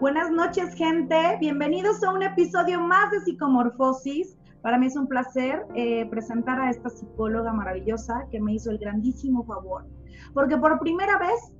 Buenas 0.00 0.30
noches, 0.30 0.76
gente. 0.76 1.16
Bienvenidos 1.40 2.04
a 2.04 2.12
un 2.12 2.22
episodio 2.22 2.80
más 2.80 3.10
de 3.10 3.18
Psicomorfosis. 3.18 4.38
Para 4.62 4.78
mí 4.78 4.86
es 4.86 4.94
un 4.94 5.08
placer 5.08 5.66
eh, 5.74 6.06
presentar 6.08 6.60
a 6.60 6.70
esta 6.70 6.88
psicóloga 6.88 7.52
maravillosa 7.52 8.28
que 8.30 8.40
me 8.40 8.54
hizo 8.54 8.70
el 8.70 8.78
grandísimo 8.78 9.44
favor. 9.44 9.86
Porque 10.34 10.56
por 10.56 10.78
primera 10.78 11.18
vez 11.18 11.52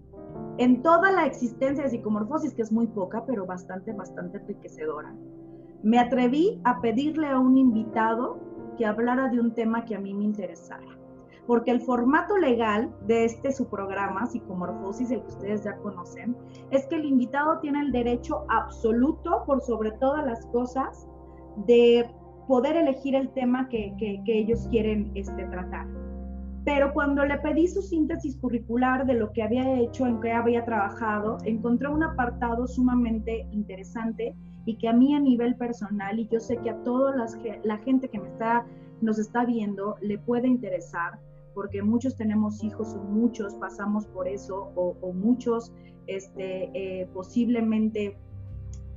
en 0.58 0.82
toda 0.82 1.10
la 1.10 1.26
existencia 1.26 1.82
de 1.82 1.90
Psicomorfosis, 1.90 2.54
que 2.54 2.62
es 2.62 2.70
muy 2.70 2.86
poca, 2.86 3.24
pero 3.26 3.44
bastante, 3.44 3.92
bastante 3.92 4.38
enriquecedora, 4.38 5.12
me 5.82 5.98
atreví 5.98 6.60
a 6.62 6.80
pedirle 6.80 7.26
a 7.26 7.40
un 7.40 7.58
invitado 7.58 8.38
que 8.76 8.86
hablara 8.86 9.30
de 9.30 9.40
un 9.40 9.52
tema 9.52 9.84
que 9.84 9.96
a 9.96 9.98
mí 9.98 10.14
me 10.14 10.22
interesara 10.22 10.97
porque 11.48 11.70
el 11.70 11.80
formato 11.80 12.36
legal 12.36 12.94
de 13.06 13.24
este 13.24 13.52
su 13.52 13.70
programa, 13.70 14.26
Psicomorfosis, 14.26 15.10
el 15.10 15.22
que 15.22 15.28
ustedes 15.28 15.64
ya 15.64 15.78
conocen, 15.78 16.36
es 16.70 16.86
que 16.88 16.96
el 16.96 17.06
invitado 17.06 17.58
tiene 17.60 17.80
el 17.80 17.90
derecho 17.90 18.44
absoluto, 18.50 19.44
por 19.46 19.62
sobre 19.62 19.92
todas 19.92 20.26
las 20.26 20.44
cosas, 20.48 21.08
de 21.66 22.04
poder 22.46 22.76
elegir 22.76 23.14
el 23.14 23.30
tema 23.30 23.66
que, 23.70 23.94
ellos 24.26 24.68
quieren 24.70 25.10
este, 25.14 25.42
tratar. 25.46 25.86
Pero 26.66 26.92
cuando 26.92 27.24
le 27.24 27.38
pedí 27.38 27.66
su 27.66 27.80
síntesis 27.80 28.36
curricular 28.36 29.06
de 29.06 29.14
lo 29.14 29.32
que 29.32 29.42
había 29.42 29.80
hecho, 29.80 30.06
en 30.06 30.20
qué 30.20 30.32
había 30.32 30.66
trabajado, 30.66 31.38
encontré 31.46 31.88
un 31.88 32.02
apartado 32.02 32.66
sumamente 32.66 33.48
interesante 33.52 34.36
y 34.66 34.76
que 34.76 34.86
a 34.86 34.92
mí 34.92 35.14
a 35.14 35.20
nivel 35.20 35.56
personal, 35.56 36.18
y 36.18 36.28
yo 36.28 36.40
sé 36.40 36.58
que 36.58 36.68
a 36.68 36.82
toda 36.82 37.16
la 37.64 37.78
gente 37.78 38.10
que 38.10 38.18
me 38.18 38.28
está, 38.28 38.66
nos 39.00 39.18
está 39.18 39.46
viendo 39.46 39.96
le 40.02 40.18
puede 40.18 40.46
interesar, 40.46 41.18
porque 41.54 41.82
muchos 41.82 42.16
tenemos 42.16 42.62
hijos 42.62 42.94
o 42.94 42.98
muchos 42.98 43.54
pasamos 43.56 44.06
por 44.06 44.28
eso 44.28 44.72
o, 44.74 45.12
muchos 45.12 45.72
este, 46.06 46.70
eh, 46.74 47.08
posiblemente 47.12 48.16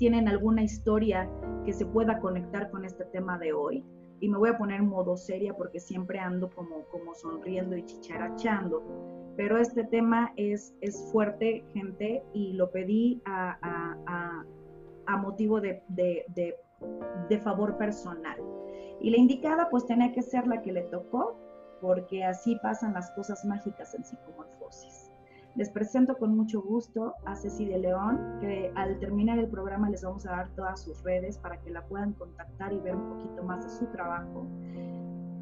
tienen 0.01 0.27
alguna 0.27 0.63
historia 0.63 1.29
que 1.63 1.73
se 1.73 1.85
pueda 1.85 2.19
conectar 2.19 2.71
con 2.71 2.85
este 2.85 3.05
tema 3.05 3.37
de 3.37 3.53
hoy. 3.53 3.85
Y 4.19 4.29
me 4.29 4.37
voy 4.39 4.49
a 4.49 4.57
poner 4.57 4.79
en 4.79 4.87
modo 4.87 5.15
seria 5.15 5.53
porque 5.55 5.79
siempre 5.79 6.19
ando 6.19 6.49
como, 6.49 6.85
como 6.91 7.13
sonriendo 7.13 7.77
y 7.77 7.85
chicharachando. 7.85 8.83
Pero 9.37 9.57
este 9.57 9.83
tema 9.83 10.33
es, 10.37 10.73
es 10.81 11.07
fuerte, 11.11 11.63
gente, 11.73 12.23
y 12.33 12.53
lo 12.53 12.71
pedí 12.71 13.21
a, 13.25 13.57
a, 13.61 14.45
a, 15.05 15.17
motivo 15.17 15.61
de, 15.61 15.83
de, 15.89 16.25
de, 16.35 16.55
de 17.29 17.37
favor 17.39 17.77
personal. 17.77 18.37
Y 18.99 19.11
la 19.11 19.17
indicada 19.17 19.69
pues 19.69 19.85
tenía 19.85 20.11
que 20.13 20.21
ser 20.21 20.47
la 20.47 20.61
que 20.61 20.71
le 20.71 20.81
tocó, 20.83 21.37
porque 21.81 22.23
así 22.23 22.57
pasan 22.61 22.93
las 22.93 23.11
cosas 23.11 23.43
mágicas 23.43 23.93
en 23.95 24.05
psicomorfosis. 24.05 25.11
Les 25.55 25.69
presento 25.69 26.17
con 26.17 26.37
mucho 26.37 26.61
gusto 26.61 27.15
a 27.25 27.35
Ceci 27.35 27.65
de 27.65 27.79
León, 27.79 28.37
que 28.39 28.71
al 28.75 28.99
terminar 28.99 29.37
el 29.37 29.49
programa 29.49 29.89
les 29.89 30.01
vamos 30.01 30.25
a 30.25 30.31
dar 30.31 30.49
todas 30.55 30.81
sus 30.81 31.03
redes 31.03 31.37
para 31.37 31.59
que 31.59 31.71
la 31.71 31.85
puedan 31.87 32.13
contactar 32.13 32.71
y 32.71 32.79
ver 32.79 32.95
un 32.95 33.09
poquito 33.09 33.43
más 33.43 33.65
de 33.65 33.69
su 33.69 33.85
trabajo, 33.87 34.45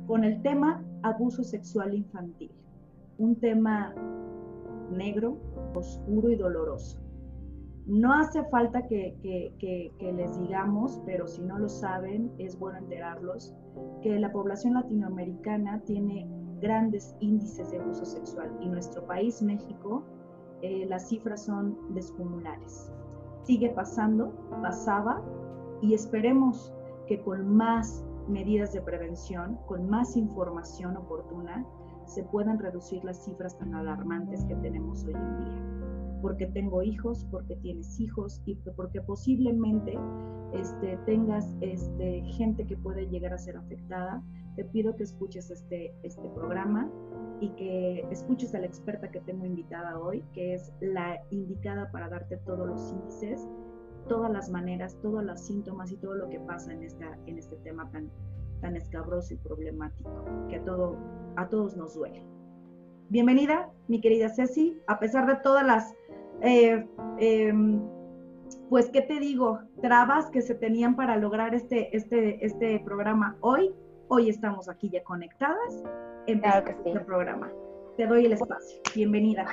con 0.07 0.23
el 0.23 0.41
tema 0.41 0.83
abuso 1.03 1.43
sexual 1.43 1.93
infantil, 1.93 2.51
un 3.19 3.35
tema 3.35 3.93
negro, 4.89 5.37
oscuro 5.75 6.31
y 6.31 6.35
doloroso. 6.35 6.99
No 7.89 8.13
hace 8.13 8.43
falta 8.51 8.85
que, 8.85 9.17
les 9.99 10.39
digamos, 10.39 11.01
pero 11.07 11.25
si 11.25 11.41
no 11.41 11.57
lo 11.57 11.67
saben, 11.67 12.31
es 12.37 12.59
bueno 12.59 12.77
enterarlos, 12.77 13.55
que 14.03 14.19
la 14.19 14.31
población 14.31 14.75
latinoamericana 14.75 15.81
tiene 15.87 16.29
grandes 16.61 17.15
índices 17.19 17.71
de 17.71 17.79
abuso 17.79 18.05
sexual 18.05 18.55
y 18.61 18.69
nuestro 18.69 19.03
país, 19.07 19.41
México, 19.41 20.03
eh, 20.61 20.85
las 20.87 21.09
cifras 21.09 21.45
son 21.45 21.75
descomunales. 21.95 22.93
Sigue 23.41 23.69
pasando, 23.69 24.35
pasaba 24.61 25.23
y 25.81 25.95
esperemos 25.95 26.71
que 27.07 27.19
con 27.23 27.57
más 27.57 28.05
medidas 28.27 28.71
de 28.71 28.81
prevención, 28.81 29.57
con 29.65 29.89
más 29.89 30.15
información 30.15 30.95
oportuna, 30.95 31.65
se 32.05 32.21
puedan 32.21 32.59
reducir 32.59 33.03
las 33.03 33.25
cifras 33.25 33.57
tan 33.57 33.73
alarmantes 33.73 34.45
que 34.45 34.55
tenemos 34.57 35.03
hoy 35.05 35.15
en 35.15 35.37
día 35.39 35.98
porque 36.21 36.47
tengo 36.47 36.83
hijos, 36.83 37.25
porque 37.31 37.55
tienes 37.57 37.99
hijos 37.99 38.41
y 38.45 38.55
porque 38.55 39.01
posiblemente 39.01 39.97
este, 40.53 40.97
tengas 41.05 41.55
este, 41.61 42.21
gente 42.37 42.65
que 42.65 42.75
puede 42.77 43.07
llegar 43.07 43.33
a 43.33 43.37
ser 43.37 43.57
afectada, 43.57 44.21
te 44.55 44.65
pido 44.65 44.95
que 44.95 45.03
escuches 45.03 45.49
este, 45.49 45.93
este 46.03 46.27
programa 46.29 46.91
y 47.39 47.49
que 47.51 48.05
escuches 48.11 48.53
a 48.55 48.59
la 48.59 48.65
experta 48.65 49.09
que 49.09 49.21
tengo 49.21 49.45
invitada 49.45 49.97
hoy, 49.99 50.23
que 50.33 50.55
es 50.55 50.73
la 50.81 51.21
indicada 51.29 51.89
para 51.91 52.09
darte 52.09 52.37
todos 52.37 52.67
los 52.67 52.91
índices, 52.91 53.47
todas 54.07 54.31
las 54.31 54.49
maneras, 54.49 54.97
todos 55.01 55.23
los 55.23 55.39
síntomas 55.39 55.91
y 55.91 55.97
todo 55.97 56.15
lo 56.15 56.29
que 56.29 56.39
pasa 56.39 56.73
en, 56.73 56.83
esta, 56.83 57.17
en 57.27 57.37
este 57.37 57.55
tema 57.57 57.89
tan, 57.91 58.09
tan 58.59 58.75
escabroso 58.75 59.33
y 59.33 59.37
problemático, 59.37 60.25
que 60.49 60.57
a, 60.57 60.63
todo, 60.65 60.97
a 61.37 61.47
todos 61.47 61.77
nos 61.77 61.95
duele. 61.95 62.25
Bienvenida, 63.09 63.71
mi 63.87 64.01
querida 64.01 64.29
Ceci, 64.29 64.77
a 64.87 64.99
pesar 64.99 65.25
de 65.25 65.35
todas 65.37 65.65
las 65.65 65.95
eh, 66.41 66.85
em, 67.19 67.81
pues, 68.69 68.89
¿qué 68.89 69.01
te 69.01 69.19
digo? 69.19 69.59
Trabas 69.81 70.29
que 70.29 70.41
se 70.41 70.55
tenían 70.55 70.95
para 70.95 71.17
lograr 71.17 71.55
este, 71.55 71.95
este, 71.95 72.45
este 72.45 72.79
programa 72.85 73.35
hoy. 73.41 73.73
Hoy 74.07 74.29
estamos 74.29 74.69
aquí 74.69 74.89
ya 74.89 75.03
conectadas 75.03 75.83
en 76.27 76.41
este 76.43 76.99
programa. 77.01 77.51
Te 77.97 78.07
doy 78.07 78.25
el 78.25 78.33
espacio. 78.33 78.79
Bienvenida. 78.95 79.45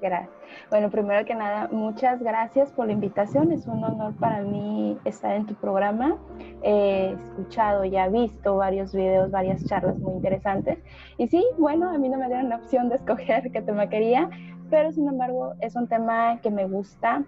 Gracias. 0.00 0.30
Bueno, 0.70 0.90
primero 0.90 1.24
que 1.24 1.34
nada, 1.34 1.68
muchas 1.72 2.22
gracias 2.22 2.70
por 2.72 2.86
la 2.86 2.92
invitación. 2.92 3.50
Es 3.50 3.66
un 3.66 3.82
honor 3.82 4.14
para 4.16 4.42
mí 4.42 4.96
estar 5.04 5.34
en 5.34 5.46
tu 5.46 5.54
programa. 5.54 6.16
He 6.62 7.12
escuchado, 7.12 7.84
ya 7.84 8.08
visto 8.08 8.56
varios 8.56 8.94
videos, 8.94 9.30
varias 9.30 9.64
charlas 9.64 9.98
muy 9.98 10.12
interesantes. 10.12 10.78
Y 11.16 11.26
sí, 11.26 11.44
bueno, 11.58 11.90
a 11.90 11.98
mí 11.98 12.08
no 12.08 12.18
me 12.18 12.26
dieron 12.26 12.48
la 12.48 12.56
opción 12.56 12.88
de 12.88 12.96
escoger 12.96 13.50
qué 13.50 13.60
tema 13.60 13.88
quería, 13.88 14.30
pero 14.70 14.92
sin 14.92 15.08
embargo 15.08 15.54
es 15.60 15.74
un 15.76 15.86
tema 15.88 16.40
que 16.40 16.50
me 16.50 16.66
gusta 16.66 17.24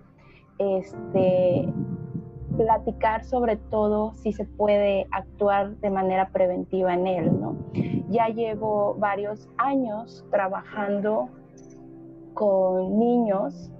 este, 0.59 1.73
platicar 2.57 3.25
sobre 3.25 3.57
todo 3.57 4.13
si 4.15 4.33
se 4.33 4.45
puede 4.45 5.07
actuar 5.13 5.77
de 5.77 5.91
manera 5.91 6.29
preventiva 6.29 6.95
en 6.95 7.07
él. 7.07 7.41
¿no? 7.41 7.57
Ya 8.11 8.29
llevo 8.29 8.95
varios 8.99 9.49
años 9.57 10.25
trabajando 10.31 11.29
con 12.35 12.99
niños, 12.99 13.71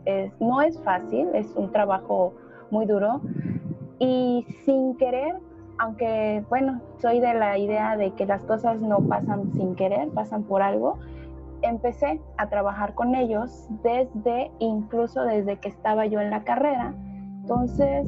no 0.41 0.61
es 0.61 0.79
fácil, 0.83 1.29
es 1.35 1.55
un 1.55 1.71
trabajo 1.73 2.35
muy 2.71 2.87
duro 2.87 3.21
y 3.99 4.47
sin 4.65 4.97
querer, 4.97 5.37
aunque 5.79 6.45
bueno, 6.49 6.81
soy 6.99 7.21
de 7.21 7.35
la 7.35 7.59
idea 7.59 7.97
de 7.97 8.13
que 8.13 8.27
las 8.27 8.45
cosas 8.45 8.81
no 8.81 9.01
pasan 9.01 9.53
sin 9.53 9.75
querer, 9.77 10.09
pasan 10.11 10.43
por 10.45 10.63
algo, 10.63 10.99
empecé 11.63 12.21
a 12.37 12.49
trabajar 12.49 12.95
con 12.95 13.15
ellos 13.15 13.67
desde, 13.83 14.51
incluso 14.59 15.23
desde 15.23 15.59
que 15.59 15.69
estaba 15.69 16.07
yo 16.07 16.21
en 16.21 16.31
la 16.31 16.45
carrera. 16.45 16.95
Entonces, 17.43 18.07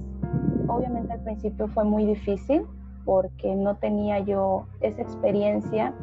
obviamente 0.68 1.12
al 1.12 1.22
principio 1.22 1.68
fue 1.68 1.84
muy 1.84 2.04
difícil 2.04 2.64
porque 3.04 3.54
no 3.54 3.76
tenía 3.76 4.20
yo 4.20 4.66
esa 4.80 5.02
experiencia. 5.02 5.94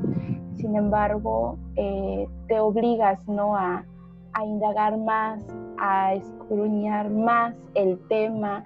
Sin 0.55 0.75
embargo, 0.75 1.57
eh, 1.75 2.27
te 2.47 2.59
obligas 2.59 3.25
¿no? 3.27 3.55
a, 3.55 3.85
indagar 4.45 4.97
más, 4.97 5.45
a 5.79 6.13
escruñar 6.13 7.09
más 7.09 7.55
el 7.73 7.99
tema 8.07 8.63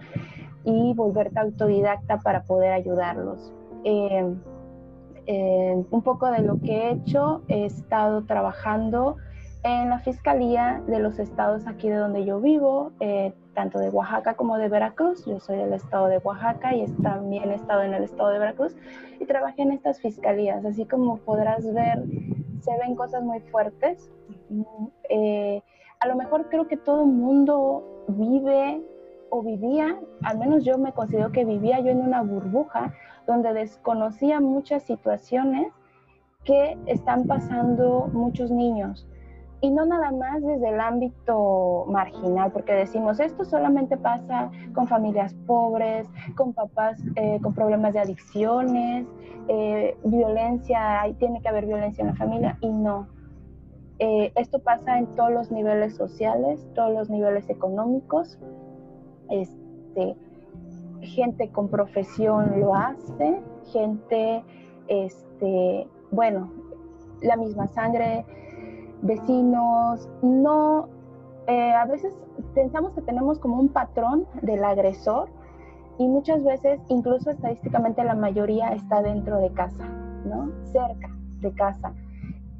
y 0.63 0.93
volverte 0.93 1.39
autodidacta 1.39 2.19
para 2.19 2.43
poder 2.43 2.73
ayudarlos. 2.73 3.51
Eh, 3.83 4.35
un 5.27 6.01
poco 6.01 6.29
de 6.31 6.39
lo 6.39 6.59
que 6.59 6.71
he 6.71 6.91
hecho, 6.91 7.41
he 7.47 7.65
estado 7.65 8.23
trabajando 8.25 9.17
en 9.63 9.89
la 9.89 9.99
Fiscalía 9.99 10.81
de 10.87 10.99
los 10.99 11.19
estados 11.19 11.65
aquí 11.67 11.89
de 11.89 11.95
donde 11.95 12.25
yo 12.25 12.41
vivo, 12.41 12.91
eh, 12.99 13.33
tanto 13.53 13.79
de 13.79 13.89
Oaxaca 13.89 14.35
como 14.35 14.57
de 14.57 14.67
Veracruz. 14.67 15.25
Yo 15.25 15.39
soy 15.39 15.57
del 15.57 15.73
estado 15.73 16.07
de 16.07 16.17
Oaxaca 16.17 16.75
y 16.75 16.85
también 17.01 17.49
he 17.49 17.55
estado 17.55 17.83
en 17.83 17.93
el 17.93 18.03
estado 18.03 18.29
de 18.29 18.39
Veracruz 18.39 18.75
y 19.19 19.25
trabajé 19.25 19.61
en 19.61 19.71
estas 19.71 20.01
fiscalías. 20.01 20.65
Así 20.65 20.85
como 20.85 21.17
podrás 21.17 21.71
ver, 21.73 22.03
se 22.61 22.77
ven 22.77 22.95
cosas 22.95 23.23
muy 23.23 23.39
fuertes. 23.39 24.11
Eh, 25.09 25.61
a 26.01 26.07
lo 26.07 26.15
mejor 26.15 26.49
creo 26.49 26.67
que 26.67 26.75
todo 26.75 27.03
el 27.03 27.11
mundo 27.11 28.05
vive 28.09 28.81
o 29.29 29.41
vivía, 29.41 29.97
al 30.23 30.37
menos 30.37 30.63
yo 30.63 30.77
me 30.77 30.91
considero 30.91 31.31
que 31.31 31.45
vivía 31.45 31.79
yo 31.79 31.89
en 31.89 32.01
una 32.01 32.21
burbuja 32.21 32.93
donde 33.27 33.53
desconocía 33.53 34.39
muchas 34.39 34.83
situaciones 34.83 35.71
que 36.43 36.77
están 36.87 37.25
pasando 37.25 38.09
muchos 38.13 38.51
niños. 38.51 39.07
Y 39.61 39.71
no 39.71 39.85
nada 39.85 40.11
más 40.11 40.43
desde 40.43 40.69
el 40.69 40.79
ámbito 40.81 41.85
marginal, 41.87 42.51
porque 42.51 42.73
decimos, 42.73 43.21
esto 43.21 43.45
solamente 43.45 43.95
pasa 43.95 44.51
con 44.75 44.87
familias 44.87 45.33
pobres, 45.47 46.05
con 46.35 46.51
papás 46.51 47.01
eh, 47.15 47.39
con 47.41 47.53
problemas 47.53 47.93
de 47.93 48.01
adicciones, 48.01 49.07
eh, 49.47 49.95
violencia, 50.03 51.03
tiene 51.17 51.41
que 51.41 51.47
haber 51.47 51.65
violencia 51.65 52.01
en 52.01 52.07
la 52.09 52.15
familia, 52.15 52.57
y 52.59 52.67
no. 52.67 53.07
Eh, 53.99 54.33
esto 54.35 54.59
pasa 54.59 54.97
en 54.97 55.05
todos 55.15 55.31
los 55.31 55.49
niveles 55.49 55.95
sociales, 55.95 56.67
todos 56.75 56.91
los 56.93 57.09
niveles 57.09 57.49
económicos, 57.49 58.37
este, 59.29 60.17
gente 61.03 61.49
con 61.49 61.69
profesión 61.69 62.59
lo 62.59 62.75
hace, 62.75 63.41
gente, 63.71 64.43
este, 64.87 65.87
bueno, 66.11 66.51
la 67.21 67.35
misma 67.37 67.67
sangre, 67.67 68.25
vecinos, 69.01 70.09
no, 70.21 70.87
eh, 71.47 71.73
a 71.73 71.85
veces 71.85 72.13
pensamos 72.53 72.93
que 72.93 73.01
tenemos 73.01 73.39
como 73.39 73.59
un 73.59 73.69
patrón 73.69 74.25
del 74.41 74.63
agresor 74.63 75.29
y 75.99 76.07
muchas 76.07 76.43
veces, 76.43 76.79
incluso 76.89 77.29
estadísticamente, 77.29 78.03
la 78.03 78.15
mayoría 78.15 78.69
está 78.73 79.01
dentro 79.01 79.39
de 79.39 79.51
casa, 79.51 79.85
¿no? 80.25 80.51
Cerca 80.71 81.09
de 81.39 81.51
casa. 81.53 81.93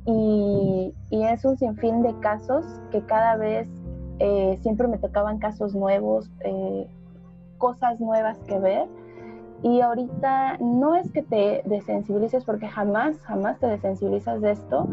Y, 0.05 0.93
es 1.09 1.45
un 1.45 1.57
sinfín 1.57 2.01
de 2.01 2.13
casos 2.19 2.65
que 2.91 3.01
cada 3.05 3.37
vez 3.37 3.67
eh, 4.19 4.57
siempre 4.61 4.87
me 4.87 4.97
tocaban 4.97 5.39
casos 5.39 5.73
nuevos, 5.73 6.29
eh, 6.41 6.87
cosas 7.63 7.98
nuevas 8.01 8.38
que 8.39 8.60
ver. 8.60 8.89
Y 9.62 9.80
ahorita 9.80 10.57
no 10.60 10.95
es 10.98 11.10
que 11.13 11.24
te 11.24 11.62
desensibilices, 11.63 12.44
porque 12.44 12.68
jamás, 12.68 13.18
jamás 13.21 13.57
te 13.60 13.68
desensibilizas 13.68 14.42
de 14.42 14.51
esto, 14.51 14.89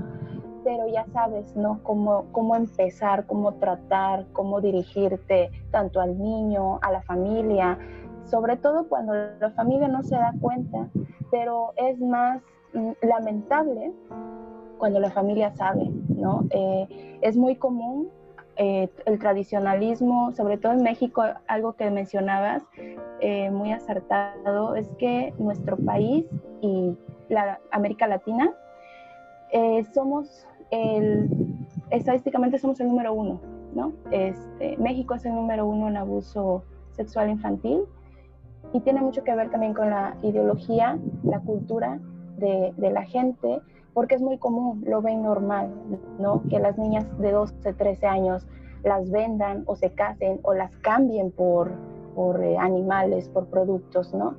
pero 0.63 0.87
ya 0.87 1.05
sabes, 1.07 1.57
¿no? 1.57 1.83
Cómo, 1.83 2.27
cómo 2.31 2.55
empezar, 2.55 3.27
cómo 3.27 3.55
tratar, 3.55 4.25
cómo 4.33 4.61
dirigirte 4.61 5.51
tanto 5.73 6.01
al 6.01 6.17
niño, 6.17 6.79
a 6.83 6.93
la 6.93 7.03
familia, 7.03 7.77
sobre 8.27 8.57
todo 8.57 8.89
cuando 8.89 9.15
la 9.15 9.51
familia 9.51 9.89
no 9.89 10.05
se 10.05 10.15
da 10.15 10.33
cuenta, 10.41 10.89
pero 11.33 11.73
es 11.75 12.01
más 12.01 12.41
mm, 12.73 12.93
lamentable 13.03 13.93
cuando 14.79 15.01
la 15.01 15.11
familia 15.11 15.51
sabe, 15.57 15.91
¿no? 16.09 16.45
Eh, 16.51 17.19
es 17.21 17.37
muy 17.37 17.57
común 17.57 18.11
eh, 18.63 18.91
el 19.07 19.19
tradicionalismo, 19.19 20.33
sobre 20.33 20.59
todo 20.59 20.73
en 20.73 20.83
México, 20.83 21.25
algo 21.47 21.73
que 21.77 21.91
mencionabas 21.91 22.63
eh, 23.21 23.51
muy 23.51 23.73
acertado, 23.73 24.75
es 24.75 24.87
que 24.99 25.33
nuestro 25.39 25.79
país 25.79 26.27
y 26.61 26.95
la 27.31 27.59
América 27.71 28.07
Latina 28.07 28.53
eh, 29.51 29.83
somos 29.95 30.47
el, 30.71 31.31
estadísticamente 31.89 32.59
somos 32.59 32.79
el 32.81 32.89
número 32.89 33.15
uno, 33.15 33.41
¿no? 33.75 33.95
Este, 34.11 34.77
México 34.77 35.15
es 35.15 35.25
el 35.25 35.35
número 35.37 35.67
uno 35.67 35.89
en 35.89 35.97
abuso 35.97 36.63
sexual 36.91 37.31
infantil 37.31 37.85
y 38.75 38.81
tiene 38.81 39.01
mucho 39.01 39.25
que 39.25 39.35
ver 39.35 39.51
también 39.51 39.73
con 39.73 39.89
la 39.89 40.19
ideología, 40.21 40.99
la 41.23 41.41
cultura 41.41 41.99
de, 42.37 42.75
de 42.77 42.91
la 42.91 43.05
gente 43.05 43.63
porque 43.95 44.15
es 44.15 44.23
muy 44.23 44.39
común, 44.39 44.83
lo 44.87 45.03
ven 45.03 45.23
normal, 45.23 45.71
¿no? 46.19 46.43
Que 46.49 46.59
las 46.59 46.79
niñas 46.79 47.07
de 47.19 47.33
12, 47.33 47.73
13 47.73 48.07
años 48.07 48.47
las 48.85 49.11
vendan 49.11 49.65
o 49.67 49.77
se 49.77 49.93
casen 49.93 50.41
o 50.43 50.55
las 50.55 50.77
cambien 50.79 51.31
por, 51.31 51.71
por 52.15 52.43
eh, 52.43 52.57
animales, 52.59 53.29
por 53.29 53.47
productos, 53.47 54.15
¿no? 54.15 54.37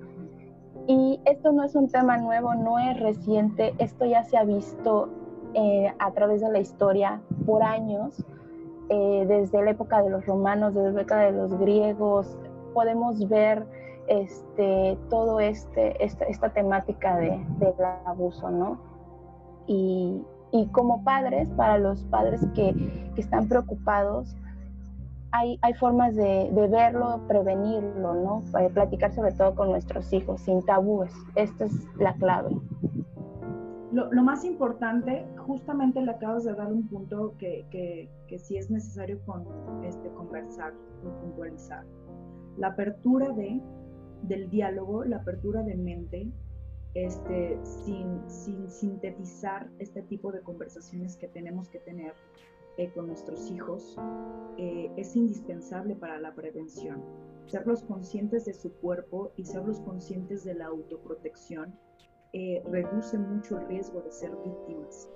Y 0.88 1.20
esto 1.26 1.52
no 1.52 1.64
es 1.64 1.76
un 1.76 1.90
tema 1.90 2.18
nuevo, 2.18 2.56
no 2.56 2.80
es 2.80 3.00
reciente, 3.00 3.74
esto 3.78 4.06
ya 4.06 4.24
se 4.24 4.38
ha 4.38 4.44
visto 4.44 5.10
eh, 5.54 5.94
a 6.00 6.12
través 6.12 6.42
de 6.42 6.52
la 6.52 6.60
historia 6.60 7.22
por 7.46 7.62
años, 7.62 8.26
eh, 8.90 9.26
desde 9.28 9.64
la 9.64 9.72
época 9.72 10.02
de 10.02 10.10
los 10.10 10.26
romanos, 10.26 10.74
desde 10.74 10.92
la 10.92 11.02
época 11.02 11.20
de 11.20 11.32
los 11.34 11.54
griegos, 11.60 12.38
podemos 12.74 13.28
ver 13.30 13.66
este, 14.08 14.98
todo 15.10 15.40
este, 15.40 16.04
esta, 16.04 16.26
esta 16.26 16.50
temática 16.50 17.16
de, 17.18 17.46
del 17.60 17.74
abuso, 18.06 18.50
¿no? 18.50 18.91
Y, 20.52 20.68
como 20.72 21.04
padres, 21.04 21.50
para 21.50 21.78
los 21.78 22.04
padres 22.06 22.42
que, 22.54 22.74
están 23.18 23.48
preocupados, 23.48 24.36
hay, 25.32 25.60
hay 25.62 25.74
formas 25.76 26.16
de, 26.16 26.50
verlo, 26.70 27.22
prevenirlo, 27.28 28.16
¿no? 28.16 28.44
platicar 28.74 29.14
sobre 29.14 29.32
todo 29.34 29.54
con 29.56 29.70
nuestros 29.70 30.12
hijos, 30.12 30.42
sin 30.42 30.64
tabúes. 30.66 31.14
Esta 31.36 31.66
es 31.66 31.74
la 31.98 32.14
clave. 32.16 32.50
Lo, 33.92 34.24
más 34.24 34.46
importante, 34.46 35.26
justamente 35.38 36.02
le 36.02 36.12
acabas 36.12 36.46
de 36.46 36.54
dar 36.54 36.72
un 36.72 36.88
punto 36.88 37.36
que, 37.38 37.66
que, 37.70 38.40
sí 38.40 38.58
es 38.58 38.72
necesario 38.72 39.20
con, 39.26 39.46
este, 39.84 40.10
conversar 40.12 40.74
o 41.06 41.22
puntualizar. 41.22 41.84
La 42.58 42.68
apertura 42.68 43.30
de, 43.34 43.62
del 44.24 44.50
diálogo, 44.50 45.04
la 45.04 45.18
apertura 45.18 45.62
de 45.64 45.76
mente, 45.76 46.32
este, 46.94 47.60
sin, 47.64 48.30
sin 48.30 48.70
sintetizar 48.70 49.70
este 49.80 50.02
tipo 50.04 50.32
de 50.32 50.42
conversaciones 50.42 51.16
que 51.18 51.28
tenemos 51.28 51.70
que 51.70 51.80
tener 51.80 52.14
eh, 52.78 52.90
con 52.94 53.08
nuestros 53.08 53.50
hijos, 53.52 53.98
eh, 54.58 54.92
es 54.98 55.16
indispensable 55.16 55.96
para 55.96 56.20
la 56.20 56.34
prevención. 56.34 57.04
Serlos 57.48 57.84
conscientes 57.84 58.46
de 58.46 58.54
su 58.54 58.72
cuerpo 58.76 59.32
y 59.36 59.44
serlos 59.44 59.80
conscientes 59.82 60.44
de 60.44 60.54
la 60.54 60.68
autoprotección 60.68 61.78
eh, 62.34 62.64
reduce 62.70 63.18
mucho 63.18 63.58
el 63.58 63.68
riesgo 63.68 64.02
de 64.02 64.12
ser 64.12 64.32
víctimas. 64.46 65.10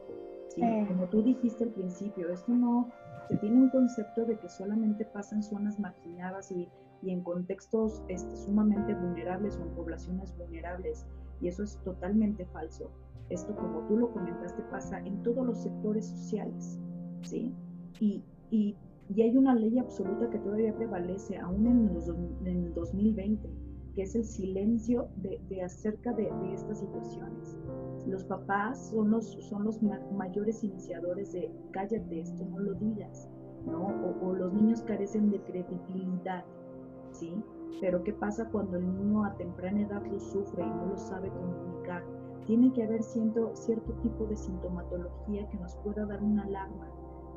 Como 0.87 1.09
tú 1.09 1.21
dijiste 1.21 1.65
al 1.65 1.71
principio, 1.71 2.29
esto 2.29 2.53
no 2.53 2.89
se 3.27 3.35
tiene 3.37 3.63
un 3.63 3.69
concepto 3.69 4.25
de 4.25 4.37
que 4.37 4.47
solamente 4.47 5.03
pasa 5.05 5.35
en 5.35 5.43
zonas 5.43 5.77
marginadas 5.79 6.49
y, 6.51 6.69
y 7.01 7.11
en 7.11 7.23
contextos 7.23 8.03
este, 8.07 8.35
sumamente 8.37 8.93
vulnerables 8.93 9.57
o 9.57 9.63
en 9.63 9.75
poblaciones 9.75 10.37
vulnerables 10.37 11.05
y 11.45 11.47
eso 11.47 11.61
es 11.61 11.77
totalmente 11.83 12.43
falso. 12.47 12.89
Esto, 13.29 13.55
como 13.55 13.81
tú 13.87 13.97
lo 13.97 14.11
comentaste, 14.11 14.63
pasa 14.71 14.99
en 14.99 15.21
todos 15.21 15.45
los 15.45 15.59
sectores 15.59 16.07
sociales, 16.07 16.79
¿sí? 17.21 17.53
Y, 17.99 18.23
y, 18.49 18.75
y 19.13 19.21
hay 19.21 19.37
una 19.37 19.53
ley 19.53 19.77
absoluta 19.77 20.27
que 20.31 20.39
todavía 20.39 20.75
prevalece, 20.75 21.37
aún 21.37 21.67
en, 21.67 22.47
en 22.47 22.65
el 22.65 22.73
2020, 22.73 23.47
que 23.93 24.01
es 24.01 24.15
el 24.15 24.25
silencio 24.25 25.07
de, 25.17 25.39
de 25.49 25.61
acerca 25.61 26.13
de, 26.13 26.23
de, 26.23 26.53
estas 26.53 26.79
situaciones. 26.79 27.59
Los 28.07 28.23
papás 28.23 28.89
son 28.89 29.11
los, 29.11 29.25
son 29.47 29.65
los 29.65 29.81
mayores 29.83 30.63
iniciadores 30.63 31.31
de 31.31 31.51
cállate, 31.71 32.21
esto 32.21 32.43
no 32.45 32.57
lo 32.57 32.73
digas, 32.73 33.29
¿no? 33.67 33.85
O, 33.85 34.29
o 34.29 34.33
los 34.33 34.51
niños 34.51 34.81
carecen 34.81 35.29
de 35.29 35.39
credibilidad, 35.41 36.43
¿sí? 37.11 37.35
Pero 37.81 38.03
¿qué 38.03 38.13
pasa 38.13 38.49
cuando 38.49 38.77
el 38.77 38.97
niño 38.97 39.25
a 39.25 39.35
temprana 39.35 39.81
edad 39.81 40.03
lo 40.05 40.19
sufre 40.19 40.63
y 40.63 40.69
no 40.69 40.85
lo 40.87 40.97
sabe 40.97 41.29
comunicar? 41.29 42.03
Tiene 42.45 42.71
que 42.73 42.83
haber 42.83 43.03
cierto, 43.03 43.51
tipo 44.01 44.25
de 44.27 44.35
sintomatología 44.35 45.47
que 45.49 45.57
nos 45.57 45.75
pueda 45.77 46.05
dar 46.05 46.23
una 46.23 46.43
alarma. 46.43 46.87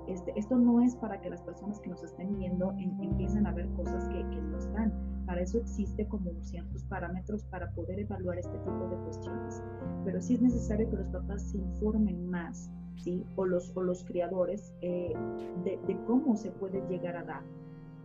Este, 0.07 0.33
esto 0.37 0.57
no 0.57 0.81
es 0.81 0.97
para 0.97 1.21
que 1.21 1.29
las 1.29 1.43
personas 1.43 1.81
que 1.81 1.91
nos 1.91 2.03
estén 2.03 2.39
viendo 2.39 2.73
empiecen 2.79 3.47
a 3.47 3.53
ver 3.53 3.69
cosas 3.71 4.07
que, 4.09 4.19
que 4.31 4.41
no 4.41 4.59
están. 4.59 4.93
Para 5.27 5.43
eso 5.43 5.59
existe 5.59 6.07
como 6.07 6.33
ciertos 6.41 6.85
parámetros 6.85 7.45
para 7.45 7.71
poder 7.73 7.99
evaluar 7.99 8.39
este 8.39 8.57
tipo 8.59 8.89
de 8.89 8.97
cuestiones. 9.05 9.63
Pero 10.05 10.21
sí 10.21 10.35
es 10.35 10.43
necesario 10.43 10.89
que 10.89 10.97
los 10.97 11.09
papás 11.09 11.43
se 11.51 11.59
informen 11.59 12.31
más, 12.31 12.71
¿sí? 12.97 13.25
O 13.37 13.45
los, 13.45 13.77
o 13.77 13.83
los 13.83 14.05
criadores 14.05 14.73
eh, 14.81 15.13
de 15.65 15.99
cómo 16.07 16.37
se 16.37 16.51
puede 16.53 16.87
llegar 16.89 17.17
a 17.17 17.25
dar 17.25 17.43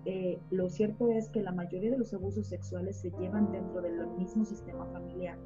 eh, 0.05 0.39
lo 0.51 0.69
cierto 0.69 1.07
es 1.09 1.29
que 1.29 1.41
la 1.41 1.51
mayoría 1.51 1.91
de 1.91 1.97
los 1.97 2.13
abusos 2.13 2.47
sexuales 2.47 2.97
se 2.97 3.11
llevan 3.11 3.51
dentro 3.51 3.81
del 3.81 4.07
mismo 4.17 4.43
sistema 4.43 4.85
familiar. 4.87 5.37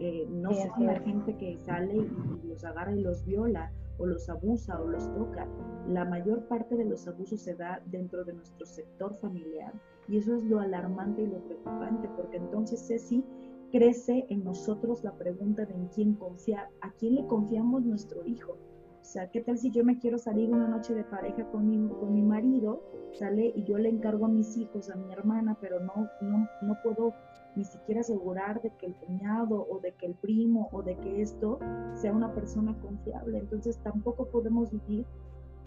Eh, 0.00 0.26
no 0.28 0.50
es 0.50 0.68
la 0.78 0.98
gente 1.00 1.36
que 1.36 1.56
sale 1.58 1.94
y, 1.94 2.46
los 2.46 2.64
agarra 2.64 2.94
y 2.94 3.00
los 3.00 3.24
viola 3.24 3.70
o 3.98 4.06
los 4.06 4.28
abusa 4.28 4.80
o 4.80 4.88
los 4.88 5.12
toca. 5.14 5.46
La 5.88 6.04
mayor 6.04 6.46
parte 6.48 6.76
de 6.76 6.84
los 6.84 7.06
abusos 7.06 7.40
se 7.40 7.54
da 7.54 7.80
dentro 7.86 8.24
de 8.24 8.34
nuestro 8.34 8.66
sector 8.66 9.14
familiar 9.14 9.72
y 10.08 10.18
eso 10.18 10.34
es 10.34 10.44
lo 10.44 10.58
alarmante 10.60 11.22
y 11.22 11.26
lo 11.28 11.38
preocupante 11.44 12.08
porque 12.16 12.38
entonces 12.38 12.84
Ceci 12.86 13.24
crece 13.70 14.26
en 14.28 14.44
nosotros 14.44 15.02
la 15.04 15.16
pregunta 15.16 15.64
de 15.64 15.74
en 15.74 15.86
quién 15.88 16.14
confiar, 16.14 16.68
a 16.80 16.90
quién 16.92 17.14
le 17.14 17.26
confiamos 17.26 17.84
nuestro 17.84 18.24
hijo. 18.26 18.58
O 19.04 19.06
sea, 19.06 19.30
¿qué 19.30 19.42
tal 19.42 19.58
si 19.58 19.70
yo 19.70 19.84
me 19.84 19.98
quiero 19.98 20.16
salir 20.16 20.50
una 20.50 20.66
noche 20.66 20.94
de 20.94 21.04
pareja 21.04 21.44
con 21.50 21.68
mi, 21.68 21.76
con 22.00 22.14
mi 22.14 22.22
marido, 22.22 22.82
sale 23.12 23.52
y 23.54 23.62
yo 23.64 23.76
le 23.76 23.90
encargo 23.90 24.24
a 24.24 24.28
mis 24.28 24.56
hijos, 24.56 24.88
a 24.88 24.96
mi 24.96 25.12
hermana, 25.12 25.58
pero 25.60 25.78
no, 25.78 26.08
no, 26.22 26.48
no 26.62 26.78
puedo 26.82 27.12
ni 27.54 27.66
siquiera 27.66 28.00
asegurar 28.00 28.62
de 28.62 28.70
que 28.70 28.86
el 28.86 28.94
cuñado 28.94 29.66
o 29.70 29.78
de 29.80 29.92
que 29.92 30.06
el 30.06 30.14
primo 30.14 30.70
o 30.72 30.82
de 30.82 30.96
que 30.96 31.20
esto 31.20 31.58
sea 31.92 32.14
una 32.14 32.32
persona 32.32 32.74
confiable. 32.80 33.40
Entonces 33.40 33.78
tampoco 33.82 34.26
podemos 34.30 34.70
vivir 34.72 35.04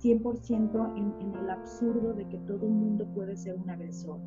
100% 0.01 0.97
en, 0.97 1.13
en 1.21 1.35
el 1.35 1.49
absurdo 1.51 2.13
de 2.13 2.27
que 2.27 2.39
todo 2.39 2.65
el 2.65 2.73
mundo 2.73 3.05
puede 3.13 3.37
ser 3.37 3.55
un 3.55 3.69
agresor. 3.69 4.19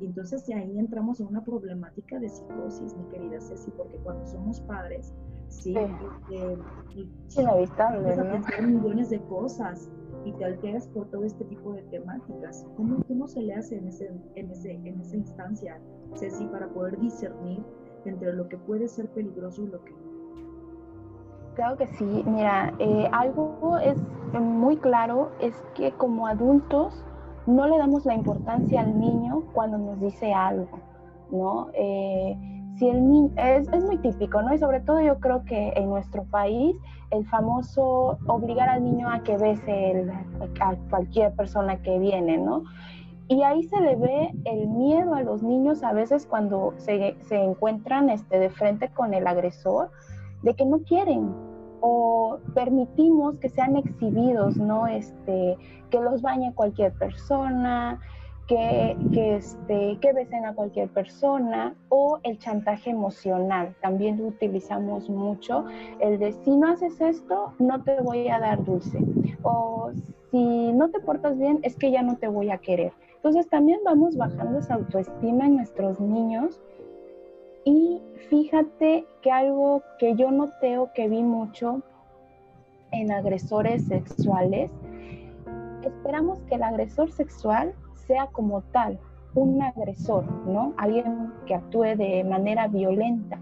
Y 0.00 0.06
entonces 0.06 0.46
de 0.46 0.54
ahí 0.54 0.78
entramos 0.78 1.20
en 1.20 1.26
una 1.26 1.44
problemática 1.44 2.18
de 2.18 2.30
psicosis, 2.30 2.96
mi 2.96 3.04
querida 3.10 3.42
Ceci, 3.42 3.70
porque 3.72 3.98
cuando 3.98 4.26
somos 4.26 4.60
padres, 4.62 5.12
sí, 5.54 5.76
eh, 5.76 6.58
inevitable, 7.36 8.16
¿no? 8.16 8.66
millones 8.66 9.10
de 9.10 9.20
cosas 9.22 9.88
y 10.24 10.32
te 10.32 10.44
alteras 10.44 10.88
por 10.88 11.06
todo 11.10 11.24
este 11.24 11.44
tipo 11.44 11.72
de 11.72 11.82
temáticas. 11.82 12.66
¿Cómo, 12.76 13.02
cómo 13.06 13.26
se 13.26 13.42
le 13.42 13.54
hace 13.54 13.76
en, 13.76 13.88
ese, 13.88 14.10
en, 14.34 14.50
ese, 14.50 14.72
en 14.72 15.00
esa 15.00 15.16
instancia, 15.16 15.80
Ceci, 16.14 16.46
para 16.46 16.68
poder 16.68 16.98
discernir 16.98 17.62
entre 18.04 18.32
lo 18.32 18.48
que 18.48 18.56
puede 18.58 18.88
ser 18.88 19.08
peligroso 19.10 19.62
y 19.62 19.66
lo 19.68 19.84
que 19.84 19.92
no? 19.92 20.14
Claro 21.54 21.76
que 21.76 21.86
sí. 21.86 22.24
Mira, 22.26 22.74
eh, 22.78 23.08
algo 23.12 23.78
es 23.78 23.96
muy 24.32 24.76
claro, 24.76 25.30
es 25.40 25.54
que 25.74 25.92
como 25.92 26.26
adultos 26.26 27.04
no 27.46 27.66
le 27.66 27.78
damos 27.78 28.04
la 28.06 28.14
importancia 28.14 28.80
al 28.80 28.98
niño 28.98 29.44
cuando 29.52 29.78
nos 29.78 30.00
dice 30.00 30.32
algo, 30.32 30.80
¿no? 31.30 31.68
Eh, 31.74 32.36
si 32.76 32.88
el 32.88 33.08
niño, 33.08 33.30
es, 33.36 33.68
es, 33.72 33.84
muy 33.84 33.98
típico, 33.98 34.42
¿no? 34.42 34.52
Y 34.54 34.58
sobre 34.58 34.80
todo 34.80 35.00
yo 35.00 35.18
creo 35.20 35.44
que 35.44 35.72
en 35.76 35.88
nuestro 35.88 36.24
país 36.24 36.76
el 37.10 37.26
famoso 37.26 38.18
obligar 38.26 38.68
al 38.68 38.82
niño 38.82 39.08
a 39.08 39.22
que 39.22 39.36
bese 39.36 40.10
a 40.60 40.74
cualquier 40.90 41.32
persona 41.34 41.80
que 41.82 41.98
viene, 41.98 42.38
¿no? 42.38 42.64
Y 43.28 43.42
ahí 43.42 43.62
se 43.64 43.80
le 43.80 43.96
ve 43.96 44.30
el 44.44 44.66
miedo 44.68 45.14
a 45.14 45.22
los 45.22 45.42
niños 45.42 45.82
a 45.82 45.92
veces 45.92 46.26
cuando 46.26 46.74
se, 46.76 47.16
se 47.22 47.36
encuentran 47.36 48.10
este, 48.10 48.38
de 48.38 48.50
frente 48.50 48.88
con 48.88 49.14
el 49.14 49.26
agresor, 49.26 49.90
de 50.42 50.54
que 50.54 50.66
no 50.66 50.80
quieren 50.80 51.32
o 51.80 52.38
permitimos 52.54 53.36
que 53.36 53.48
sean 53.48 53.76
exhibidos, 53.76 54.56
¿no? 54.56 54.86
Este, 54.86 55.56
que 55.90 56.00
los 56.00 56.22
bañe 56.22 56.52
cualquier 56.54 56.92
persona, 56.94 58.00
que, 58.46 58.96
este, 59.36 59.98
que 60.00 60.12
besen 60.12 60.44
a 60.44 60.54
cualquier 60.54 60.88
persona 60.88 61.74
o 61.88 62.18
el 62.22 62.38
chantaje 62.38 62.90
emocional. 62.90 63.74
También 63.80 64.24
utilizamos 64.24 65.08
mucho 65.08 65.64
el 66.00 66.18
de 66.18 66.32
si 66.32 66.56
no 66.56 66.68
haces 66.68 67.00
esto, 67.00 67.54
no 67.58 67.82
te 67.82 68.00
voy 68.00 68.28
a 68.28 68.38
dar 68.38 68.62
dulce. 68.64 68.98
O 69.42 69.90
si 70.30 70.72
no 70.72 70.90
te 70.90 71.00
portas 71.00 71.38
bien, 71.38 71.60
es 71.62 71.76
que 71.76 71.90
ya 71.90 72.02
no 72.02 72.16
te 72.16 72.28
voy 72.28 72.50
a 72.50 72.58
querer. 72.58 72.92
Entonces 73.16 73.48
también 73.48 73.80
vamos 73.84 74.16
bajando 74.16 74.58
esa 74.58 74.74
autoestima 74.74 75.46
en 75.46 75.56
nuestros 75.56 75.98
niños. 75.98 76.60
Y 77.64 78.02
fíjate 78.28 79.06
que 79.22 79.30
algo 79.30 79.82
que 79.98 80.14
yo 80.16 80.30
noteo 80.30 80.90
que 80.94 81.08
vi 81.08 81.22
mucho 81.22 81.80
en 82.92 83.10
agresores 83.10 83.86
sexuales, 83.86 84.70
esperamos 85.82 86.40
que 86.42 86.56
el 86.56 86.62
agresor 86.62 87.10
sexual 87.10 87.74
sea 88.06 88.26
como 88.28 88.62
tal 88.62 88.98
un 89.34 89.60
agresor, 89.62 90.24
¿no? 90.46 90.74
Alguien 90.76 91.32
que 91.46 91.54
actúe 91.54 91.96
de 91.96 92.24
manera 92.24 92.68
violenta. 92.68 93.40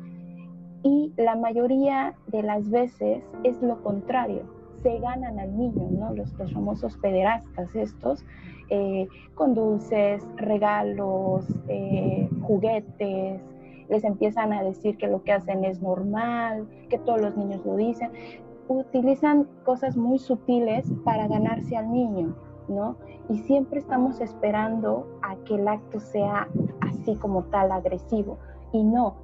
Y 0.82 1.12
la 1.16 1.36
mayoría 1.36 2.14
de 2.28 2.42
las 2.42 2.68
veces 2.70 3.22
es 3.44 3.60
lo 3.62 3.82
contrario, 3.82 4.42
se 4.82 4.98
ganan 4.98 5.38
al 5.38 5.56
niño, 5.56 5.88
¿no? 5.90 6.12
Los, 6.12 6.32
famosos 6.52 6.96
pederastas 6.98 7.74
estos, 7.74 8.24
eh, 8.68 9.06
con 9.34 9.54
dulces, 9.54 10.26
regalos, 10.36 11.46
eh, 11.68 12.28
juguetes, 12.42 13.40
les 13.88 14.04
empiezan 14.04 14.52
a 14.52 14.62
decir 14.62 14.96
que 14.96 15.06
lo 15.06 15.22
que 15.22 15.32
hacen 15.32 15.64
es 15.64 15.80
normal, 15.82 16.66
que 16.88 16.98
todos 16.98 17.20
los 17.20 17.36
niños 17.36 17.64
lo 17.64 17.76
dicen. 17.76 18.10
Utilizan 18.68 19.46
cosas 19.64 19.96
muy 19.96 20.18
sutiles 20.18 20.90
para 21.04 21.28
ganarse 21.28 21.76
al 21.76 21.92
niño, 21.92 22.34
Y 23.28 23.38
siempre 23.38 23.80
estamos 23.80 24.20
esperando 24.20 25.06
a 25.22 25.36
que 25.44 25.54
el 25.56 25.68
acto 25.68 26.00
sea 26.00 26.48
así 26.80 27.14
como 27.16 27.44
tal 27.44 27.72
agresivo 27.72 28.38
y 28.72 28.82
no. 28.82 29.14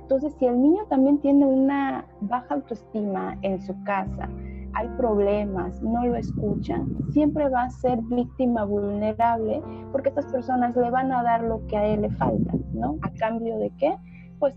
Entonces, 0.00 0.34
si 0.38 0.46
el 0.46 0.60
niño 0.60 0.84
también 0.88 1.18
tiene 1.18 1.46
una 1.46 2.04
baja 2.20 2.54
autoestima 2.54 3.38
en 3.42 3.60
su 3.62 3.74
casa, 3.84 4.28
hay 4.74 4.88
problemas, 4.96 5.82
no 5.82 6.06
lo 6.06 6.16
escuchan, 6.16 6.88
siempre 7.12 7.48
va 7.48 7.64
a 7.64 7.70
ser 7.70 8.00
víctima 8.02 8.64
vulnerable 8.64 9.62
porque 9.90 10.08
estas 10.08 10.26
personas 10.26 10.74
le 10.76 10.90
van 10.90 11.12
a 11.12 11.22
dar 11.22 11.42
lo 11.42 11.66
que 11.66 11.76
a 11.76 11.86
él 11.86 12.02
le 12.02 12.10
falta, 12.10 12.52
¿no? 12.72 12.96
¿A 13.02 13.10
cambio 13.10 13.58
de 13.58 13.70
qué? 13.78 13.96
Pues 14.38 14.56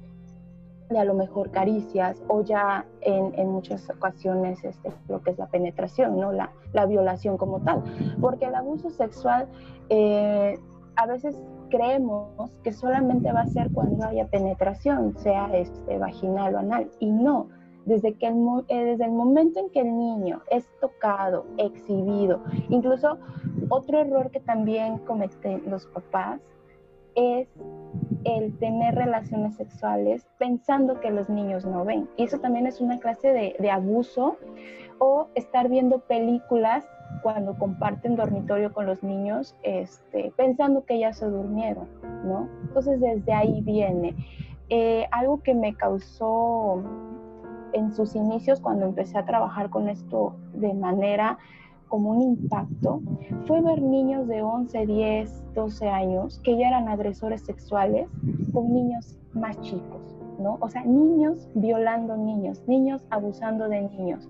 de 0.90 1.00
a 1.00 1.06
lo 1.06 1.14
mejor 1.14 1.52
caricias 1.52 2.22
o 2.28 2.42
ya 2.42 2.86
en, 3.02 3.34
en 3.38 3.50
muchas 3.50 3.90
ocasiones 3.90 4.64
este, 4.64 4.92
lo 5.08 5.22
que 5.22 5.32
es 5.32 5.38
la 5.38 5.48
penetración, 5.48 6.20
¿no? 6.20 6.32
La, 6.32 6.52
la 6.74 6.86
violación 6.86 7.38
como 7.38 7.60
tal. 7.62 7.84
Porque 8.22 8.46
el 8.46 8.56
abuso 8.56 8.90
sexual 8.90 9.48
eh, 9.90 10.60
a 10.96 11.06
veces 11.08 11.36
creemos 11.70 12.52
que 12.64 12.72
solamente 12.72 13.32
va 13.32 13.42
a 13.42 13.48
ser 13.48 13.72
cuando 13.72 14.06
haya 14.06 14.28
penetración, 14.28 15.18
sea 15.18 15.50
este, 15.54 15.98
vaginal 15.98 16.56
o 16.56 16.60
anal, 16.60 16.92
y 17.00 17.12
no. 17.12 17.48
Desde, 17.86 18.16
que 18.16 18.28
el, 18.28 18.36
eh, 18.68 18.84
desde 18.84 19.06
el 19.06 19.12
momento 19.12 19.60
en 19.60 19.70
que 19.70 19.82
el 19.82 19.96
niño 19.96 20.42
es 20.50 20.68
tocado, 20.82 21.46
exhibido, 21.58 22.42
incluso 22.70 23.20
otro 23.70 24.00
error 24.00 24.32
que 24.32 24.40
también 24.40 24.98
cometen 25.00 25.62
los 25.68 25.86
papás 25.88 26.42
es 27.14 27.48
el 28.26 28.58
tener 28.58 28.96
relaciones 28.96 29.56
sexuales 29.56 30.28
pensando 30.38 31.00
que 31.00 31.12
los 31.12 31.30
niños 31.30 31.64
no 31.66 31.86
ven. 31.86 32.10
Y 32.18 32.24
eso 32.24 32.40
también 32.40 32.68
es 32.68 32.82
una 32.82 33.00
clase 33.00 33.56
de, 33.60 33.72
abuso 33.72 34.38
o 35.00 35.28
estar 35.36 35.70
viendo 35.70 36.00
películas 36.00 36.86
cuando 37.22 37.58
comparten 37.58 38.16
dormitorio 38.16 38.74
con 38.74 38.86
los 38.86 39.04
niños, 39.04 39.56
este, 39.64 40.34
pensando 40.36 40.86
que 40.86 41.00
ya 41.00 41.14
se 41.14 41.26
durmieron, 41.26 41.88
¿no? 42.26 42.50
Entonces 42.64 43.00
desde 43.00 43.32
ahí 43.32 43.62
viene. 43.62 44.16
Eh, 44.70 45.06
algo 45.12 45.44
que 45.44 45.54
me 45.54 45.76
causó 45.76 46.82
en 47.74 47.94
sus 47.94 48.16
inicios 48.16 48.60
cuando 48.60 48.86
empecé 48.86 49.18
a 49.20 49.26
trabajar 49.26 49.70
con 49.70 49.90
esto 49.90 50.36
de 50.54 50.74
manera 50.74 51.38
como 51.88 52.12
un 52.12 52.22
impacto 52.22 53.02
fue 53.46 53.62
ver 53.62 53.82
niños 53.82 54.28
de 54.28 54.42
11, 54.42 54.86
10, 54.86 55.54
12 55.54 55.88
años 55.88 56.40
que 56.44 56.58
ya 56.58 56.68
eran 56.70 56.90
agresores 56.90 57.42
sexuales 57.42 58.08
con 58.54 58.74
niños 58.74 59.18
más 59.34 59.60
chicos, 59.62 60.18
¿no? 60.40 60.58
O 60.62 60.70
sea, 60.70 60.84
niños 60.84 61.50
violando 61.56 62.18
niños, 62.18 62.62
niños 62.68 63.06
abusando 63.10 63.70
de 63.70 63.82
niños. 63.82 64.30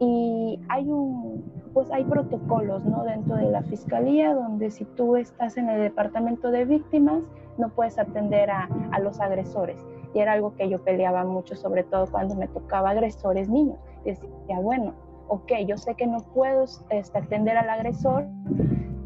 Y 0.00 0.60
hay 0.68 0.88
un, 0.88 1.44
pues 1.72 1.90
hay 1.90 2.04
protocolos, 2.04 2.84
¿no? 2.84 3.04
Dentro 3.04 3.36
de 3.36 3.50
la 3.50 3.62
fiscalía 3.62 4.34
donde 4.34 4.70
si 4.70 4.84
tú 4.84 5.16
estás 5.16 5.56
en 5.56 5.68
el 5.68 5.80
departamento 5.80 6.50
de 6.50 6.64
víctimas, 6.64 7.22
no 7.56 7.70
puedes 7.70 7.98
atender 7.98 8.50
a, 8.50 8.68
a 8.92 9.00
los 9.00 9.20
agresores. 9.20 9.84
Y 10.14 10.20
era 10.20 10.32
algo 10.32 10.54
que 10.54 10.68
yo 10.68 10.82
peleaba 10.82 11.24
mucho, 11.24 11.56
sobre 11.56 11.82
todo 11.82 12.06
cuando 12.06 12.36
me 12.36 12.46
tocaba 12.46 12.90
agresores 12.90 13.48
niños. 13.48 13.78
Decía, 14.04 14.60
bueno, 14.60 14.94
ok, 15.28 15.52
yo 15.66 15.76
sé 15.76 15.94
que 15.94 16.06
no 16.06 16.18
puedo 16.34 16.64
este, 16.90 17.18
atender 17.18 17.56
al 17.56 17.70
agresor, 17.70 18.26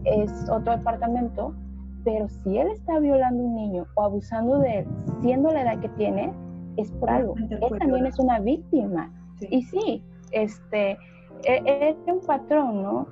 es 0.05 0.49
otro 0.51 0.77
departamento, 0.77 1.55
pero 2.05 2.29
si 2.29 2.59
él 2.59 2.69
está 2.69 2.99
violando 2.99 3.43
a 3.43 3.47
un 3.47 3.55
niño 3.55 3.87
o 3.95 4.03
abusando 4.03 4.59
de 4.59 4.81
él, 4.81 4.87
siendo 5.21 5.51
la 5.53 5.63
edad 5.63 5.81
que 5.81 5.89
tiene, 5.91 6.33
es 6.77 6.91
por 6.93 7.11
algo. 7.11 7.35
Él 7.37 7.79
también 7.79 8.07
es 8.07 8.19
una 8.19 8.41
víctima. 8.41 9.13
Y 9.51 9.63
sí, 9.63 10.03
este, 10.33 10.99
es 11.45 11.97
un 12.07 12.21
patrón, 12.27 12.83
¿no? 12.83 13.07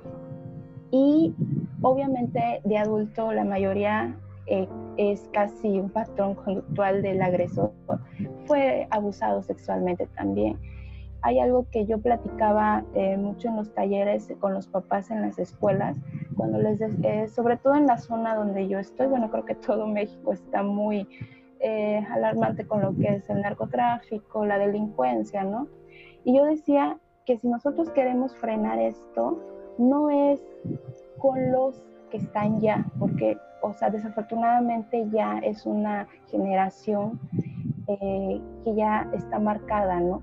Y 0.91 1.33
obviamente 1.81 2.61
de 2.63 2.77
adulto 2.77 3.31
la 3.31 3.45
mayoría 3.45 4.15
eh, 4.47 4.67
es 4.97 5.29
casi 5.31 5.79
un 5.79 5.89
patrón 5.89 6.35
conductual 6.35 7.01
del 7.01 7.21
agresor. 7.21 7.71
Fue 8.45 8.87
abusado 8.89 9.41
sexualmente 9.43 10.07
también 10.15 10.57
hay 11.23 11.39
algo 11.39 11.67
que 11.69 11.85
yo 11.85 11.99
platicaba 11.99 12.83
eh, 12.95 13.15
mucho 13.17 13.49
en 13.49 13.57
los 13.57 13.73
talleres 13.73 14.33
con 14.39 14.53
los 14.53 14.67
papás 14.67 15.11
en 15.11 15.21
las 15.21 15.37
escuelas, 15.37 15.97
cuando 16.35 16.57
les, 16.57 16.81
eh, 16.81 17.27
sobre 17.27 17.57
todo 17.57 17.75
en 17.75 17.85
la 17.85 17.97
zona 17.97 18.35
donde 18.35 18.67
yo 18.67 18.79
estoy, 18.79 19.07
bueno, 19.07 19.29
creo 19.29 19.45
que 19.45 19.55
todo 19.55 19.87
México 19.87 20.33
está 20.33 20.63
muy 20.63 21.07
eh, 21.59 22.03
alarmante 22.09 22.65
con 22.65 22.81
lo 22.81 22.95
que 22.95 23.15
es 23.15 23.29
el 23.29 23.41
narcotráfico, 23.41 24.45
la 24.45 24.57
delincuencia, 24.57 25.43
¿no? 25.43 25.67
Y 26.23 26.35
yo 26.35 26.45
decía 26.45 26.97
que 27.25 27.37
si 27.37 27.47
nosotros 27.47 27.91
queremos 27.91 28.35
frenar 28.37 28.79
esto, 28.79 29.39
no 29.77 30.09
es 30.09 30.41
con 31.19 31.51
los 31.51 31.83
que 32.09 32.17
están 32.17 32.59
ya, 32.59 32.85
porque, 32.97 33.37
o 33.61 33.73
sea, 33.73 33.91
desafortunadamente 33.91 35.07
ya 35.11 35.37
es 35.39 35.65
una 35.65 36.07
generación 36.29 37.19
que 37.87 38.41
ya 38.75 39.09
está 39.13 39.37
marcada, 39.37 39.99
¿no? 39.99 40.21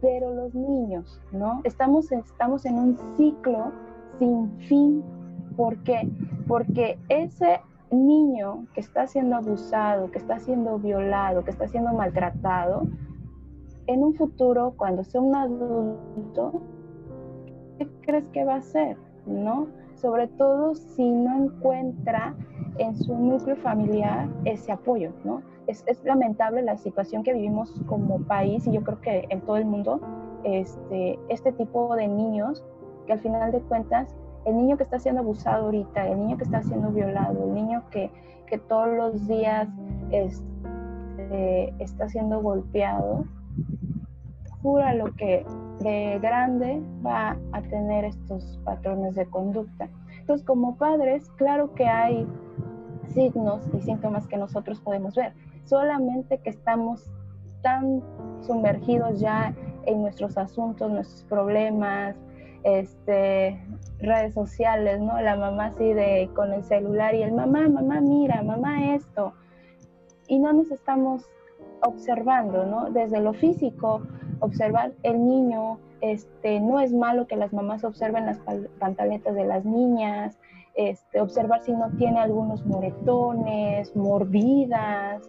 Pero 0.00 0.34
los 0.34 0.54
niños, 0.54 1.20
¿no? 1.32 1.60
Estamos, 1.64 2.10
estamos 2.12 2.64
en 2.66 2.74
un 2.74 2.98
ciclo 3.16 3.72
sin 4.18 4.50
fin. 4.60 5.02
¿Por 5.56 5.76
qué? 5.84 6.08
Porque 6.46 6.98
ese 7.08 7.60
niño 7.90 8.66
que 8.74 8.80
está 8.80 9.06
siendo 9.06 9.36
abusado, 9.36 10.10
que 10.10 10.18
está 10.18 10.38
siendo 10.40 10.78
violado, 10.78 11.44
que 11.44 11.50
está 11.50 11.68
siendo 11.68 11.92
maltratado, 11.92 12.88
en 13.86 14.02
un 14.02 14.14
futuro, 14.14 14.74
cuando 14.76 15.04
sea 15.04 15.20
un 15.20 15.34
adulto, 15.34 16.62
¿qué 17.78 17.88
crees 18.02 18.28
que 18.28 18.44
va 18.44 18.54
a 18.54 18.58
hacer? 18.58 18.96
¿No? 19.26 19.68
Sobre 19.94 20.26
todo 20.26 20.74
si 20.74 21.08
no 21.08 21.44
encuentra 21.44 22.34
en 22.78 22.96
su 22.96 23.16
núcleo 23.16 23.56
familiar 23.56 24.28
ese 24.44 24.72
apoyo, 24.72 25.12
¿no? 25.24 25.42
Es, 25.66 25.84
lamentable 26.04 26.62
la 26.62 26.76
situación 26.76 27.22
que 27.22 27.32
vivimos 27.32 27.72
como 27.86 28.18
país 28.20 28.66
y 28.66 28.72
yo 28.72 28.82
creo 28.82 29.00
que 29.00 29.26
en 29.28 29.40
todo 29.42 29.56
el 29.56 29.64
mundo, 29.64 30.00
este, 30.44 31.18
este 31.28 31.52
tipo 31.52 31.94
de 31.96 32.08
niños 32.08 32.64
que 33.06 33.12
al 33.12 33.20
final 33.20 33.52
de 33.52 33.60
cuentas, 33.60 34.14
el 34.44 34.56
niño 34.56 34.76
que 34.76 34.82
está 34.82 34.98
siendo 34.98 35.22
abusado 35.22 35.66
ahorita, 35.66 36.06
el 36.08 36.18
niño 36.18 36.36
que 36.36 36.44
está 36.44 36.62
siendo 36.62 36.90
violado, 36.90 37.44
el 37.44 37.54
niño 37.54 37.82
que, 37.90 38.10
que 38.46 38.58
todos 38.58 38.88
los 38.88 39.26
días 39.26 39.68
este, 40.10 41.74
está 41.78 42.08
siendo 42.08 42.42
golpeado, 42.42 43.24
jura 44.62 44.94
lo 44.94 45.12
que 45.14 45.44
de 45.80 46.18
grande 46.20 46.82
va 47.04 47.36
a 47.52 47.62
tener 47.62 48.04
estos 48.06 48.58
patrones 48.64 49.14
de 49.14 49.26
conducta. 49.26 49.88
Entonces, 50.20 50.46
como 50.46 50.76
padres, 50.76 51.30
claro 51.36 51.74
que 51.74 51.84
hay 51.84 52.26
signos 53.08 53.62
y 53.74 53.80
síntomas 53.82 54.26
que 54.26 54.36
nosotros 54.36 54.80
podemos 54.80 55.14
ver, 55.14 55.34
solamente 55.64 56.38
que 56.38 56.50
estamos 56.50 57.04
tan 57.62 58.02
sumergidos 58.42 59.20
ya 59.20 59.54
en 59.86 60.02
nuestros 60.02 60.36
asuntos, 60.36 60.90
nuestros 60.90 61.24
problemas, 61.24 62.16
este, 62.62 63.60
redes 63.98 64.34
sociales, 64.34 65.00
¿no? 65.00 65.20
La 65.20 65.36
mamá 65.36 65.66
así 65.66 65.92
de 65.92 66.30
con 66.34 66.52
el 66.52 66.64
celular 66.64 67.14
y 67.14 67.22
el 67.22 67.32
mamá, 67.32 67.68
mamá, 67.68 68.00
mira, 68.00 68.42
mamá 68.42 68.94
esto. 68.94 69.34
Y 70.28 70.38
no 70.38 70.52
nos 70.52 70.70
estamos 70.70 71.28
observando, 71.82 72.64
¿no? 72.64 72.90
Desde 72.90 73.20
lo 73.20 73.34
físico, 73.34 74.02
observar 74.40 74.92
el 75.02 75.26
niño, 75.26 75.78
este, 76.00 76.60
no 76.60 76.80
es 76.80 76.92
malo 76.92 77.26
que 77.26 77.36
las 77.36 77.52
mamás 77.52 77.84
observen 77.84 78.26
las 78.26 78.40
pantaletas 78.78 79.34
de 79.34 79.44
las 79.44 79.64
niñas, 79.64 80.38
este, 80.74 81.20
observar 81.20 81.62
si 81.62 81.72
no 81.72 81.90
tiene 81.98 82.20
algunos 82.20 82.64
moretones, 82.66 83.94
mordidas, 83.94 85.22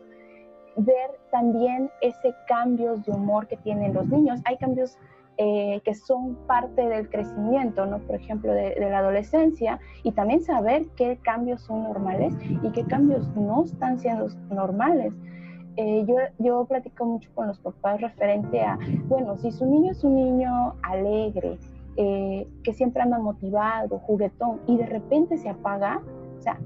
ver 0.77 1.11
también 1.31 1.89
ese 2.01 2.33
cambios 2.47 3.05
de 3.05 3.11
humor 3.11 3.47
que 3.47 3.57
tienen 3.57 3.93
los 3.93 4.07
niños. 4.07 4.41
Hay 4.45 4.57
cambios 4.57 4.97
eh, 5.37 5.81
que 5.83 5.93
son 5.93 6.35
parte 6.47 6.87
del 6.87 7.09
crecimiento, 7.09 7.85
¿no? 7.85 7.99
Por 7.99 8.15
ejemplo, 8.15 8.53
de, 8.53 8.75
la 8.79 8.99
adolescencia, 8.99 9.79
y 10.03 10.13
también 10.13 10.41
saber 10.41 10.85
qué 10.95 11.17
cambios 11.21 11.61
son 11.61 11.83
normales 11.83 12.33
y 12.63 12.69
qué 12.71 12.85
cambios 12.85 13.27
no 13.35 13.65
están 13.65 13.99
siendo 13.99 14.27
normales. 14.49 15.13
Eh, 15.75 16.05
yo, 16.07 16.15
yo 16.39 16.63
platico 16.63 17.03
mucho 17.05 17.29
con 17.35 17.47
los 17.47 17.59
papás 17.59 17.99
referente 17.99 18.61
a, 18.61 18.79
bueno, 19.09 19.37
si 19.37 19.51
su 19.51 19.65
niño 19.65 19.91
es 19.91 20.05
un 20.05 20.15
niño 20.15 20.75
alegre, 20.83 21.57
eh, 21.97 22.47
que 22.63 22.71
siempre 22.71 23.01
anda 23.01 23.19
motivado, 23.19 23.99
juguetón, 23.99 24.61
y 24.67 24.77
de 24.77 24.85
repente 24.85 25.37
se 25.37 25.49
apaga, 25.49 26.01
o 26.37 26.41
sea, 26.41 26.57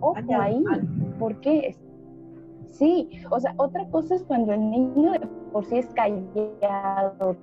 ojo 0.00 0.18
ahí, 0.38 0.62
¿por 1.18 1.40
qué? 1.40 1.74
Sí, 2.72 3.08
o 3.30 3.38
sea, 3.38 3.54
otra 3.58 3.86
cosa 3.90 4.14
es 4.14 4.22
cuando 4.24 4.52
el 4.52 4.70
niño 4.70 5.12
por 5.52 5.64
sí 5.66 5.78
es 5.78 5.86
callado, 5.94 7.36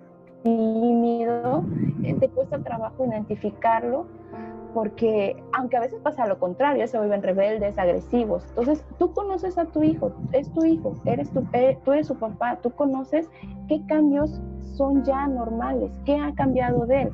tímido, 0.43 1.63
eh, 2.03 2.15
te 2.19 2.29
cuesta 2.29 2.59
trabajo 2.59 3.05
identificarlo 3.05 4.07
porque 4.73 5.41
aunque 5.53 5.77
a 5.77 5.81
veces 5.81 5.99
pasa 6.01 6.27
lo 6.27 6.37
contrario, 6.37 6.85
se 6.87 6.97
vuelven 6.97 7.23
rebeldes, 7.23 7.77
agresivos. 7.77 8.45
Entonces, 8.49 8.83
tú 8.97 9.13
conoces 9.13 9.57
a 9.57 9.65
tu 9.65 9.83
hijo, 9.83 10.11
es 10.31 10.51
tu 10.53 10.63
hijo, 10.65 10.95
eres 11.05 11.31
tu, 11.31 11.43
eh, 11.53 11.77
tú 11.83 11.93
eres 11.93 12.07
su 12.07 12.15
papá, 12.15 12.59
tú 12.61 12.71
conoces 12.71 13.29
qué 13.67 13.83
cambios 13.87 14.41
son 14.75 15.03
ya 15.03 15.27
normales, 15.27 15.91
qué 16.05 16.15
ha 16.15 16.33
cambiado 16.33 16.85
de 16.85 17.03
él. 17.03 17.11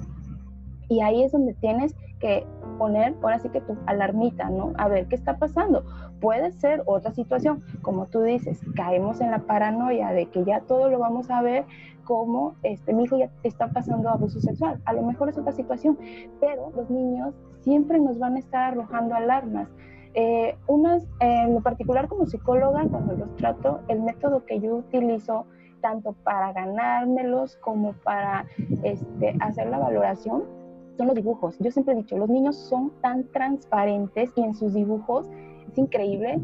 Y 0.88 1.02
ahí 1.02 1.24
es 1.24 1.32
donde 1.32 1.54
tienes 1.56 1.96
que 2.20 2.46
poner, 2.78 3.16
ahora 3.22 3.40
sí 3.40 3.50
que 3.50 3.62
tu 3.62 3.78
alarmita, 3.86 4.50
¿no? 4.50 4.74
A 4.78 4.88
ver, 4.88 5.08
¿qué 5.08 5.16
está 5.16 5.38
pasando? 5.38 5.84
Puede 6.20 6.52
ser 6.52 6.84
otra 6.86 7.12
situación, 7.12 7.64
como 7.82 8.08
tú 8.08 8.22
dices, 8.22 8.60
caemos 8.76 9.22
en 9.22 9.32
la 9.32 9.40
paranoia 9.40 10.12
de 10.12 10.28
que 10.28 10.44
ya 10.44 10.62
todo 10.62 10.90
lo 10.90 11.00
vamos 11.00 11.30
a 11.30 11.42
ver 11.42 11.66
como 12.04 12.56
este, 12.64 12.94
mi 12.94 13.04
hijo 13.04 13.18
ya 13.18 13.30
está 13.44 13.68
pasando 13.68 14.10
abuso 14.10 14.40
sexual. 14.40 14.80
A 14.86 14.94
lo 14.94 15.02
mejor 15.02 15.30
es 15.30 15.38
otra 15.38 15.52
situación, 15.52 15.98
pero 16.40 16.72
los 16.76 16.90
niños 16.90 17.34
siempre 17.62 18.00
nos 18.00 18.20
van 18.20 18.36
a 18.36 18.40
estar 18.40 18.74
arrojando 18.74 19.16
alarmas. 19.16 19.68
Eh, 20.14 20.56
unas, 20.68 21.06
en 21.20 21.54
lo 21.54 21.62
particular 21.62 22.08
como 22.08 22.26
psicóloga, 22.26 22.86
cuando 22.90 23.16
los 23.16 23.36
trato, 23.36 23.82
el 23.90 24.02
método 24.02 24.46
que 24.46 24.60
yo 24.62 24.76
utilizo 24.76 25.46
tanto 25.82 26.14
para 26.24 26.54
ganármelos 26.54 27.58
como 27.58 27.94
para 27.94 28.46
este, 28.84 29.36
hacer 29.42 29.68
la 29.68 29.80
valoración 29.80 30.44
son 30.98 31.08
los 31.08 31.16
dibujos. 31.16 31.58
Yo 31.60 31.72
siempre 31.72 31.94
he 31.94 31.98
dicho, 31.98 32.18
los 32.18 32.30
niños 32.30 32.56
son 32.56 32.92
tan 33.02 33.26
transparentes 33.32 34.32
y 34.36 34.42
en 34.42 34.56
sus 34.56 34.74
dibujos 34.74 35.28
es 35.72 35.78
increíble 35.78 36.40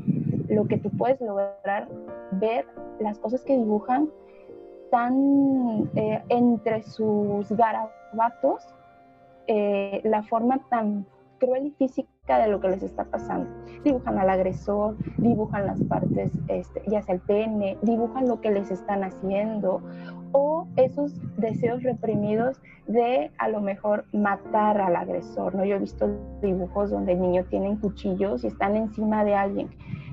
lo 0.50 0.66
que 0.68 0.78
tú 0.78 0.90
puedes 0.92 1.20
lograr 1.22 1.88
ver, 2.32 2.66
las 3.00 3.18
cosas 3.20 3.44
que 3.44 3.56
dibujan 3.56 4.10
tan 4.92 5.90
eh, 5.96 6.22
entre 6.30 6.84
sus 6.84 7.50
garabatos, 7.52 8.68
eh, 9.48 10.02
la 10.04 10.24
forma 10.24 10.60
tan 10.70 11.06
cruel 11.42 11.66
y 11.66 11.72
física 11.72 12.38
de 12.38 12.48
lo 12.48 12.62
que 12.62 12.70
les 12.70 12.84
está 12.84 13.04
pasando. 13.04 13.50
Dibujan 13.84 14.20
al 14.20 14.30
agresor, 14.30 14.96
dibujan 15.18 15.66
las 15.66 15.82
partes, 15.84 16.32
este, 16.48 16.84
ya 16.88 17.02
sea 17.02 17.16
el 17.16 17.22
pene, 17.22 17.78
dibujan 17.82 18.28
lo 18.28 18.40
que 18.40 18.52
les 18.52 18.70
están 18.70 19.04
haciendo 19.04 19.82
o 20.34 20.68
esos 20.78 21.14
deseos 21.38 21.84
reprimidos 21.84 22.62
de 22.88 23.32
a 23.38 23.50
lo 23.50 23.60
mejor 23.60 24.06
matar 24.14 24.80
al 24.80 24.96
agresor, 24.96 25.56
¿no? 25.56 25.66
Yo 25.66 25.76
he 25.76 25.80
visto 25.80 26.10
dibujos 26.42 26.92
donde 26.92 27.14
el 27.14 27.22
niño 27.22 27.44
tienen 27.46 27.78
cuchillos 27.78 28.44
y 28.44 28.48
están 28.48 28.78
encima 28.78 29.26
de 29.26 29.36
alguien 29.36 29.70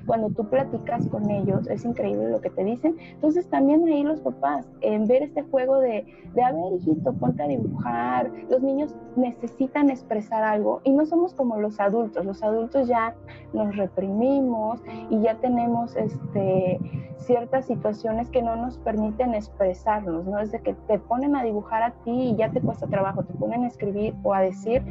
cuando 0.08 0.30
tú 0.30 0.48
platicas 0.48 1.06
con 1.08 1.30
ellos, 1.30 1.68
es 1.68 1.84
increíble 1.84 2.30
lo 2.30 2.40
que 2.40 2.48
te 2.48 2.64
dicen. 2.64 2.96
Entonces 2.98 3.46
también 3.48 3.86
ahí 3.86 4.02
los 4.02 4.20
papás, 4.20 4.66
en 4.80 5.06
ver 5.06 5.22
este 5.22 5.42
juego 5.42 5.78
de, 5.78 6.06
de, 6.34 6.42
a 6.42 6.50
ver, 6.50 6.72
hijito, 6.72 7.12
ponte 7.12 7.42
a 7.42 7.46
dibujar, 7.46 8.32
los 8.48 8.62
niños 8.62 8.96
necesitan 9.16 9.90
expresar 9.90 10.42
algo 10.42 10.80
y 10.82 10.92
no 10.92 11.04
somos 11.04 11.34
como 11.34 11.58
los 11.60 11.78
adultos, 11.78 12.24
los 12.24 12.42
adultos 12.42 12.88
ya 12.88 13.14
nos 13.52 13.76
reprimimos 13.76 14.80
y 15.10 15.20
ya 15.20 15.34
tenemos 15.36 15.94
este, 15.94 16.80
ciertas 17.18 17.66
situaciones 17.66 18.30
que 18.30 18.40
no 18.40 18.56
nos 18.56 18.78
permiten 18.78 19.34
expresarnos, 19.34 20.24
¿no? 20.24 20.38
Desde 20.38 20.60
que 20.60 20.72
te 20.72 20.98
ponen 20.98 21.36
a 21.36 21.44
dibujar 21.44 21.82
a 21.82 21.90
ti 21.90 22.30
y 22.30 22.36
ya 22.36 22.50
te 22.50 22.62
cuesta 22.62 22.86
trabajo, 22.86 23.24
te 23.24 23.34
ponen 23.34 23.64
a 23.64 23.66
escribir 23.66 24.14
o 24.22 24.32
a 24.32 24.40
decir, 24.40 24.82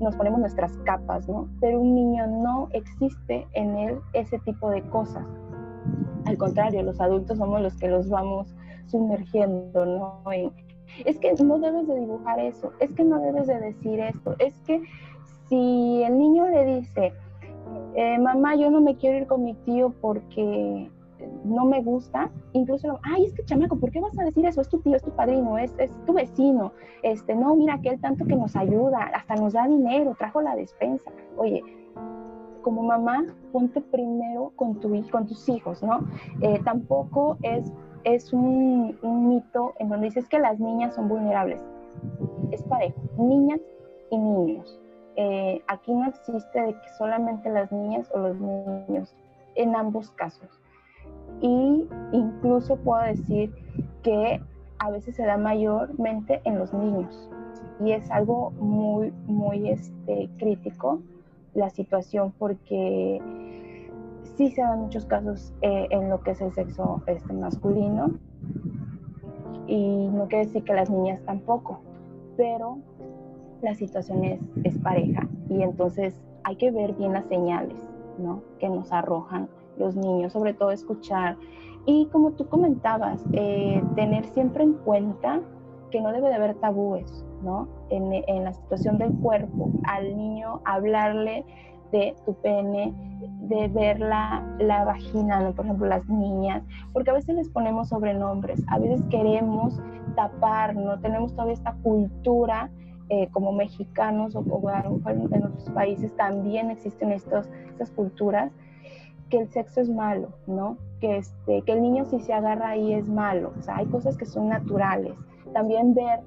nos 0.00 0.16
ponemos 0.16 0.40
nuestras 0.40 0.76
capas, 0.78 1.28
¿no? 1.28 1.48
Pero 1.60 1.80
un 1.80 1.94
niño 1.94 2.26
no 2.26 2.68
existe 2.72 3.46
en 3.52 3.76
él 3.76 4.00
ese 4.12 4.38
tipo 4.40 4.70
de 4.70 4.82
cosas. 4.82 5.24
Al 6.26 6.36
contrario, 6.36 6.82
los 6.82 7.00
adultos 7.00 7.38
somos 7.38 7.60
los 7.60 7.76
que 7.76 7.88
los 7.88 8.08
vamos 8.08 8.54
sumergiendo, 8.86 9.86
¿no? 9.86 10.22
es 11.04 11.18
que 11.18 11.32
no 11.42 11.58
debes 11.58 11.86
de 11.86 12.00
dibujar 12.00 12.40
eso, 12.40 12.72
es 12.80 12.90
que 12.92 13.04
no 13.04 13.20
debes 13.20 13.46
de 13.46 13.60
decir 13.60 14.00
esto, 14.00 14.34
es 14.38 14.54
que 14.66 14.82
si 15.48 16.02
el 16.02 16.18
niño 16.18 16.48
le 16.48 16.76
dice, 16.76 17.12
eh, 17.94 18.18
mamá, 18.18 18.56
yo 18.56 18.70
no 18.70 18.80
me 18.80 18.96
quiero 18.96 19.18
ir 19.18 19.26
con 19.26 19.44
mi 19.44 19.54
tío 19.54 19.94
porque 20.00 20.90
no 21.44 21.64
me 21.64 21.82
gusta, 21.82 22.30
incluso, 22.52 22.98
ay, 23.02 23.24
es 23.24 23.34
que 23.34 23.44
chamaco, 23.44 23.76
¿por 23.76 23.90
qué 23.90 24.00
vas 24.00 24.18
a 24.18 24.24
decir 24.24 24.44
eso? 24.46 24.60
Es 24.60 24.68
tu 24.68 24.78
tío, 24.80 24.96
es 24.96 25.02
tu 25.02 25.10
padrino, 25.10 25.58
es, 25.58 25.74
es 25.78 25.90
tu 26.04 26.12
vecino, 26.12 26.72
este, 27.02 27.34
no, 27.34 27.54
mira 27.56 27.74
aquel 27.74 28.00
tanto 28.00 28.24
que 28.26 28.36
nos 28.36 28.56
ayuda, 28.56 29.10
hasta 29.14 29.36
nos 29.36 29.54
da 29.54 29.66
dinero, 29.66 30.14
trajo 30.18 30.40
la 30.40 30.54
despensa. 30.54 31.10
Oye, 31.36 31.62
como 32.62 32.82
mamá, 32.82 33.24
ponte 33.52 33.80
primero 33.80 34.52
con, 34.56 34.78
tu, 34.80 34.90
con 35.10 35.26
tus 35.26 35.48
hijos, 35.48 35.82
¿no? 35.82 36.00
Eh, 36.42 36.60
tampoco 36.64 37.38
es, 37.42 37.72
es 38.04 38.32
un, 38.32 38.98
mito 39.02 39.74
en 39.78 39.88
donde 39.88 40.06
dices 40.06 40.28
que 40.28 40.38
las 40.38 40.60
niñas 40.60 40.94
son 40.94 41.08
vulnerables. 41.08 41.62
Es 42.50 42.62
parejo, 42.64 43.00
niñas 43.16 43.60
y 44.10 44.18
niños. 44.18 44.78
Eh, 45.16 45.62
aquí 45.68 45.92
no 45.92 46.06
existe 46.06 46.60
de 46.60 46.72
que 46.72 46.88
solamente 46.98 47.50
las 47.50 47.72
niñas 47.72 48.10
o 48.14 48.18
los 48.18 48.36
niños, 48.38 49.14
en 49.56 49.74
ambos 49.74 50.10
casos 50.12 50.59
y 51.40 51.86
incluso 52.12 52.76
puedo 52.76 53.02
decir 53.02 53.52
que 54.02 54.40
a 54.78 54.90
veces 54.90 55.16
se 55.16 55.24
da 55.24 55.36
mayormente 55.36 56.40
en 56.44 56.58
los 56.58 56.72
niños 56.72 57.30
y 57.84 57.92
es 57.92 58.10
algo 58.10 58.50
muy, 58.52 59.12
muy 59.26 59.70
este, 59.70 60.28
crítico 60.38 61.00
la 61.54 61.70
situación 61.70 62.32
porque 62.38 63.20
sí 64.36 64.50
se 64.50 64.60
dan 64.62 64.80
muchos 64.80 65.04
casos 65.06 65.52
eh, 65.62 65.86
en 65.90 66.08
lo 66.08 66.20
que 66.20 66.32
es 66.32 66.40
el 66.40 66.52
sexo 66.52 67.02
este, 67.06 67.32
masculino 67.32 68.12
y 69.66 70.08
no 70.08 70.28
quiere 70.28 70.46
decir 70.46 70.64
que 70.64 70.74
las 70.74 70.90
niñas 70.90 71.20
tampoco, 71.24 71.80
pero 72.36 72.78
la 73.62 73.74
situación 73.74 74.24
es, 74.24 74.40
es 74.64 74.78
pareja 74.78 75.28
y 75.48 75.62
entonces 75.62 76.20
hay 76.44 76.56
que 76.56 76.70
ver 76.70 76.94
bien 76.94 77.12
las 77.12 77.26
señales 77.26 77.76
¿no? 78.18 78.42
que 78.58 78.68
nos 78.68 78.92
arrojan 78.92 79.48
los 79.80 79.96
niños, 79.96 80.32
sobre 80.32 80.54
todo 80.54 80.70
escuchar. 80.70 81.36
Y 81.86 82.06
como 82.06 82.32
tú 82.32 82.46
comentabas, 82.48 83.24
eh, 83.32 83.82
tener 83.96 84.26
siempre 84.26 84.62
en 84.62 84.74
cuenta 84.74 85.40
que 85.90 86.00
no 86.00 86.12
debe 86.12 86.28
de 86.28 86.34
haber 86.34 86.54
tabúes, 86.56 87.24
¿no? 87.42 87.66
En, 87.88 88.12
en, 88.12 88.44
la 88.44 88.52
situación 88.52 88.98
del 88.98 89.12
cuerpo, 89.14 89.72
al 89.84 90.16
niño 90.16 90.60
hablarle 90.64 91.44
de 91.90 92.14
tu 92.24 92.34
pene, 92.34 92.94
de 93.48 93.66
ver 93.68 93.98
la, 93.98 94.46
la 94.60 94.84
vagina, 94.84 95.40
¿no? 95.40 95.52
por 95.52 95.64
ejemplo, 95.64 95.88
las 95.88 96.08
niñas, 96.08 96.62
porque 96.92 97.10
a 97.10 97.14
veces 97.14 97.34
les 97.34 97.48
ponemos 97.48 97.88
sobrenombres, 97.88 98.62
a 98.68 98.78
veces 98.78 99.02
queremos 99.10 99.80
tapar, 100.14 100.76
no 100.76 101.00
tenemos 101.00 101.32
todavía 101.32 101.54
esta 101.54 101.72
cultura 101.82 102.70
eh, 103.08 103.28
como 103.32 103.50
mexicanos 103.50 104.36
o, 104.36 104.40
o, 104.40 104.70
en 104.70 105.44
otros 105.44 105.68
países 105.74 106.14
también 106.16 106.70
existen 106.70 107.10
estos, 107.10 107.50
estas 107.70 107.90
culturas 107.90 108.52
que 109.30 109.38
el 109.38 109.48
sexo 109.48 109.80
es 109.80 109.88
malo, 109.88 110.28
¿no? 110.46 110.76
Que, 111.00 111.18
este, 111.18 111.62
que 111.62 111.72
el 111.72 111.82
niño 111.82 112.04
si 112.04 112.20
se 112.20 112.32
agarra 112.32 112.70
ahí 112.70 112.92
es 112.92 113.08
malo. 113.08 113.52
O 113.58 113.62
sea, 113.62 113.76
hay 113.76 113.86
cosas 113.86 114.16
que 114.16 114.26
son 114.26 114.48
naturales. 114.48 115.14
También 115.52 115.94
ver 115.94 116.20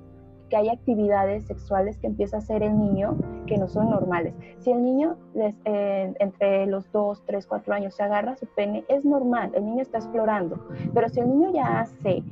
que 0.50 0.58
hay 0.58 0.70
actividades 0.70 1.46
sexuales 1.46 1.98
que 1.98 2.08
empieza 2.08 2.38
a 2.38 2.40
hacer 2.40 2.64
el 2.64 2.78
niño 2.78 3.18
que 3.48 3.58
no 3.58 3.68
son 3.68 3.90
normales. 3.90 4.34
Si 4.60 4.72
el 4.72 4.84
niño 4.84 5.18
eh, 5.36 6.14
entre 6.20 6.66
los 6.68 6.92
2, 6.92 7.24
3, 7.26 7.48
4 7.48 7.74
años 7.74 7.96
se 7.96 8.04
agarra 8.04 8.36
su 8.36 8.46
pene, 8.48 8.84
es 8.88 9.06
normal, 9.06 9.52
el 9.56 9.66
niño 9.66 9.82
está 9.82 9.98
explorando. 9.98 10.68
Pero 10.94 11.10
si 11.10 11.20
el 11.20 11.30
niño 11.30 11.52
ya 11.54 11.82
hace 11.82 12.24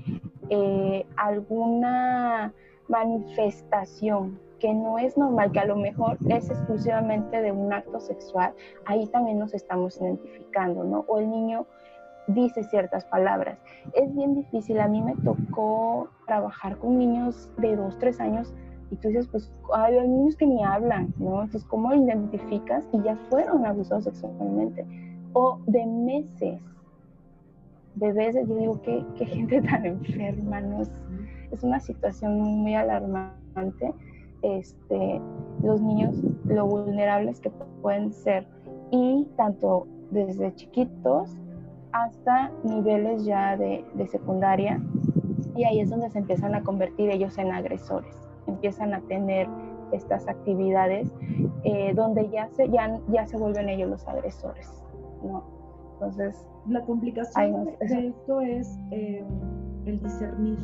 eh, 0.50 1.06
alguna 1.16 2.54
manifestación 2.88 4.40
que 4.62 4.74
no 4.74 5.00
es 5.00 5.18
normal, 5.18 5.52
que 5.52 5.60
a 5.60 5.66
lo 5.66 5.76
mejor 5.76 6.18
es 6.30 6.50
exclusivamente 6.50 7.42
de 7.42 7.52
un 7.52 7.74
acto 7.74 8.00
sexual, 8.00 8.54
ahí 8.86 9.08
también 9.08 9.40
nos 9.40 9.56
estamos 9.56 10.00
identificando, 10.00 10.84
¿no? 10.84 11.04
O 11.08 11.18
el 11.18 11.30
niño 11.30 11.66
dice 12.28 12.64
ciertas 12.64 13.04
palabras. 13.06 13.58
Es 13.94 14.14
bien 14.16 14.36
difícil, 14.36 14.80
a 14.80 14.88
mí 14.88 15.02
me 15.02 15.16
tocó 15.16 16.10
trabajar 16.28 16.78
con 16.78 17.00
niños 17.00 17.50
de 17.58 17.76
dos, 17.76 17.98
tres 17.98 18.20
años 18.20 18.54
y 18.92 18.98
tú 18.98 19.08
dices, 19.08 19.28
pues 19.28 19.52
hay 19.74 20.00
niños 20.08 20.36
que 20.36 20.46
ni 20.46 20.64
hablan, 20.64 21.12
¿no? 21.18 21.42
Entonces, 21.42 21.66
¿cómo 21.66 21.94
identificas? 21.96 22.88
Y 22.94 23.02
ya 23.02 23.16
fueron 23.30 23.66
abusados 23.66 24.04
sexualmente. 24.04 24.86
O 25.34 25.58
de 25.66 25.86
meses, 25.88 26.62
bebés, 27.96 28.36
yo 28.36 28.56
digo, 28.56 28.82
qué, 28.84 29.04
qué 29.18 29.26
gente 29.26 29.62
tan 29.62 29.86
enferma, 29.86 30.62
¿no? 30.62 30.82
Es, 30.82 30.92
es 31.52 31.64
una 31.64 31.80
situación 31.80 32.40
muy 32.40 32.76
alarmante. 32.76 33.94
Este, 34.42 35.22
los 35.64 35.82
niños, 35.82 36.16
lo 36.46 36.66
vulnerables 36.66 37.40
que 37.40 37.52
pueden 37.82 38.12
ser. 38.12 38.48
Y 38.92 39.28
tanto 39.38 39.88
desde 40.12 40.54
chiquitos 40.56 41.38
hasta 41.94 42.52
niveles 42.64 43.26
ya 43.26 43.58
de, 43.58 43.86
secundaria 44.08 44.82
y 45.56 45.64
ahí 45.64 45.80
es 45.82 45.90
donde 45.90 46.10
se 46.10 46.20
empiezan 46.20 46.56
a 46.56 46.64
convertir 46.64 47.10
ellos 47.10 47.38
en 47.38 47.52
agresores, 47.52 48.16
empiezan 48.48 48.94
a 48.94 49.02
tener 49.02 49.48
estas 49.92 50.28
actividades 50.28 51.14
eh, 51.64 51.94
donde 51.94 52.30
ya 52.30 52.48
se, 52.50 52.70
ya, 52.70 53.00
ya 53.10 53.28
se 53.28 53.38
vuelven 53.38 53.68
ellos 53.70 53.90
los 53.90 54.08
agresores, 54.08 54.70
¿no? 55.24 55.44
Entonces... 55.94 56.46
La 56.68 56.82
complicación 56.82 57.66
de 57.66 58.08
esto 58.08 58.42
es 58.42 58.80
eh, 58.92 59.24
el 59.86 60.00
discernir. 60.00 60.60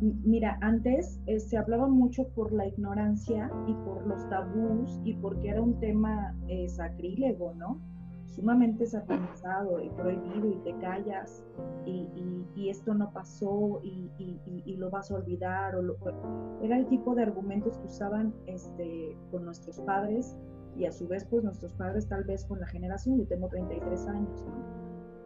Mira, 0.00 0.58
antes 0.60 1.20
eh, 1.26 1.40
se 1.40 1.56
hablaba 1.56 1.88
mucho 1.88 2.28
por 2.28 2.52
la 2.52 2.66
ignorancia 2.66 3.50
y 3.66 3.72
por 3.72 4.06
los 4.06 4.28
tabús 4.28 5.00
y 5.04 5.14
porque 5.14 5.48
era 5.48 5.62
un 5.62 5.78
tema 5.80 6.34
sacrílego, 6.68 7.54
¿no? 7.54 7.80
sumamente 8.36 8.84
satanizado 8.86 9.80
y 9.80 9.88
prohibido 9.90 10.50
y 10.50 10.56
te 10.58 10.76
callas 10.78 11.42
y, 11.86 12.68
esto 12.68 12.94
no 12.94 13.12
pasó 13.12 13.80
y, 13.84 14.76
lo 14.76 14.90
vas 14.90 15.10
a 15.10 15.14
olvidar. 15.14 15.76
O 15.76 15.84
era 16.62 16.76
el 16.76 16.86
tipo 16.88 17.14
de 17.14 17.22
argumentos 17.22 17.78
que 17.78 17.86
usaban 17.86 18.34
este, 18.46 19.16
con 19.30 19.44
nuestros 19.44 19.80
padres 19.80 20.36
y 20.76 20.84
a 20.84 20.92
su 20.92 21.06
vez 21.06 21.24
pues 21.24 21.44
nuestros 21.44 21.72
padres 21.74 22.08
tal 22.08 22.24
vez 22.24 22.44
con 22.44 22.60
la 22.60 22.66
generación, 22.66 23.18
yo 23.18 23.26
tengo 23.26 23.48
33 23.48 24.08
años, 24.08 24.44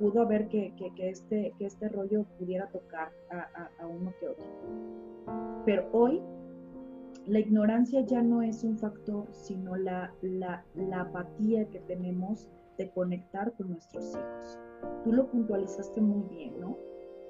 pudo 0.01 0.23
haber 0.23 0.49
que, 0.49 0.73
este, 0.99 1.53
que 1.59 1.67
este 1.67 1.89
rollo 1.91 2.25
pudiera 2.39 2.67
tocar 2.71 3.13
a, 3.31 3.87
uno 3.87 4.13
que 4.19 4.29
otro. 4.29 4.45
Pero 5.67 5.89
hoy 5.93 6.23
la 7.27 7.39
ignorancia 7.39 8.01
ya 8.01 8.23
no 8.23 8.43
es 8.43 8.65
un 8.65 8.79
factor, 8.79 9.27
sino 9.31 9.77
la, 9.77 10.13
la, 10.23 10.65
la 10.75 11.03
apatía 11.03 11.69
que 11.69 11.81
tenemos 11.81 12.49
de 12.79 12.91
conectar 12.91 13.53
con 13.53 13.71
nuestros 13.71 14.17
hijos. 14.17 14.59
Tú 15.05 15.13
lo 15.13 15.31
puntualizaste 15.31 16.01
muy 16.01 16.23
bien, 16.35 16.59
¿no? 16.59 16.79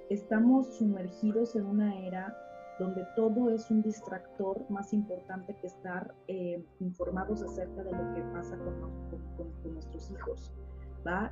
Estamos 0.08 0.76
sumergidos 0.76 1.56
en 1.56 1.66
una 1.66 1.98
era 2.06 2.34
donde 2.78 3.04
todo 3.14 3.50
es 3.50 3.70
un 3.70 3.82
distractor 3.82 4.64
más 4.70 4.92
importante 4.94 5.54
que 5.60 5.66
estar 5.66 6.14
eh, 6.28 6.64
informados 6.78 7.42
acerca 7.42 7.82
de 7.82 7.92
lo 7.92 8.14
que 8.14 8.22
pasa 8.32 8.56
con, 8.56 9.74
nuestros 9.74 10.10
hijos. 10.10 10.52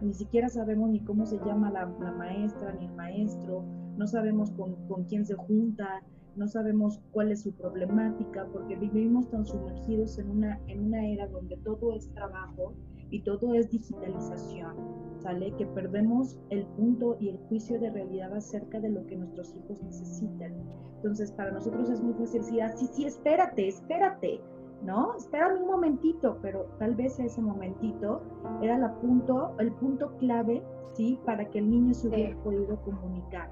Ni 0.01 0.15
siquiera 0.15 0.49
sabemos 0.49 0.91
ni 0.91 1.01
cómo 1.01 1.27
se 1.27 1.39
llama 1.45 1.71
la, 1.71 1.87
maestra 1.87 2.73
ni 2.73 2.87
el 2.87 2.95
maestro, 2.95 3.65
no 3.97 4.07
sabemos 4.07 4.51
con, 4.53 4.77
con, 4.89 5.05
quién 5.05 5.27
se 5.27 5.35
junta, 5.35 6.03
no 6.37 6.47
sabemos 6.49 7.01
cuál 7.11 7.33
es 7.33 7.43
su 7.43 7.53
problemática, 7.53 8.47
porque 8.53 8.77
vivimos 8.77 9.29
tan 9.31 9.45
sumergidos 9.45 10.19
en 10.19 10.31
una, 10.31 10.59
en 10.69 10.87
una 10.87 11.07
era 11.07 11.27
donde 11.27 11.57
todo 11.59 11.93
es 11.93 12.09
trabajo 12.15 12.75
y 13.11 13.23
todo 13.23 13.55
es 13.55 13.71
digitalización, 13.71 14.75
¿sale? 15.19 15.53
Que 15.57 15.67
perdemos 15.67 16.39
el 16.51 16.65
punto 16.67 17.17
y 17.21 17.31
el 17.31 17.39
juicio 17.49 17.79
de 17.79 17.91
realidad 17.91 18.35
acerca 18.35 18.81
de 18.81 18.91
lo 18.91 19.05
que 19.07 19.17
nuestros 19.17 19.55
hijos 19.55 19.83
necesitan. 19.83 20.55
Entonces, 20.97 21.31
para 21.33 21.51
nosotros 21.51 21.91
es 21.91 22.01
muy 22.01 22.15
fácil 22.15 22.41
decir, 22.41 22.63
ah, 22.63 22.73
sí, 22.77 22.87
sí, 22.93 23.05
espérate, 23.05 23.69
espérate, 23.69 24.41
¿no? 24.83 25.15
Espérame 25.17 25.63
un 25.63 25.67
momentito, 25.67 26.39
pero 26.43 26.67
tal 26.79 26.95
vez 26.95 27.19
ese 27.19 27.41
momentito 27.41 28.23
era 28.63 28.79
la 28.79 28.95
punto, 29.01 29.55
el 29.59 29.73
punto 29.73 30.17
clave, 30.19 30.63
¿sí? 30.95 31.19
Para 31.25 31.45
que 31.47 31.59
el 31.59 31.71
niño 31.71 31.95
se 31.95 32.09
hubiera 32.09 32.37
podido 32.43 32.77
comunicar, 32.83 33.51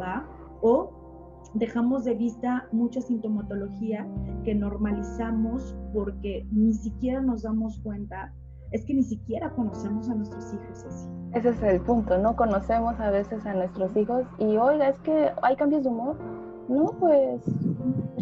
¿va? 0.00 0.26
O 0.60 0.90
dejamos 1.54 2.04
de 2.04 2.14
vista 2.14 2.68
mucha 2.72 3.00
sintomatología 3.00 4.06
que 4.44 4.54
normalizamos 4.54 5.76
porque 5.92 6.46
ni 6.50 6.72
siquiera 6.72 7.20
nos 7.20 7.42
damos 7.42 7.78
cuenta 7.80 8.32
es 8.70 8.86
que 8.86 8.94
ni 8.94 9.02
siquiera 9.02 9.50
conocemos 9.50 10.08
a 10.08 10.14
nuestros 10.14 10.54
hijos 10.54 10.84
así. 10.84 11.08
Ese 11.34 11.50
es 11.50 11.62
el 11.62 11.80
punto, 11.82 12.18
no 12.18 12.34
conocemos 12.36 12.98
a 13.00 13.10
veces 13.10 13.44
a 13.46 13.54
nuestros 13.54 13.94
hijos 13.96 14.24
y 14.38 14.56
oiga, 14.56 14.88
es 14.88 14.98
que 15.00 15.30
hay 15.42 15.56
cambios 15.56 15.82
de 15.82 15.90
humor. 15.90 16.16
No, 16.68 16.86
pues 16.98 17.42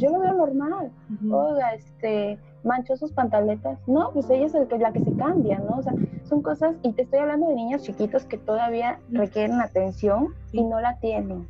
yo 0.01 0.11
lo 0.11 0.21
veo 0.21 0.35
normal. 0.35 0.91
Oiga, 1.31 1.75
este, 1.75 2.39
manchó 2.65 2.97
sus 2.97 3.13
pantaletas. 3.13 3.79
No, 3.87 4.11
pues 4.13 4.29
ella 4.31 4.47
es 4.47 4.55
el 4.55 4.67
que, 4.67 4.79
la 4.79 4.93
que 4.93 5.01
se 5.01 5.13
cambia, 5.15 5.59
¿no? 5.59 5.79
O 5.79 5.83
sea, 5.83 5.95
son 6.25 6.43
cosas, 6.43 6.77
y 6.83 6.93
te 6.93 7.03
estoy 7.03 7.21
hablando 7.21 7.49
de 7.49 7.55
niños 7.55 7.83
chiquitos 7.83 8.25
que 8.25 8.39
todavía 8.39 8.99
requieren 9.11 9.61
atención 9.61 10.35
y 10.53 10.63
no 10.65 10.81
la 10.81 10.99
tienen. 10.99 11.47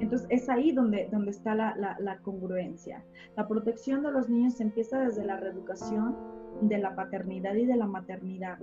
Entonces 0.00 0.28
es 0.30 0.48
ahí 0.48 0.72
donde, 0.72 1.08
donde 1.10 1.32
está 1.32 1.54
la, 1.54 1.74
la, 1.76 1.96
la, 1.98 2.18
congruencia. 2.18 3.04
La 3.36 3.48
protección 3.48 4.02
de 4.02 4.12
los 4.12 4.28
niños 4.28 4.60
empieza 4.60 5.00
desde 5.00 5.24
la 5.24 5.36
reeducación 5.36 6.16
de 6.62 6.78
la 6.78 6.94
paternidad 6.94 7.54
y 7.54 7.66
de 7.66 7.76
la 7.76 7.86
maternidad, 7.86 8.58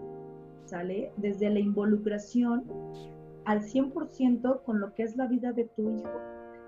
¿sale? 0.65 1.11
Desde 1.17 1.49
la 1.49 1.59
involucración 1.59 2.63
al 3.43 3.61
100% 3.61 4.63
con 4.63 4.79
lo 4.79 4.93
que 4.93 5.03
es 5.03 5.17
la 5.17 5.27
vida 5.27 5.51
de 5.51 5.65
tu 5.65 5.91
hijo. 5.91 6.09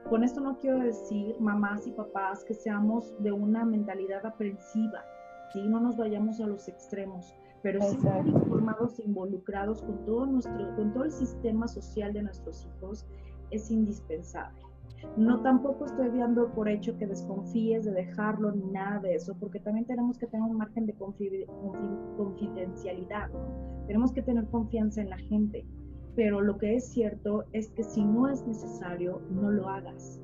Con 0.10 0.24
esto 0.24 0.39
no 0.39 0.58
quiero 0.58 0.80
decir, 0.80 1.36
mamás 1.39 1.86
y 1.86 1.91
papás, 1.91 2.46
que 2.46 2.54
seamos 2.54 3.13
de 3.20 3.34
una 3.34 3.65
mentalidad 3.65 4.26
aprensiva, 4.26 5.04
¿sí? 5.52 5.62
No 5.67 5.82
nos 5.82 5.98
vayamos 5.98 6.39
a 6.39 6.48
los 6.48 6.70
extremos, 6.70 7.36
pero 7.62 7.82
sí 7.82 7.98
informados 8.26 9.00
e 9.00 9.04
involucrados 9.04 9.82
con 9.82 10.06
todo, 10.06 10.26
nuestro, 10.26 10.76
con 10.78 10.93
todo 10.93 11.04
el 11.04 11.12
sistema 11.12 11.67
social 11.67 12.13
de 12.13 12.24
nuestros 12.24 12.65
hijos 12.65 13.06
es 13.52 13.70
indispensable. 13.70 14.62
No 15.17 15.41
tampoco 15.41 15.86
estoy 15.86 16.10
dando 16.17 16.54
por 16.54 16.70
hecho 16.70 16.98
que 16.98 17.06
desconfíes 17.06 17.84
de 17.84 17.91
dejarlo 17.91 18.52
ni 18.54 18.63
nada 18.63 19.00
de 19.02 19.15
eso, 19.15 19.36
porque 19.38 19.60
también 19.60 19.86
tenemos 19.86 20.17
que 20.17 20.28
tener 20.28 20.50
un 20.50 20.58
margen 20.58 20.86
de 20.86 20.96
confidencialidad, 22.17 23.30
tenemos 23.88 24.13
que 24.13 24.22
tener 24.22 24.48
confianza 24.48 25.02
en 25.02 25.10
la 25.10 25.17
gente, 25.17 25.65
pero 26.17 26.41
lo 26.41 26.58
que 26.58 26.73
es 26.73 26.89
cierto 26.89 27.45
es 27.53 27.69
que 27.73 27.84
si 27.84 28.03
no 28.03 28.27
es 28.27 28.45
necesario, 28.47 29.21
no 29.30 29.51
lo 29.51 29.69
hagas, 29.69 30.19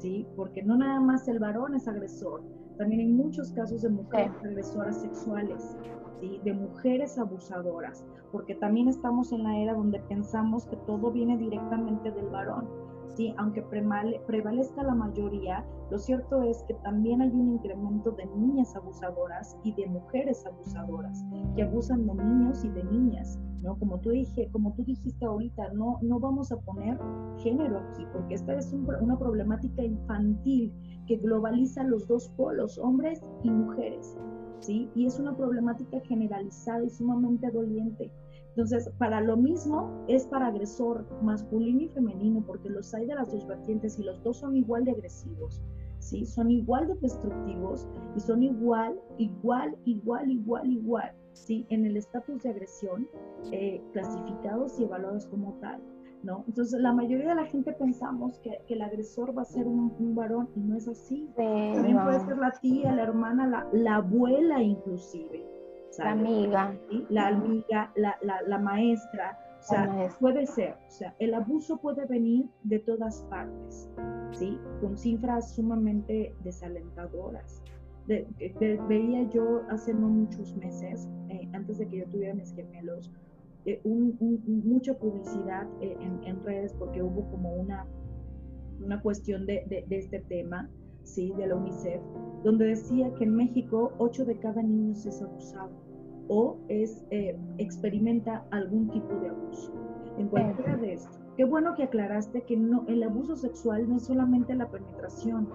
¿sí? 0.00 0.26
Porque 0.36 0.62
no 0.62 0.74
nada 0.74 0.98
más 1.00 1.28
el 1.28 1.38
varón 1.38 1.74
es 1.74 1.86
agresor, 1.86 2.42
también 2.78 3.02
hay 3.02 3.08
muchos 3.08 3.52
casos 3.52 3.82
de 3.82 3.90
mujeres 3.90 4.32
agresoras 4.42 5.02
sexuales, 5.02 5.76
¿sí? 6.18 6.40
de 6.42 6.54
mujeres 6.54 7.18
abusadoras, 7.18 8.06
porque 8.32 8.54
también 8.54 8.88
estamos 8.88 9.32
en 9.32 9.44
la 9.44 9.58
era 9.58 9.74
donde 9.74 10.00
pensamos 10.08 10.66
que 10.66 10.76
todo 10.86 11.12
viene 11.12 11.36
directamente 11.36 12.10
del 12.10 12.30
varón 12.30 12.66
¿sí? 13.14 13.34
aunque 13.38 13.62
prevalezca 13.62 14.82
la 14.82 14.94
mayoría, 14.94 15.64
lo 15.90 15.98
cierto 15.98 16.42
es 16.42 16.62
que 16.64 16.74
también 16.74 17.20
hay 17.20 17.30
un 17.30 17.54
incremento 17.54 18.10
de 18.12 18.26
niñas 18.26 18.74
abusadoras 18.74 19.56
y 19.64 19.72
de 19.74 19.86
mujeres 19.86 20.44
abusadoras 20.46 21.24
que 21.54 21.62
abusan 21.62 22.06
de 22.06 22.14
niños 22.14 22.64
y 22.64 22.68
de 22.70 22.84
niñas. 22.84 23.38
¿no? 23.62 23.78
Como 23.78 23.98
tú, 24.00 24.10
dije, 24.10 24.48
como 24.52 24.74
tú 24.74 24.84
dijiste 24.84 25.24
ahorita, 25.24 25.72
no, 25.72 25.98
no 26.02 26.20
vamos 26.20 26.52
a 26.52 26.56
poner 26.56 26.98
género 27.38 27.78
aquí, 27.78 28.06
porque 28.12 28.34
esta 28.34 28.54
es 28.54 28.72
una 28.72 29.18
problemática 29.18 29.82
infantil 29.82 30.72
que 31.06 31.16
globaliza 31.16 31.84
los 31.84 32.06
dos 32.06 32.28
polos, 32.36 32.78
hombres 32.78 33.22
y 33.42 33.50
mujeres. 33.50 34.16
¿sí? 34.60 34.90
Y 34.94 35.06
es 35.06 35.18
una 35.18 35.36
problemática 35.36 36.00
generalizada 36.00 36.84
y 36.84 36.90
sumamente 36.90 37.50
doliente. 37.50 38.10
Entonces, 38.56 38.88
para 38.98 39.20
lo 39.20 39.36
mismo 39.36 39.90
es 40.06 40.28
para 40.28 40.46
agresor 40.46 41.04
masculino 41.22 41.82
y 41.82 41.88
femenino, 41.88 42.40
porque 42.46 42.70
los 42.70 42.94
hay 42.94 43.04
de 43.04 43.16
las 43.16 43.32
dos 43.32 43.44
vertientes 43.48 43.98
y 43.98 44.04
los 44.04 44.22
dos 44.22 44.36
son 44.36 44.54
igual 44.54 44.84
de 44.84 44.92
agresivos, 44.92 45.60
¿sí? 45.98 46.24
Son 46.24 46.52
igual 46.52 46.86
de 46.86 46.94
destructivos 47.00 47.88
y 48.14 48.20
son 48.20 48.44
igual, 48.44 48.96
igual, 49.18 49.76
igual, 49.86 50.30
igual, 50.30 50.70
igual, 50.70 51.12
¿sí? 51.32 51.66
En 51.68 51.84
el 51.84 51.96
estatus 51.96 52.44
de 52.44 52.50
agresión, 52.50 53.08
eh, 53.50 53.82
clasificados 53.92 54.78
y 54.78 54.84
evaluados 54.84 55.26
como 55.26 55.54
tal. 55.54 55.82
¿no? 56.22 56.44
Entonces, 56.46 56.80
la 56.80 56.92
mayoría 56.92 57.30
de 57.30 57.34
la 57.34 57.44
gente 57.46 57.72
pensamos 57.72 58.38
que, 58.38 58.58
el 58.68 58.80
agresor 58.82 59.36
va 59.36 59.42
a 59.42 59.44
ser 59.44 59.66
un, 59.66 60.14
varón 60.14 60.48
y 60.54 60.60
no 60.60 60.76
es 60.76 60.86
así. 60.86 61.28
También 61.36 62.02
puede 62.02 62.20
ser 62.20 62.38
la 62.38 62.52
tía, 62.52 62.92
la 62.92 63.02
hermana, 63.02 63.46
la, 63.48 63.68
la 63.72 63.96
abuela 63.96 64.62
inclusive. 64.62 65.53
La 65.98 66.12
amiga. 66.12 66.76
La 67.08 67.28
amiga, 67.28 67.92
la, 67.96 68.16
la, 68.22 68.42
la 68.42 68.58
maestra. 68.58 69.38
O 69.64 69.66
sea, 69.66 70.08
puede 70.20 70.44
ser. 70.46 70.74
O 70.88 70.90
sea, 70.90 71.14
el 71.18 71.32
abuso 71.32 71.78
puede 71.78 72.04
venir 72.04 72.46
de 72.64 72.80
todas 72.80 73.22
partes, 73.30 73.88
¿sí? 74.32 74.58
Con 74.80 74.98
cifras 74.98 75.54
sumamente 75.54 76.34
desalentadoras. 76.44 77.62
veía 78.06 79.22
yo 79.30 79.62
hace 79.70 79.94
no 79.94 80.08
muchos 80.08 80.54
meses, 80.56 81.08
eh, 81.30 81.48
antes 81.54 81.78
de 81.78 81.88
que 81.88 81.98
yo 81.98 82.04
tuviera 82.06 82.34
mis 82.34 82.54
gemelos, 82.54 83.10
eh, 83.64 83.80
mucha 83.84 84.92
publicidad 84.98 85.66
eh, 85.80 85.96
en, 86.00 86.44
redes 86.44 86.74
porque 86.74 87.02
hubo 87.02 87.26
como 87.30 87.54
una, 87.54 87.86
una 88.84 89.00
cuestión 89.00 89.46
de, 89.46 89.64
de, 89.88 89.96
este 89.96 90.20
tema, 90.20 90.68
¿sí? 91.04 91.32
de 91.38 91.46
la 91.46 91.56
UNICEF, 91.56 92.02
donde 92.42 92.66
decía 92.66 93.10
que 93.14 93.24
en 93.24 93.34
México 93.34 93.92
8 93.96 94.26
de 94.26 94.38
cada 94.38 94.62
niño 94.62 94.92
es 94.92 95.22
abusado 95.22 95.83
o 96.28 96.58
es, 96.68 97.04
eh, 97.10 97.36
experimenta 97.58 98.44
algún 98.50 98.88
tipo 98.90 99.14
de 99.20 99.28
abuso. 99.28 99.72
En 100.16 100.28
cualquiera 100.28 100.76
de 100.76 100.92
esto. 100.94 101.18
Qué 101.36 101.44
bueno 101.44 101.74
que 101.74 101.82
aclaraste 101.82 102.42
que 102.42 102.56
no, 102.56 102.84
el 102.86 103.02
abuso 103.02 103.34
sexual 103.34 103.88
no 103.88 103.96
es 103.96 104.04
solamente 104.04 104.54
la 104.54 104.68
penetración, 104.68 105.48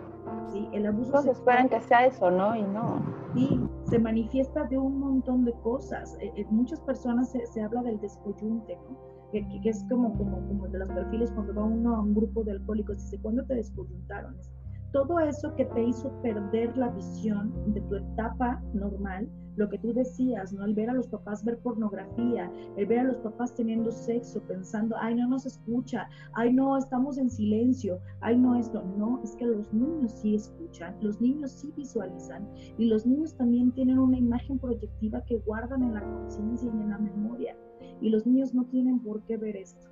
¿sí? 0.52 0.68
El 0.74 0.86
abuso 0.86 1.12
Todos 1.14 1.28
esperan 1.28 1.70
que 1.70 1.80
sea 1.80 2.06
eso, 2.06 2.30
¿no? 2.30 2.54
Y 2.54 2.64
no. 2.64 3.02
Sí, 3.34 3.62
se 3.86 3.98
manifiesta 3.98 4.66
de 4.66 4.78
un 4.78 5.00
montón 5.00 5.46
de 5.46 5.54
cosas. 5.64 6.18
En 6.20 6.28
eh, 6.28 6.34
eh, 6.36 6.46
muchas 6.50 6.82
personas 6.82 7.32
se, 7.32 7.46
se, 7.46 7.62
habla 7.62 7.82
del 7.84 7.98
descoyunte, 8.02 8.76
¿no? 8.90 8.98
Que, 9.32 9.48
que, 9.62 9.70
es 9.70 9.86
como, 9.90 10.18
como, 10.18 10.46
como 10.48 10.68
de 10.68 10.80
los 10.80 10.90
perfiles 10.90 11.32
cuando 11.32 11.54
va 11.54 11.64
uno 11.64 11.96
a 11.96 12.02
un 12.02 12.14
grupo 12.14 12.44
de 12.44 12.52
alcohólicos 12.52 12.98
y 12.98 13.04
dice, 13.04 13.20
¿cuándo 13.22 13.46
te 13.46 13.56
descoyuntaron? 13.56 14.36
todo 14.92 15.20
eso 15.20 15.54
que 15.56 15.66
te 15.66 15.84
hizo 15.84 16.12
perder 16.22 16.76
la 16.78 16.90
visión 16.90 17.54
de 17.74 17.82
tu 17.82 17.96
etapa 17.96 18.62
normal, 18.74 19.30
lo 19.60 19.70
que 19.70 19.78
tú 19.78 19.94
decías, 19.94 20.54
¿no? 20.54 20.64
El 20.64 20.74
ver 20.74 20.90
a 20.90 20.94
los 20.94 21.08
papás 21.08 21.44
ver 21.44 21.58
pornografía, 21.60 22.50
el 22.78 22.86
ver 22.86 23.00
a 23.00 23.04
los 23.04 23.18
papás 23.18 23.54
teniendo 23.54 23.92
sexo, 23.92 24.42
pensando, 24.44 24.96
ay, 24.98 25.16
no 25.16 25.28
nos 25.28 25.46
escucha, 25.46 26.10
ay, 26.34 26.54
no, 26.54 26.78
estamos 26.78 27.18
en 27.18 27.30
silencio, 27.30 28.00
ay, 28.22 28.38
no 28.38 28.56
esto. 28.56 28.82
No, 28.98 29.20
es 29.22 29.36
que 29.36 29.46
los 29.46 29.72
niños 29.74 30.14
sí 30.14 30.36
escuchan, 30.36 30.96
los 31.02 31.20
niños 31.20 31.52
sí 31.52 31.74
visualizan 31.76 32.48
y 32.78 32.86
los 32.86 33.06
niños 33.06 33.36
también 33.36 33.74
tienen 33.74 34.00
una 34.00 34.18
imagen 34.18 34.58
proyectiva 34.58 35.22
que 35.26 35.40
guardan 35.40 35.84
en 35.84 35.94
la 35.94 36.04
conciencia 36.04 36.72
y 36.74 36.82
en 36.82 36.90
la 36.90 36.98
memoria. 36.98 37.58
Y 38.02 38.10
los 38.10 38.26
niños 38.26 38.54
no 38.54 38.64
tienen 38.66 39.00
por 39.00 39.22
qué 39.24 39.36
ver 39.36 39.58
esto. 39.58 39.90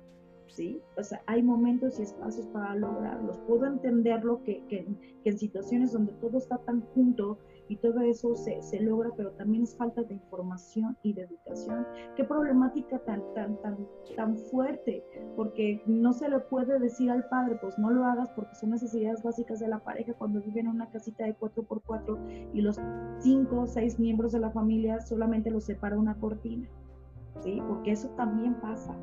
¿sí? 0.48 0.80
O 0.96 1.02
sea, 1.02 1.22
hay 1.26 1.42
momentos 1.42 1.98
y 1.98 2.02
espacios 2.02 2.46
para 2.48 2.74
lograrlos. 2.74 3.38
Puedo 3.46 3.66
entenderlo 3.66 4.42
que, 4.42 4.64
que, 4.68 4.86
en 5.24 5.38
situaciones 5.38 5.92
donde 5.92 6.12
todo 6.14 6.38
está 6.38 6.56
tan 6.58 6.80
junto 6.94 7.38
y 7.68 7.76
todo 7.76 8.00
eso 8.00 8.34
se, 8.34 8.62
se, 8.62 8.80
logra, 8.80 9.10
pero 9.16 9.30
también 9.32 9.62
es 9.62 9.76
falta 9.76 10.02
de 10.02 10.14
información 10.14 10.96
y 11.02 11.12
de 11.12 11.22
educación. 11.22 11.86
Qué 12.16 12.24
problemática 12.24 12.98
tan, 13.00 13.22
tan, 13.34 13.60
tan, 13.60 13.76
tan 14.16 14.36
fuerte, 14.36 15.04
porque 15.36 15.82
no 15.86 16.12
se 16.12 16.28
le 16.28 16.40
puede 16.40 16.78
decir 16.78 17.10
al 17.10 17.28
padre, 17.28 17.58
pues 17.60 17.78
no 17.78 17.90
lo 17.90 18.04
hagas 18.04 18.30
porque 18.30 18.54
son 18.54 18.70
necesidades 18.70 19.22
básicas 19.22 19.60
de 19.60 19.68
la 19.68 19.78
pareja 19.80 20.14
cuando 20.14 20.40
viven 20.40 20.66
en 20.66 20.72
una 20.72 20.90
casita 20.90 21.24
de 21.24 21.36
4x4 21.36 22.52
y 22.54 22.60
los 22.60 22.80
cinco 23.18 23.60
o 23.60 23.66
seis 23.66 23.98
miembros 23.98 24.32
de 24.32 24.40
la 24.40 24.50
familia 24.50 25.00
solamente 25.00 25.50
los 25.50 25.64
separa 25.64 25.98
una 25.98 26.18
cortina, 26.18 26.68
¿sí? 27.42 27.60
Porque 27.68 27.92
eso 27.92 28.08
también 28.10 28.54
pasa. 28.60 28.96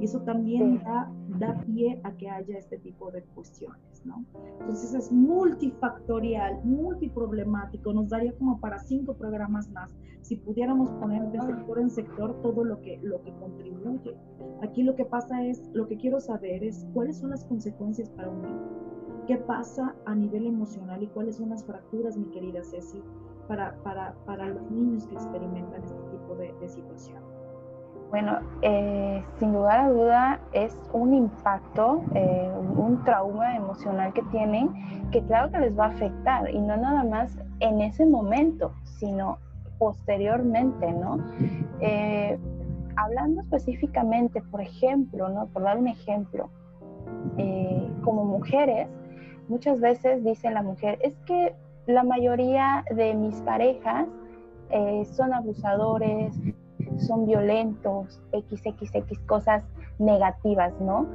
Y 0.00 0.04
eso 0.06 0.20
también 0.22 0.82
da, 0.82 1.12
da 1.38 1.60
pie 1.66 2.00
a 2.02 2.12
que 2.16 2.28
haya 2.28 2.56
este 2.56 2.78
tipo 2.78 3.10
de 3.10 3.22
cuestiones, 3.22 3.91
¿no? 4.04 4.24
Entonces 4.60 4.94
es 4.94 5.12
multifactorial, 5.12 6.64
multiproblemático, 6.64 7.92
nos 7.92 8.08
daría 8.08 8.32
como 8.36 8.60
para 8.60 8.78
cinco 8.78 9.14
programas 9.14 9.70
más 9.70 9.94
si 10.22 10.36
pudiéramos 10.36 10.90
poner 10.92 11.30
de 11.32 11.40
sector 11.40 11.78
en 11.80 11.90
sector 11.90 12.40
todo 12.42 12.64
lo 12.64 12.80
que, 12.80 12.98
lo 13.02 13.22
que 13.22 13.32
contribuye. 13.34 14.16
Aquí 14.62 14.82
lo 14.82 14.94
que 14.94 15.04
pasa 15.04 15.44
es, 15.44 15.68
lo 15.72 15.86
que 15.86 15.96
quiero 15.96 16.20
saber 16.20 16.62
es 16.62 16.86
cuáles 16.94 17.18
son 17.18 17.30
las 17.30 17.44
consecuencias 17.44 18.08
para 18.10 18.30
un 18.30 18.42
niño. 18.42 18.92
¿Qué 19.26 19.36
pasa 19.36 19.94
a 20.06 20.14
nivel 20.14 20.46
emocional 20.46 21.02
y 21.02 21.08
cuáles 21.08 21.36
son 21.36 21.50
las 21.50 21.64
fracturas, 21.64 22.16
mi 22.16 22.26
querida 22.26 22.62
Ceci, 22.62 23.02
para, 23.48 23.76
para, 23.82 24.14
para 24.24 24.48
los 24.48 24.70
niños 24.70 25.06
que 25.06 25.14
experimentan 25.14 25.82
este 25.82 26.02
tipo 26.10 26.34
de, 26.36 26.52
de 26.60 26.68
situación? 26.68 27.31
Bueno, 28.12 28.40
eh, 28.60 29.24
sin 29.38 29.54
lugar 29.54 29.80
a 29.80 29.88
duda 29.88 30.40
es 30.52 30.78
un 30.92 31.14
impacto, 31.14 32.02
eh, 32.14 32.52
un 32.76 33.02
trauma 33.04 33.56
emocional 33.56 34.12
que 34.12 34.20
tienen 34.24 34.68
que 35.10 35.22
claro 35.22 35.50
que 35.50 35.58
les 35.60 35.78
va 35.78 35.86
a 35.86 35.88
afectar 35.88 36.50
y 36.50 36.60
no 36.60 36.76
nada 36.76 37.04
más 37.04 37.34
en 37.60 37.80
ese 37.80 38.04
momento, 38.04 38.74
sino 38.84 39.38
posteriormente, 39.78 40.92
¿no? 40.92 41.24
Eh, 41.80 42.38
hablando 42.96 43.40
específicamente, 43.40 44.42
por 44.42 44.60
ejemplo, 44.60 45.30
¿no? 45.30 45.46
Por 45.46 45.62
dar 45.62 45.78
un 45.78 45.88
ejemplo, 45.88 46.50
como 48.04 48.26
mujeres, 48.26 48.88
muchas 49.48 49.80
veces 49.80 50.22
dice 50.22 50.50
la 50.50 50.62
mujer, 50.62 50.98
es 51.00 51.14
que 51.20 51.54
la 51.86 52.04
mayoría 52.04 52.84
de 52.94 53.14
mis 53.14 53.40
parejas 53.40 54.06
son 55.16 55.32
abusadores, 55.32 56.34
son 56.98 57.26
violentos, 57.26 58.20
XXX 58.32 59.18
cosas 59.26 59.64
negativas, 59.98 60.72
¿no? 60.80 61.06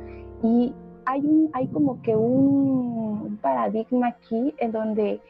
Y 0.43 0.73
hay, 1.05 1.21
un, 1.21 1.49
hay 1.53 1.67
como 1.67 2.01
que 2.01 2.15
un 2.15 3.39
paradigma 3.41 4.09
aquí 4.09 4.53
en 4.57 4.71
donde 4.71 5.21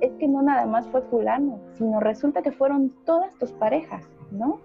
es 0.00 0.12
que 0.14 0.28
no 0.28 0.42
nada 0.42 0.66
más 0.66 0.86
fue 0.88 1.02
fulano, 1.02 1.58
sino 1.78 2.00
resulta 2.00 2.42
que 2.42 2.52
fueron 2.52 2.92
todas 3.04 3.34
tus 3.38 3.52
parejas, 3.52 4.04
¿no? 4.30 4.60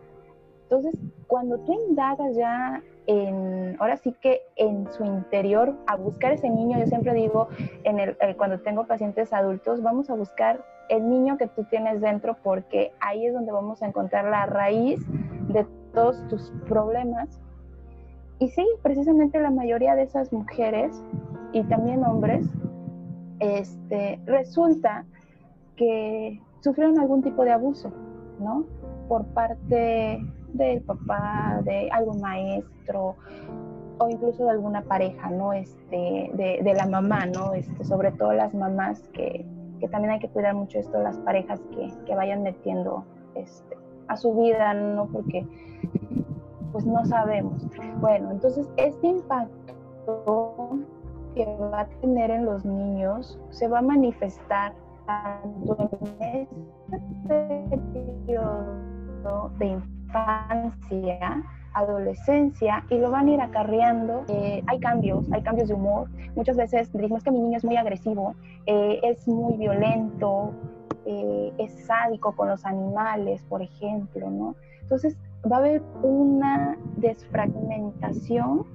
Entonces, 0.70 1.02
cuando 1.26 1.58
tú 1.62 1.74
indagas 1.74 2.36
ya 2.36 2.84
en, 3.08 3.76
ahora 3.80 3.98
sí 3.98 4.14
que 4.22 4.42
en 4.56 4.88
su 4.92 5.04
interior, 5.04 5.76
a 5.88 5.96
buscar 5.96 6.34
ese 6.34 6.48
niño, 6.48 6.78
yo 6.78 6.86
siempre 6.86 7.16
digo, 7.16 7.48
en 7.86 8.00
el, 8.00 8.10
eh, 8.22 8.36
cuando 8.38 8.60
tengo 8.60 8.86
pacientes 8.86 9.34
adultos, 9.34 9.82
vamos 9.82 10.12
a 10.12 10.14
buscar 10.14 10.64
el 10.90 11.10
niño 11.10 11.40
que 11.40 11.48
tú 11.48 11.64
tienes 11.64 12.02
dentro 12.02 12.38
porque 12.44 12.92
ahí 13.00 13.26
es 13.26 13.34
donde 13.34 13.52
vamos 13.52 13.82
a 13.82 13.88
encontrar 13.88 14.26
la 14.26 14.46
raíz 14.46 15.00
de 15.48 15.66
todos 15.92 16.28
tus 16.28 16.54
problemas. 16.68 17.40
Y 18.38 18.50
sí, 18.50 18.64
precisamente 18.84 19.40
la 19.40 19.50
mayoría 19.50 19.96
de 19.96 20.04
esas 20.04 20.32
mujeres 20.32 21.04
y 21.52 21.64
también 21.64 22.06
hombres, 22.06 22.46
este, 23.40 24.20
resulta 24.28 25.06
que 25.76 26.40
sufrieron 26.60 27.00
algún 27.00 27.24
tipo 27.24 27.44
de 27.44 27.54
abuso, 27.54 27.92
¿no? 28.40 28.66
Por 29.08 29.26
parte 29.34 30.22
del 30.54 30.82
papá, 30.82 31.62
de 31.64 31.90
algún 31.92 32.22
maestro 32.22 33.16
o 34.00 34.10
incluso 34.10 34.46
de 34.46 34.52
alguna 34.52 34.82
pareja, 34.82 35.30
¿no? 35.30 35.54
Este, 35.54 36.32
de, 36.34 36.62
de 36.64 36.74
la 36.74 36.86
mamá, 36.86 37.26
¿no? 37.26 37.54
Este, 37.54 37.84
sobre 37.84 38.12
todo 38.12 38.34
las 38.34 38.54
mamás 38.54 39.02
que, 39.14 39.46
que 39.80 39.88
también 39.88 40.14
hay 40.14 40.20
que 40.20 40.30
cuidar 40.30 40.56
mucho 40.56 40.80
esto, 40.80 41.00
las 41.02 41.18
parejas 41.20 41.60
que, 41.72 41.92
que 42.06 42.16
vayan 42.16 42.44
metiendo 42.44 43.04
este, 43.36 43.78
a 44.08 44.18
su 44.18 44.34
vida, 44.34 44.74
¿no? 44.74 45.08
Porque 45.08 45.46
pues 46.72 46.86
no 46.86 47.04
sabemos. 47.06 47.68
Bueno, 48.00 48.32
entonces 48.32 48.70
este 48.78 49.08
impacto 49.08 50.80
que 51.36 51.46
va 51.58 51.82
a 51.82 51.88
tener 52.02 52.32
en 52.32 52.46
los 52.46 52.66
niños 52.66 53.40
se 53.50 53.68
va 53.68 53.80
a 53.80 53.82
manifestar 53.82 54.74
tanto 55.06 55.90
en 56.20 56.48
este 56.92 57.78
periodo 57.94 59.50
de 59.58 59.66
infancia 59.66 59.99
adolescencia 61.74 62.84
y 62.90 62.98
lo 62.98 63.12
van 63.12 63.28
a 63.28 63.32
ir 63.32 63.42
acarreando. 63.42 64.26
Eh, 64.28 64.64
hay 64.68 64.80
cambios, 64.80 65.32
hay 65.32 65.42
cambios 65.42 65.70
de 65.70 65.76
humor. 65.76 66.10
Muchas 66.36 66.58
veces 66.58 66.92
decimos 66.92 67.24
que 67.24 67.32
mi 67.32 67.40
niño 67.40 67.58
es 67.58 67.66
muy 67.66 67.78
agresivo, 67.78 68.36
eh, 68.66 69.00
es 69.04 69.28
muy 69.28 69.58
violento, 69.58 70.54
eh, 71.06 71.54
es 71.58 71.86
sádico 71.86 72.36
con 72.36 72.50
los 72.50 72.66
animales, 72.66 73.44
por 73.44 73.62
ejemplo, 73.62 74.30
¿no? 74.30 74.56
Entonces 74.82 75.18
va 75.50 75.58
a 75.58 75.60
haber 75.60 75.82
una 76.04 76.78
desfragmentación. 76.98 78.66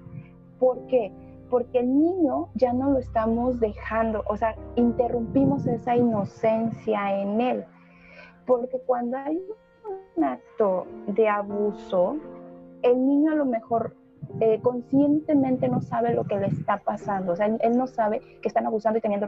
¿Por 0.58 0.86
qué? 0.86 1.12
Porque 1.50 1.80
el 1.80 1.98
niño 1.98 2.48
ya 2.54 2.72
no 2.72 2.90
lo 2.90 2.98
estamos 2.98 3.60
dejando, 3.60 4.24
o 4.28 4.36
sea, 4.36 4.56
interrumpimos 4.76 5.66
esa 5.66 5.94
inocencia 5.94 7.20
en 7.20 7.40
él. 7.40 7.64
Porque 8.46 8.78
cuando 8.86 9.16
hay 9.18 9.40
un 10.16 10.24
acto 10.24 10.86
de 11.06 11.28
abuso, 11.28 12.16
el 12.82 13.06
niño 13.06 13.32
a 13.32 13.34
lo 13.36 13.46
mejor 13.46 13.96
eh, 14.40 14.60
conscientemente 14.62 15.68
no 15.68 15.80
sabe 15.80 16.12
lo 16.12 16.24
que 16.24 16.36
le 16.36 16.46
está 16.46 16.78
pasando, 16.78 17.32
o 17.32 17.36
sea, 17.36 17.46
él, 17.46 17.76
no 17.76 17.86
sabe 17.86 18.20
que 18.40 18.48
están 18.48 18.66
abusando 18.66 18.98
y 18.98 19.02
teniendo 19.02 19.26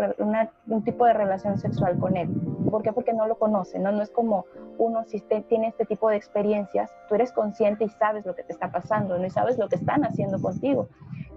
un 0.67 0.85
tipo 0.85 1.07
de 1.07 1.13
relación 1.13 1.59
sexual 1.59 1.99
con 1.99 2.17
él. 2.17 2.29
¿Por 2.71 2.83
qué? 2.83 2.93
Porque 2.93 3.13
no 3.13 3.27
lo 3.27 3.39
conoce, 3.39 3.79
¿no? 3.79 3.93
No 3.93 4.03
es 4.03 4.11
como 4.11 4.47
uno 4.79 5.05
si 5.05 5.21
tiene 5.49 5.69
este 5.69 5.85
tipo 5.85 6.09
de 6.09 6.17
experiencias, 6.17 6.91
tú 7.09 7.15
eres 7.15 7.33
consciente 7.33 7.85
y 7.85 7.89
sabes 7.89 8.27
lo 8.27 8.35
que 8.35 8.43
te 8.43 8.53
está 8.53 8.73
pasando, 8.73 9.19
¿no? 9.19 9.25
Y 9.25 9.31
sabes 9.31 9.59
lo 9.59 9.69
que 9.69 9.77
están 9.77 10.05
haciendo 10.05 10.41
contigo. 10.41 10.89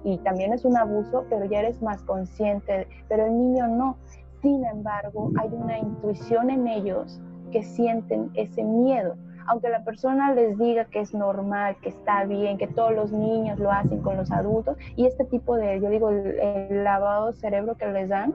y 0.03 0.17
también 0.19 0.53
es 0.53 0.63
un 0.63 0.77
abuso, 0.77 1.25
pero 1.29 1.45
ya 1.45 1.59
eres 1.59 1.81
más 1.81 2.01
consciente, 2.03 2.87
pero 3.09 3.25
el 3.25 3.37
niño 3.37 3.67
no. 3.67 3.97
Sin 4.41 4.65
embargo, 4.65 5.31
hay 5.37 5.49
una 5.51 5.77
intuición 5.77 6.49
en 6.49 6.67
ellos 6.67 7.21
que 7.51 7.63
sienten 7.63 8.31
ese 8.33 8.63
miedo. 8.63 9.15
Aunque 9.47 9.69
la 9.69 9.83
persona 9.83 10.33
les 10.33 10.57
diga 10.57 10.85
que 10.85 10.99
es 10.99 11.13
normal, 11.13 11.75
que 11.81 11.89
está 11.89 12.23
bien, 12.25 12.57
que 12.57 12.67
todos 12.67 12.93
los 12.93 13.11
niños 13.11 13.57
lo 13.57 13.71
hacen 13.71 14.01
con 14.01 14.17
los 14.17 14.31
adultos, 14.31 14.77
y 14.95 15.05
este 15.05 15.25
tipo 15.25 15.55
de, 15.55 15.79
yo 15.81 15.89
digo, 15.89 16.09
el, 16.09 16.83
lavado 16.83 17.27
de 17.27 17.33
cerebro 17.33 17.75
que 17.75 17.87
les 17.87 18.09
dan, 18.09 18.33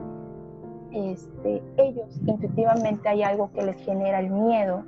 este, 0.91 1.61
ellos 1.77 2.19
intuitivamente 2.25 3.07
hay 3.07 3.23
algo 3.23 3.51
que 3.53 3.61
les 3.61 3.75
genera 3.83 4.19
el 4.19 4.29
miedo 4.29 4.85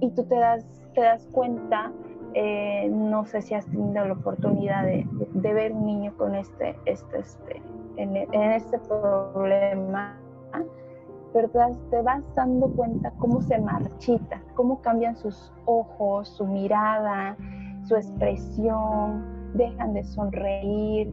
y 0.00 0.10
tú 0.10 0.24
te 0.24 0.36
das, 0.36 0.64
te 0.94 1.00
das 1.00 1.26
cuenta, 1.32 1.92
eh, 2.34 2.88
no 2.90 3.24
sé 3.24 3.42
si 3.42 3.54
has 3.54 3.66
tenido 3.66 4.04
la 4.04 4.14
oportunidad 4.14 4.84
de, 4.84 5.06
ver 5.34 5.72
un 5.72 5.86
niño 5.86 6.16
con 6.16 6.34
este, 6.34 6.76
este, 6.84 7.18
este 7.18 7.62
en, 7.96 8.16
este 8.16 8.78
problema, 8.80 10.18
pero 11.34 11.50
te, 11.90 12.00
vas 12.00 12.22
dando 12.36 12.68
cuenta 12.68 13.12
cómo 13.18 13.42
se 13.42 13.58
marchita, 13.58 14.40
cómo 14.54 14.80
cambian 14.80 15.16
sus 15.16 15.52
ojos, 15.66 16.28
su 16.28 16.46
mirada, 16.46 17.36
su 17.88 17.96
expresión, 17.96 19.52
dejan 19.54 19.94
de 19.94 20.04
sonreír, 20.04 21.12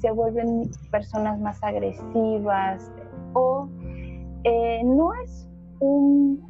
se 0.00 0.10
vuelven 0.10 0.70
personas 0.90 1.38
más 1.40 1.62
agresivas 1.62 2.90
o 3.34 3.68
eh, 4.44 4.80
no 4.82 5.12
es 5.22 5.46
un, 5.80 6.42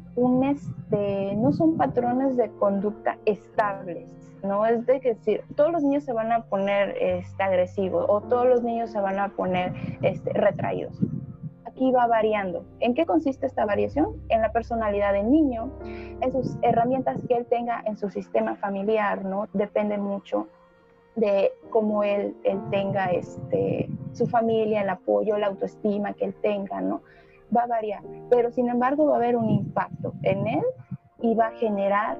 este, 0.45 1.35
no 1.35 1.51
son 1.51 1.75
patrones 1.75 2.37
de 2.37 2.49
conducta 2.51 3.17
estables, 3.25 4.07
no 4.41 4.65
es 4.65 4.85
de 4.85 5.01
decir, 5.01 5.43
todos 5.57 5.73
los 5.73 5.83
niños 5.83 6.05
se 6.05 6.13
van 6.13 6.31
a 6.31 6.43
poner 6.43 6.95
este, 6.97 7.43
agresivos 7.43 8.05
o 8.07 8.21
todos 8.21 8.47
los 8.47 8.63
niños 8.63 8.89
se 8.89 9.01
van 9.01 9.19
a 9.19 9.27
poner 9.29 9.73
este, 10.01 10.31
retraídos. 10.31 10.97
Aquí 11.71 11.91
va 11.91 12.05
variando. 12.05 12.65
¿En 12.81 12.93
qué 12.93 13.05
consiste 13.05 13.45
esta 13.45 13.65
variación? 13.65 14.21
En 14.27 14.41
la 14.41 14.51
personalidad 14.51 15.13
del 15.13 15.31
niño, 15.31 15.71
en 15.85 16.31
sus 16.31 16.57
herramientas 16.61 17.21
que 17.27 17.35
él 17.35 17.45
tenga 17.45 17.81
en 17.85 17.97
su 17.97 18.09
sistema 18.09 18.55
familiar, 18.57 19.23
¿no? 19.23 19.47
Depende 19.53 19.97
mucho 19.97 20.47
de 21.15 21.51
cómo 21.69 22.03
él, 22.03 22.35
él 22.43 22.59
tenga 22.71 23.05
este, 23.11 23.89
su 24.11 24.27
familia, 24.27 24.81
el 24.81 24.89
apoyo, 24.89 25.37
la 25.37 25.47
autoestima 25.47 26.13
que 26.13 26.25
él 26.25 26.35
tenga, 26.41 26.81
¿no? 26.81 27.01
Va 27.55 27.63
a 27.63 27.67
variar, 27.67 28.03
pero 28.29 28.51
sin 28.51 28.69
embargo 28.69 29.07
va 29.07 29.13
a 29.13 29.17
haber 29.17 29.37
un 29.37 29.49
impacto 29.49 30.13
en 30.23 30.47
él 30.47 30.63
y 31.19 31.35
va 31.35 31.47
a 31.47 31.51
generar 31.51 32.17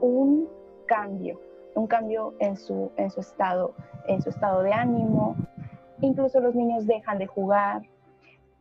un 0.00 0.48
cambio, 0.86 1.40
un 1.74 1.86
cambio 1.86 2.34
en 2.38 2.56
su, 2.56 2.90
en 2.96 3.10
su, 3.10 3.20
estado, 3.20 3.74
en 4.06 4.22
su 4.22 4.30
estado 4.30 4.62
de 4.62 4.72
ánimo. 4.72 5.36
Incluso 6.00 6.40
los 6.40 6.54
niños 6.54 6.86
dejan 6.86 7.18
de 7.18 7.26
jugar, 7.26 7.82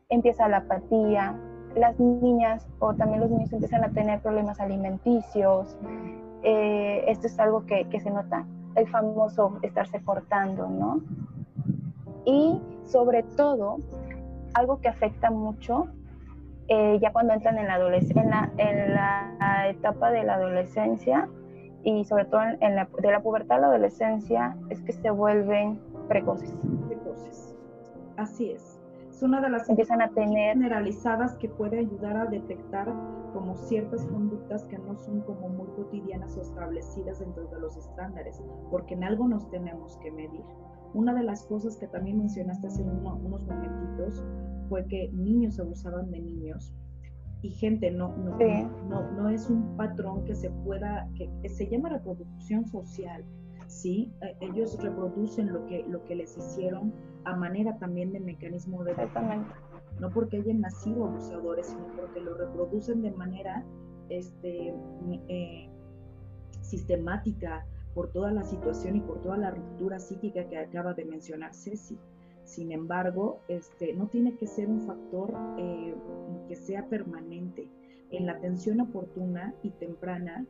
empieza 0.09 0.47
la 0.47 0.57
apatía, 0.57 1.35
las 1.75 1.99
niñas 1.99 2.67
o 2.79 2.93
también 2.93 3.21
los 3.21 3.29
niños 3.29 3.51
empiezan 3.51 3.83
a 3.83 3.89
tener 3.89 4.21
problemas 4.21 4.59
alimenticios. 4.59 5.77
Eh, 6.43 7.03
esto 7.07 7.27
es 7.27 7.39
algo 7.39 7.65
que, 7.65 7.87
que 7.89 7.99
se 7.99 8.09
nota, 8.09 8.45
el 8.75 8.87
famoso 8.87 9.59
estarse 9.61 10.01
cortando, 10.01 10.67
¿no? 10.67 11.01
Y 12.25 12.59
sobre 12.85 13.23
todo, 13.23 13.77
algo 14.53 14.79
que 14.79 14.87
afecta 14.87 15.29
mucho 15.29 15.87
eh, 16.69 16.99
ya 17.01 17.11
cuando 17.13 17.33
entran 17.33 17.57
en 17.57 17.67
la, 17.67 17.75
en 17.77 18.29
la, 18.29 18.51
en 18.57 18.93
la 18.93 19.69
etapa 19.69 20.11
de 20.11 20.23
la 20.23 20.35
adolescencia 20.35 21.29
y 21.83 22.03
sobre 22.05 22.25
todo 22.25 22.41
en 22.59 22.75
la, 22.75 22.89
de 22.99 23.11
la 23.11 23.21
pubertad 23.21 23.57
a 23.57 23.61
la 23.61 23.67
adolescencia 23.67 24.57
es 24.69 24.81
que 24.81 24.91
se 24.91 25.09
vuelven 25.09 25.79
precoces. 26.07 26.53
Precoces. 26.87 27.55
Así 28.17 28.51
es. 28.51 28.76
Es 29.17 29.23
una 29.23 29.41
de 29.41 29.49
las 29.49 29.67
empiezan 29.67 29.99
a 30.03 30.09
tener 30.09 30.53
generalizadas 30.53 31.35
que 31.37 31.49
puede 31.49 31.79
ayudar 31.79 32.15
a 32.17 32.27
detectar 32.27 32.85
como 33.33 33.57
ciertas 33.57 34.05
conductas 34.05 34.63
que 34.65 34.77
no 34.77 34.95
son 34.95 35.21
como 35.21 35.49
muy 35.49 35.65
cotidianas 35.69 36.37
o 36.37 36.41
establecidas 36.41 37.17
dentro 37.17 37.47
de 37.47 37.59
los 37.59 37.75
estándares, 37.77 38.39
porque 38.69 38.93
en 38.93 39.03
algo 39.03 39.27
nos 39.27 39.49
tenemos 39.49 39.97
que 40.03 40.11
medir. 40.11 40.43
Una 40.93 41.15
de 41.15 41.23
las 41.23 41.47
cosas 41.47 41.77
que 41.77 41.87
también 41.87 42.19
mencionaste 42.19 42.67
hace 42.67 42.83
unos 42.83 43.01
momentitos 43.01 44.23
fue 44.69 44.85
que 44.85 45.09
niños 45.13 45.59
abusaban 45.59 46.11
de 46.11 46.19
niños 46.19 46.71
y 47.41 47.49
gente 47.49 47.89
no, 47.89 48.15
no, 48.17 48.37
no, 48.87 49.11
no, 49.13 49.29
es 49.29 49.49
un 49.49 49.75
patrón 49.77 50.25
que 50.25 50.35
se 50.35 50.51
pueda, 50.63 51.09
que, 51.15 51.49
se 51.49 51.67
llama 51.67 51.89
reproducción 51.89 52.67
social, 52.67 53.25
¿sí? 53.65 54.13
Eh, 54.21 54.37
ellos 54.41 54.77
reproducen 54.79 55.51
lo 55.51 55.65
que, 55.65 55.83
lo 55.87 56.03
que 56.03 56.17
les 56.17 56.37
hicieron 56.37 56.93
a 57.27 57.35
manera 57.35 57.77
también 57.77 58.13
de 58.13 58.19
mecanismo 58.19 58.83
de 58.83 58.91
Exactamente. 58.91 59.49
No 59.99 60.09
porque 60.11 60.37
hayan 60.37 60.61
nacido 60.61 61.05
abusadores, 61.05 61.67
sino 61.67 61.87
porque 61.95 62.21
lo 62.21 62.35
reproducen 62.35 63.01
de 63.01 63.11
manera 63.11 63.65
este, 64.09 64.73
eh, 65.27 65.69
sistemática 66.61 67.65
por 67.93 68.11
toda 68.11 68.31
la 68.31 68.43
situación 68.43 68.95
y 68.95 69.01
por 69.01 69.21
toda 69.21 69.37
la 69.37 69.51
ruptura 69.51 69.99
psíquica 69.99 70.47
que 70.47 70.57
acaba 70.57 70.93
de 70.93 71.05
mencionar 71.05 71.53
Ceci. 71.53 71.97
Sin 72.43 72.71
embargo, 72.71 73.41
este, 73.47 73.93
no 73.93 74.07
tiene 74.07 74.35
que 74.35 74.47
ser 74.47 74.69
un 74.69 74.81
factor 74.81 75.33
eh, 75.57 75.95
que 76.47 76.55
sea 76.55 76.87
permanente. 76.87 77.67
En 78.11 78.27
la 78.27 78.33
atención 78.33 78.79
oportuna 78.79 79.53
y 79.63 79.71
temprana, 79.71 80.45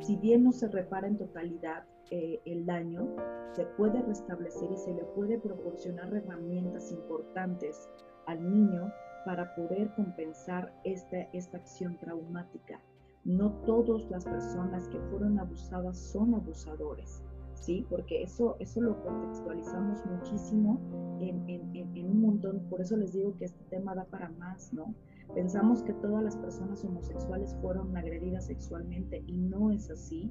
si 0.00 0.16
bien 0.16 0.44
no 0.44 0.52
se 0.52 0.68
repara 0.68 1.06
en 1.06 1.18
totalidad 1.18 1.84
eh, 2.10 2.40
el 2.44 2.66
daño, 2.66 3.08
se 3.52 3.64
puede 3.76 4.02
restablecer 4.02 4.70
y 4.70 4.76
se 4.76 4.94
le 4.94 5.04
puede 5.04 5.38
proporcionar 5.38 6.14
herramientas 6.14 6.92
importantes 6.92 7.88
al 8.26 8.42
niño 8.50 8.92
para 9.24 9.54
poder 9.54 9.90
compensar 9.94 10.72
esta, 10.84 11.22
esta 11.32 11.56
acción 11.58 11.98
traumática. 11.98 12.80
No 13.24 13.52
todas 13.64 14.10
las 14.10 14.24
personas 14.24 14.88
que 14.88 14.98
fueron 15.10 15.38
abusadas 15.38 15.98
son 15.98 16.34
abusadores. 16.34 17.22
¿sí? 17.54 17.86
Porque 17.88 18.22
eso, 18.22 18.56
eso 18.60 18.80
lo 18.80 19.02
contextualizamos 19.02 20.04
muchísimo 20.06 20.80
en, 21.20 22.10
un 22.10 22.20
montón, 22.20 22.60
por 22.68 22.80
eso 22.80 22.96
les 22.96 23.12
digo 23.12 23.36
que 23.38 23.46
este 23.46 23.64
tema 23.70 23.94
da 23.94 24.04
para 24.04 24.28
más, 24.30 24.72
¿no? 24.72 24.94
Pensamos 25.34 25.82
que 25.82 25.92
todas 25.94 26.22
las 26.22 26.36
personas 26.36 26.84
homosexuales 26.84 27.56
fueron 27.60 27.96
agredidas 27.96 28.46
sexualmente 28.46 29.22
y 29.26 29.38
no 29.38 29.70
es 29.70 29.90
así, 29.90 30.30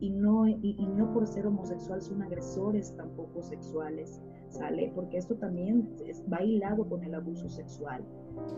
y 0.00 0.10
no, 0.10 0.46
y, 0.46 0.86
no 0.96 1.12
por 1.12 1.26
ser 1.26 1.46
homosexuales 1.46 2.04
son 2.04 2.22
agresores 2.22 2.94
tampoco 2.96 3.42
sexuales, 3.42 4.20
¿sale? 4.48 4.92
Porque 4.94 5.16
esto 5.16 5.34
también 5.36 5.88
es, 6.06 6.22
va 6.30 6.42
hilado 6.42 6.88
con 6.88 7.02
el 7.04 7.14
abuso 7.14 7.48
sexual, 7.48 8.04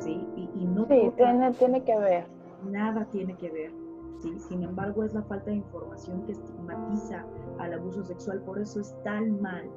¿sí? 0.00 0.26
Y, 0.36 0.66
no 0.66 0.86
sí, 0.86 1.12
tiene, 1.16 1.52
tiene 1.52 1.84
que 1.84 1.96
ver. 1.98 2.26
Nada 2.64 3.06
tiene 3.10 3.36
que 3.36 3.50
ver. 3.50 3.85
¿Sí? 4.20 4.34
Sin 4.38 4.62
embargo, 4.62 5.04
es 5.04 5.14
la 5.14 5.22
falta 5.22 5.50
de 5.50 5.56
información 5.56 6.22
que 6.24 6.32
estigmatiza 6.32 7.24
al 7.58 7.74
abuso 7.74 8.04
sexual, 8.04 8.40
por 8.42 8.58
eso 8.58 8.80
es 8.80 8.94
tan 9.04 9.40
mal, 9.40 9.68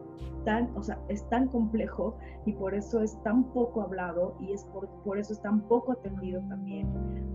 tan, 0.45 0.69
o 0.75 0.83
sea, 0.83 0.99
es 1.09 1.27
tan 1.29 1.47
complejo 1.47 2.17
y 2.45 2.53
por 2.53 2.73
eso 2.73 3.01
es 3.01 3.21
tan 3.23 3.43
poco 3.51 3.81
hablado 3.81 4.35
y 4.39 4.53
es 4.53 4.63
por, 4.65 4.87
por 5.03 5.17
eso 5.17 5.33
es 5.33 5.41
tan 5.41 5.61
poco 5.67 5.93
atendido 5.93 6.41
también, 6.49 6.87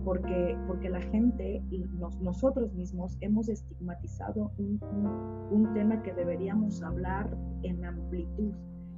porque, 0.03 0.57
porque 0.67 0.89
la 0.89 1.01
gente 1.01 1.63
y 1.71 1.85
nosotros 2.21 2.73
mismos 2.73 3.17
hemos 3.21 3.49
estigmatizado 3.49 4.51
un, 4.57 4.79
un 5.51 5.73
tema 5.73 6.01
que 6.03 6.13
deberíamos 6.13 6.81
hablar 6.81 7.29
en 7.63 7.83
amplitud 7.85 8.53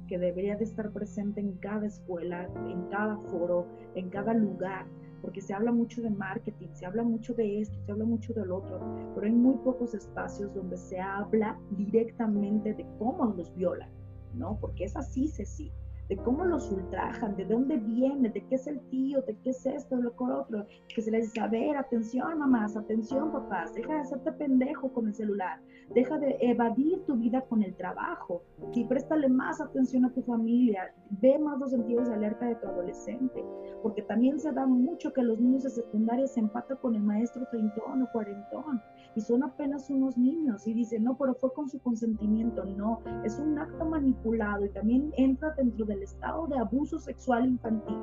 que 0.08 0.18
debería 0.18 0.56
de 0.56 0.64
estar 0.64 0.90
presente 0.90 1.40
en 1.40 1.52
cada 1.58 1.86
escuela, 1.86 2.48
en 2.66 2.88
cada 2.88 3.16
foro, 3.18 3.66
en 3.94 4.08
cada 4.08 4.34
lugar, 4.34 4.86
porque 5.22 5.40
se 5.40 5.54
habla 5.54 5.72
mucho 5.72 6.02
de 6.02 6.10
marketing, 6.10 6.68
se 6.72 6.86
habla 6.86 7.02
mucho 7.02 7.34
de 7.34 7.60
esto, 7.60 7.78
se 7.84 7.92
habla 7.92 8.04
mucho 8.04 8.32
del 8.34 8.50
otro, 8.52 8.80
pero 9.14 9.26
hay 9.26 9.32
muy 9.32 9.56
pocos 9.58 9.94
espacios 9.94 10.54
donde 10.54 10.76
se 10.76 11.00
habla 11.00 11.58
directamente 11.70 12.74
de 12.74 12.86
cómo 12.98 13.26
los 13.36 13.54
violan, 13.54 13.90
¿no? 14.34 14.58
Porque 14.60 14.84
es 14.84 14.96
así, 14.96 15.28
sí 15.28 15.72
de 16.08 16.16
cómo 16.16 16.44
los 16.44 16.70
ultrajan, 16.70 17.36
de 17.36 17.44
dónde 17.44 17.76
viene, 17.76 18.30
de 18.30 18.44
qué 18.46 18.54
es 18.54 18.66
el 18.66 18.80
tío, 18.88 19.20
de 19.22 19.36
qué 19.42 19.50
es 19.50 19.66
esto, 19.66 19.96
lo 19.96 20.16
que 20.16 20.24
otro, 20.24 20.66
que 20.94 21.02
se 21.02 21.10
les 21.10 21.24
dice, 21.24 21.40
a 21.40 21.48
ver, 21.48 21.76
atención 21.76 22.38
mamás, 22.38 22.76
atención 22.76 23.30
papás, 23.30 23.74
deja 23.74 23.94
de 23.94 24.00
hacerte 24.00 24.32
pendejo 24.32 24.92
con 24.92 25.08
el 25.08 25.14
celular, 25.14 25.60
deja 25.94 26.18
de 26.18 26.36
evadir 26.40 27.04
tu 27.04 27.16
vida 27.16 27.42
con 27.42 27.62
el 27.62 27.74
trabajo, 27.76 28.42
sí, 28.72 28.84
préstale 28.84 29.28
más 29.28 29.60
atención 29.60 30.06
a 30.06 30.12
tu 30.12 30.22
familia, 30.22 30.94
ve 31.20 31.38
más 31.38 31.58
los 31.58 31.70
sentidos 31.70 32.08
de 32.08 32.14
alerta 32.14 32.46
de 32.46 32.54
tu 32.56 32.68
adolescente, 32.68 33.44
porque 33.82 34.02
también 34.02 34.38
se 34.40 34.52
da 34.52 34.66
mucho 34.66 35.12
que 35.12 35.22
los 35.22 35.38
niños 35.38 35.64
de 35.64 35.70
secundaria 35.70 36.26
se 36.26 36.40
empatan 36.40 36.78
con 36.78 36.94
el 36.94 37.02
maestro 37.02 37.46
treintón 37.50 38.02
o 38.02 38.12
cuarentón, 38.12 38.80
y 39.18 39.20
son 39.20 39.42
apenas 39.42 39.90
unos 39.90 40.16
niños 40.16 40.64
y 40.68 40.74
dicen, 40.74 41.02
no, 41.02 41.18
pero 41.18 41.34
fue 41.34 41.52
con 41.52 41.68
su 41.68 41.80
consentimiento, 41.80 42.64
no, 42.64 43.00
es 43.24 43.36
un 43.40 43.58
acto 43.58 43.84
manipulado 43.84 44.64
y 44.64 44.68
también 44.68 45.12
entra 45.16 45.52
dentro 45.56 45.84
del 45.86 46.04
estado 46.04 46.46
de 46.46 46.56
abuso 46.56 47.00
sexual 47.00 47.44
infantil, 47.44 47.96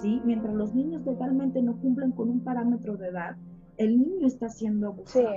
¿sí? 0.00 0.18
Mientras 0.24 0.54
los 0.54 0.74
niños 0.74 1.04
legalmente 1.04 1.60
no 1.60 1.78
cumplen 1.78 2.12
con 2.12 2.30
un 2.30 2.40
parámetro 2.40 2.96
de 2.96 3.08
edad, 3.08 3.36
el 3.76 4.00
niño 4.00 4.26
está 4.26 4.48
siendo 4.48 4.86
abusado. 4.88 5.28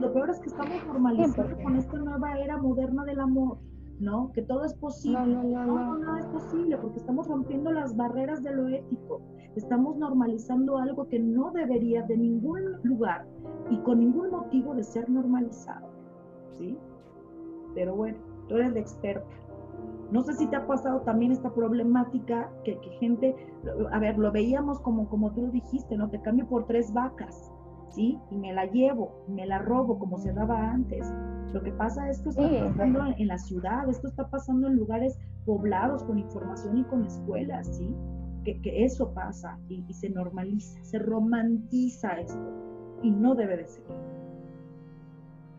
Lo 0.00 0.12
peor 0.12 0.30
es 0.30 0.40
que 0.40 0.48
estamos 0.48 0.84
normalizando 0.84 1.56
con 1.62 1.76
esta 1.76 1.98
nueva 1.98 2.36
era 2.40 2.56
moderna 2.58 3.04
del 3.04 3.20
amor, 3.20 3.58
¿no? 4.00 4.32
Que 4.32 4.42
todo 4.42 4.64
es 4.64 4.74
posible. 4.74 5.20
No, 5.20 5.44
no, 5.44 5.64
no, 5.64 5.76
no, 5.76 5.98
no, 5.98 6.16
es 6.16 6.26
posible 6.26 6.76
porque 6.78 6.98
estamos 6.98 7.28
rompiendo 7.28 7.70
las 7.70 7.96
barreras 7.96 8.42
de 8.42 8.52
lo 8.52 8.66
ético. 8.66 9.20
Estamos 9.54 9.96
normalizando 9.96 10.78
algo 10.78 11.06
que 11.06 11.20
no 11.20 11.52
debería 11.52 12.02
de 12.02 12.16
ningún 12.16 12.82
lugar 12.82 13.26
y 13.70 13.78
con 13.78 14.00
ningún 14.00 14.30
motivo 14.30 14.74
de 14.74 14.84
ser 14.84 15.08
normalizado, 15.08 15.88
¿sí? 16.52 16.78
Pero 17.74 17.94
bueno, 17.94 18.18
tú 18.48 18.56
eres 18.56 18.72
la 18.72 18.80
experta. 18.80 19.26
No 20.10 20.22
sé 20.22 20.34
si 20.34 20.46
te 20.46 20.56
ha 20.56 20.66
pasado 20.66 21.00
también 21.00 21.32
esta 21.32 21.52
problemática 21.52 22.48
que, 22.64 22.78
que 22.78 22.90
gente, 22.98 23.34
a 23.90 23.98
ver, 23.98 24.16
lo 24.18 24.30
veíamos 24.30 24.78
como, 24.80 25.08
como 25.08 25.32
tú 25.32 25.50
dijiste, 25.50 25.96
¿no? 25.96 26.08
Te 26.08 26.20
cambio 26.20 26.46
por 26.46 26.66
tres 26.66 26.92
vacas, 26.92 27.52
¿sí? 27.90 28.18
Y 28.30 28.36
me 28.36 28.52
la 28.52 28.66
llevo, 28.66 29.24
me 29.28 29.46
la 29.46 29.58
robo 29.58 29.98
como 29.98 30.18
se 30.18 30.32
daba 30.32 30.70
antes. 30.70 31.12
Lo 31.52 31.62
que 31.62 31.72
pasa 31.72 32.08
es 32.08 32.22
que 32.22 32.30
está 32.30 32.68
pasando 32.68 33.00
en 33.16 33.28
la 33.28 33.38
ciudad, 33.38 33.88
esto 33.88 34.06
está 34.06 34.28
pasando 34.28 34.68
en 34.68 34.76
lugares 34.76 35.18
poblados 35.44 36.04
con 36.04 36.18
información 36.18 36.78
y 36.78 36.84
con 36.84 37.04
escuelas, 37.04 37.76
¿sí? 37.76 37.94
Que, 38.44 38.60
que 38.60 38.84
eso 38.84 39.12
pasa 39.12 39.58
y, 39.68 39.84
y, 39.88 39.92
se 39.92 40.08
normaliza, 40.08 40.78
se 40.84 41.00
romantiza 41.00 42.12
esto 42.20 42.65
y 43.02 43.10
no 43.10 43.34
debe 43.34 43.56
de 43.56 43.66
ser. 43.66 43.84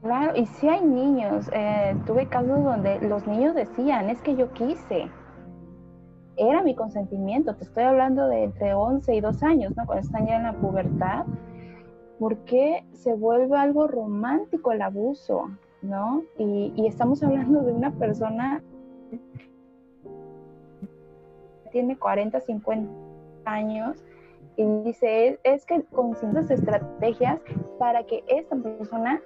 Claro, 0.01 0.33
y 0.35 0.45
si 0.45 0.69
hay 0.69 0.85
niños, 0.85 1.49
eh, 1.53 1.95
tuve 2.05 2.27
casos 2.27 2.63
donde 2.63 2.99
los 3.01 3.25
niños 3.27 3.55
decían, 3.55 4.09
es 4.09 4.21
que 4.21 4.35
yo 4.35 4.51
quise, 4.53 5.09
era 6.37 6.61
mi 6.61 6.75
consentimiento, 6.75 7.55
te 7.55 7.63
estoy 7.63 7.83
hablando 7.83 8.27
de 8.27 8.43
entre 8.43 8.73
11 8.73 9.15
y 9.15 9.21
2 9.21 9.43
años, 9.43 9.75
¿no? 9.75 9.85
Cuando 9.85 10.05
están 10.05 10.27
ya 10.27 10.37
en 10.37 10.43
la 10.43 10.53
pubertad, 10.53 11.25
porque 12.19 12.85
se 12.93 13.15
vuelve 13.15 13.57
algo 13.57 13.87
romántico 13.87 14.71
el 14.71 14.81
abuso, 14.81 15.49
¿no? 15.81 16.23
Y, 16.37 16.73
y 16.75 16.87
estamos 16.87 17.23
hablando 17.23 17.63
de 17.63 17.73
una 17.73 17.91
persona 17.91 18.61
que 21.63 21.69
tiene 21.71 21.97
40, 21.97 22.39
50 22.39 22.91
años 23.45 24.03
y 24.57 24.65
dice, 24.83 25.27
es, 25.27 25.39
es 25.43 25.65
que 25.65 25.83
con 25.83 26.15
ciertas 26.15 26.49
estrategias 26.51 27.39
para 27.79 28.03
que 28.03 28.23
esta 28.27 28.55
persona 28.55 29.21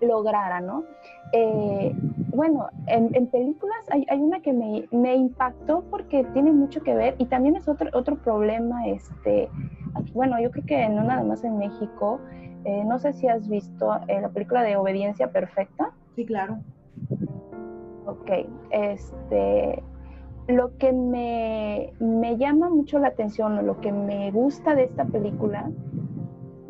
lograra, 0.00 0.60
¿no? 0.60 0.84
Eh, 1.32 1.94
bueno, 2.34 2.68
en, 2.86 3.14
en 3.14 3.26
películas 3.26 3.78
hay, 3.90 4.06
hay, 4.08 4.18
una 4.18 4.40
que 4.40 4.52
me, 4.52 4.88
me, 4.90 5.14
impactó 5.14 5.84
porque 5.90 6.24
tiene 6.32 6.52
mucho 6.52 6.82
que 6.82 6.94
ver 6.94 7.14
y 7.18 7.26
también 7.26 7.56
es 7.56 7.68
otro, 7.68 7.90
otro 7.92 8.16
problema, 8.16 8.88
este, 8.88 9.48
bueno, 10.14 10.40
yo 10.40 10.50
creo 10.50 10.64
que 10.64 10.88
no 10.88 11.04
nada 11.04 11.22
más 11.22 11.44
en 11.44 11.58
México, 11.58 12.18
eh, 12.64 12.84
no 12.84 12.98
sé 12.98 13.12
si 13.12 13.28
has 13.28 13.48
visto 13.48 14.00
eh, 14.08 14.20
la 14.20 14.28
película 14.30 14.62
de 14.62 14.76
Obediencia 14.76 15.30
Perfecta. 15.30 15.92
Sí, 16.14 16.26
claro. 16.26 16.58
Ok, 18.06 18.30
este, 18.70 19.82
lo 20.50 20.76
que 20.78 20.92
me, 20.92 21.92
me 21.98 22.36
llama 22.36 22.68
mucho 22.68 22.98
la 22.98 23.08
atención 23.08 23.58
o 23.58 23.62
lo 23.62 23.80
que 23.80 23.92
me 23.92 24.30
gusta 24.30 24.74
de 24.74 24.84
esta 24.84 25.04
película, 25.04 25.70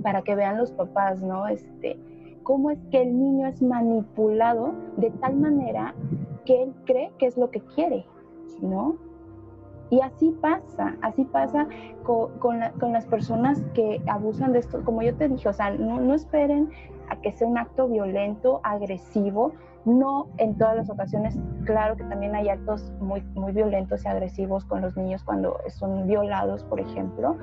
para 0.02 0.22
que 0.22 0.34
vean 0.34 0.58
los 0.58 0.72
papás, 0.72 1.22
¿no? 1.22 1.46
Este, 1.46 1.98
cómo 2.42 2.70
es 2.70 2.78
que 2.90 3.02
el 3.02 3.18
niño 3.18 3.46
es 3.46 3.62
manipulado 3.62 4.72
de 4.96 5.10
tal 5.10 5.36
manera 5.36 5.94
que 6.44 6.62
él 6.62 6.74
cree 6.84 7.12
que 7.18 7.26
es 7.26 7.36
lo 7.36 7.50
que 7.50 7.60
quiere, 7.60 8.06
¿no? 8.60 8.96
Y 9.90 10.00
así 10.00 10.30
pasa, 10.40 10.96
así 11.02 11.24
pasa 11.24 11.66
con, 12.04 12.38
con, 12.38 12.60
la, 12.60 12.70
con 12.72 12.92
las 12.92 13.06
personas 13.06 13.60
que 13.74 14.00
abusan 14.06 14.52
de 14.52 14.60
esto, 14.60 14.84
como 14.84 15.02
yo 15.02 15.14
te 15.16 15.28
dije, 15.28 15.48
o 15.48 15.52
sea, 15.52 15.70
no, 15.70 16.00
no 16.00 16.14
esperen 16.14 16.70
a 17.08 17.16
que 17.16 17.32
sea 17.32 17.48
un 17.48 17.58
acto 17.58 17.88
violento, 17.88 18.60
agresivo, 18.62 19.52
no 19.84 20.28
en 20.36 20.56
todas 20.56 20.76
las 20.76 20.90
ocasiones, 20.90 21.38
claro 21.64 21.96
que 21.96 22.04
también 22.04 22.34
hay 22.34 22.48
actos 22.48 22.92
muy, 23.00 23.22
muy 23.34 23.52
violentos 23.52 24.04
y 24.04 24.08
agresivos 24.08 24.64
con 24.64 24.80
los 24.80 24.96
niños 24.96 25.24
cuando 25.24 25.58
son 25.68 26.06
violados, 26.06 26.62
por 26.64 26.80
ejemplo, 26.80 27.36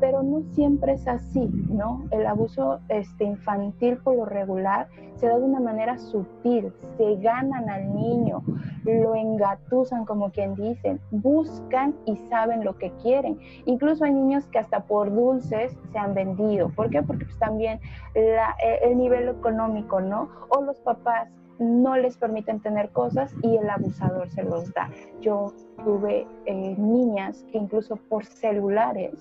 pero 0.00 0.22
no 0.22 0.42
siempre 0.52 0.94
es 0.94 1.06
así, 1.06 1.48
¿no? 1.68 2.04
El 2.10 2.26
abuso 2.26 2.80
este, 2.88 3.24
infantil 3.24 3.98
por 3.98 4.16
lo 4.16 4.24
regular 4.24 4.88
se 5.16 5.26
da 5.26 5.38
de 5.38 5.44
una 5.44 5.60
manera 5.60 5.98
sutil, 5.98 6.72
se 6.96 7.16
ganan 7.16 7.70
al 7.70 7.94
niño, 7.94 8.42
lo 8.84 9.14
engatusan 9.14 10.04
como 10.04 10.30
quien 10.30 10.54
dicen, 10.54 11.00
buscan 11.10 11.94
y 12.04 12.16
saben 12.28 12.64
lo 12.64 12.76
que 12.76 12.90
quieren. 13.02 13.38
Incluso 13.64 14.04
hay 14.04 14.12
niños 14.12 14.46
que 14.46 14.58
hasta 14.58 14.80
por 14.84 15.14
dulces 15.14 15.76
se 15.92 15.98
han 15.98 16.14
vendido. 16.14 16.68
¿Por 16.70 16.90
qué? 16.90 17.02
Porque 17.02 17.24
pues, 17.24 17.38
también 17.38 17.80
la, 18.14 18.56
eh, 18.64 18.80
el 18.82 18.98
nivel 18.98 19.28
económico, 19.28 20.00
¿no? 20.00 20.28
O 20.48 20.62
los 20.62 20.78
papás 20.80 21.28
no 21.58 21.96
les 21.96 22.16
permiten 22.16 22.60
tener 22.60 22.90
cosas 22.90 23.34
y 23.42 23.56
el 23.56 23.68
abusador 23.70 24.28
se 24.30 24.42
los 24.42 24.72
da. 24.72 24.90
Yo 25.20 25.52
tuve 25.84 26.26
eh, 26.46 26.74
niñas 26.76 27.44
que 27.52 27.58
incluso 27.58 27.96
por 27.96 28.24
celulares 28.24 29.12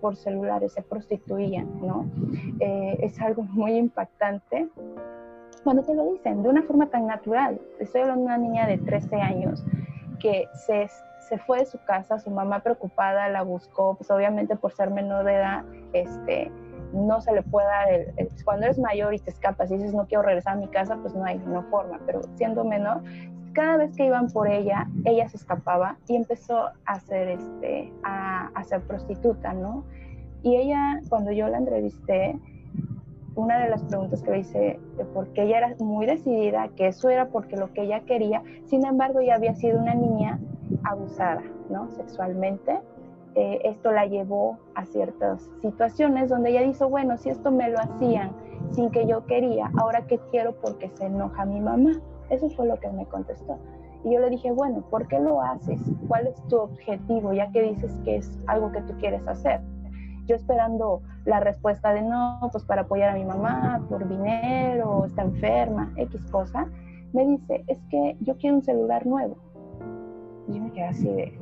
por 0.00 0.16
celulares 0.16 0.72
se 0.72 0.82
prostituían, 0.82 1.68
¿no? 1.80 2.06
Eh, 2.60 2.98
es 3.00 3.20
algo 3.20 3.42
muy 3.42 3.72
impactante 3.72 4.68
cuando 5.64 5.82
te 5.82 5.94
lo 5.94 6.12
dicen 6.12 6.42
de 6.42 6.48
una 6.48 6.62
forma 6.62 6.86
tan 6.86 7.06
natural. 7.06 7.60
Estoy 7.80 8.02
hablando 8.02 8.22
de 8.22 8.26
una 8.26 8.38
niña 8.38 8.66
de 8.66 8.78
13 8.78 9.16
años 9.16 9.64
que 10.20 10.48
se, 10.66 10.88
se 11.28 11.38
fue 11.38 11.58
de 11.58 11.66
su 11.66 11.78
casa, 11.84 12.18
su 12.18 12.30
mamá 12.30 12.60
preocupada 12.60 13.28
la 13.28 13.42
buscó, 13.42 13.96
pues 13.96 14.10
obviamente 14.10 14.56
por 14.56 14.72
ser 14.72 14.90
menor 14.90 15.24
de 15.24 15.34
edad, 15.34 15.64
este, 15.92 16.50
no 16.92 17.20
se 17.20 17.32
le 17.32 17.42
puede 17.42 17.66
dar, 17.66 17.88
cuando 18.44 18.66
eres 18.66 18.78
mayor 18.78 19.14
y 19.14 19.18
te 19.18 19.30
escapas 19.30 19.70
y 19.70 19.76
dices 19.76 19.94
no 19.94 20.06
quiero 20.06 20.22
regresar 20.22 20.54
a 20.54 20.56
mi 20.56 20.68
casa, 20.68 20.96
pues 20.96 21.14
no 21.14 21.24
hay, 21.24 21.38
no 21.38 21.62
forma, 21.64 22.00
pero 22.06 22.20
siendo 22.36 22.64
menor, 22.64 23.02
cada 23.56 23.78
vez 23.78 23.96
que 23.96 24.04
iban 24.04 24.28
por 24.28 24.48
ella, 24.48 24.86
ella 25.06 25.26
se 25.30 25.38
escapaba 25.38 25.96
y 26.06 26.14
empezó 26.14 26.68
a 26.84 27.00
ser, 27.00 27.28
este, 27.28 27.90
a, 28.02 28.48
a 28.54 28.64
ser 28.64 28.82
prostituta, 28.82 29.54
¿no? 29.54 29.82
Y 30.42 30.56
ella, 30.56 31.00
cuando 31.08 31.32
yo 31.32 31.48
la 31.48 31.56
entrevisté, 31.56 32.38
una 33.34 33.58
de 33.58 33.70
las 33.70 33.82
preguntas 33.84 34.22
que 34.22 34.30
le 34.30 34.38
hice, 34.40 34.80
porque 35.14 35.44
ella 35.44 35.58
era 35.58 35.74
muy 35.78 36.04
decidida, 36.04 36.68
que 36.76 36.88
eso 36.88 37.08
era 37.08 37.28
porque 37.28 37.56
lo 37.56 37.72
que 37.72 37.84
ella 37.84 38.00
quería, 38.00 38.42
sin 38.66 38.84
embargo, 38.84 39.22
ya 39.22 39.36
había 39.36 39.54
sido 39.54 39.80
una 39.80 39.94
niña 39.94 40.38
abusada, 40.84 41.42
¿no? 41.70 41.90
Sexualmente. 41.92 42.78
Eh, 43.36 43.60
esto 43.64 43.90
la 43.90 44.06
llevó 44.06 44.58
a 44.74 44.84
ciertas 44.84 45.42
situaciones 45.60 46.28
donde 46.28 46.50
ella 46.50 46.62
dijo, 46.62 46.88
bueno, 46.88 47.16
si 47.16 47.30
esto 47.30 47.50
me 47.50 47.70
lo 47.70 47.78
hacían 47.78 48.32
sin 48.70 48.90
que 48.90 49.06
yo 49.06 49.24
quería, 49.26 49.70
ahora 49.78 50.06
qué 50.06 50.18
quiero 50.30 50.54
porque 50.56 50.90
se 50.90 51.06
enoja 51.06 51.44
mi 51.44 51.60
mamá. 51.60 52.00
Eso 52.30 52.48
fue 52.50 52.66
lo 52.66 52.78
que 52.78 52.88
me 52.90 53.06
contestó. 53.06 53.58
Y 54.04 54.12
yo 54.12 54.20
le 54.20 54.30
dije, 54.30 54.52
bueno, 54.52 54.82
¿por 54.90 55.08
qué 55.08 55.18
lo 55.18 55.42
haces? 55.42 55.80
¿Cuál 56.06 56.28
es 56.28 56.40
tu 56.48 56.58
objetivo? 56.58 57.32
Ya 57.32 57.50
que 57.50 57.62
dices 57.62 57.92
que 58.04 58.16
es 58.16 58.38
algo 58.46 58.70
que 58.72 58.80
tú 58.82 58.94
quieres 58.98 59.26
hacer. 59.26 59.60
Yo 60.26 60.36
esperando 60.36 61.02
la 61.24 61.40
respuesta 61.40 61.92
de 61.92 62.02
no, 62.02 62.38
pues 62.52 62.64
para 62.64 62.82
apoyar 62.82 63.10
a 63.10 63.14
mi 63.14 63.24
mamá, 63.24 63.84
por 63.88 64.08
dinero, 64.08 65.04
está 65.06 65.22
enferma, 65.22 65.92
X 65.96 66.24
cosa. 66.30 66.68
Me 67.12 67.26
dice, 67.26 67.64
es 67.68 67.78
que 67.90 68.16
yo 68.20 68.36
quiero 68.36 68.56
un 68.56 68.62
celular 68.62 69.06
nuevo. 69.06 69.36
Y 70.48 70.54
yo 70.54 70.62
me 70.62 70.72
quedé 70.72 70.84
así 70.84 71.08
de, 71.08 71.38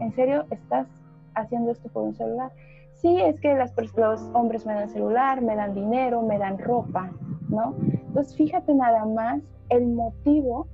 ¿en 0.00 0.12
serio 0.14 0.44
estás 0.50 0.86
haciendo 1.34 1.70
esto 1.72 1.88
por 1.90 2.02
un 2.02 2.14
celular? 2.14 2.50
Sí, 2.94 3.20
es 3.20 3.38
que 3.40 3.54
las, 3.54 3.74
los 3.96 4.22
hombres 4.32 4.64
me 4.64 4.74
dan 4.74 4.88
celular, 4.88 5.42
me 5.42 5.54
dan 5.54 5.74
dinero, 5.74 6.22
me 6.22 6.38
dan 6.38 6.58
ropa, 6.58 7.10
¿no? 7.48 7.74
Entonces 8.16 8.34
fíjate 8.34 8.72
nada 8.72 9.04
más 9.04 9.42
el 9.68 9.88
motivo 9.88 10.66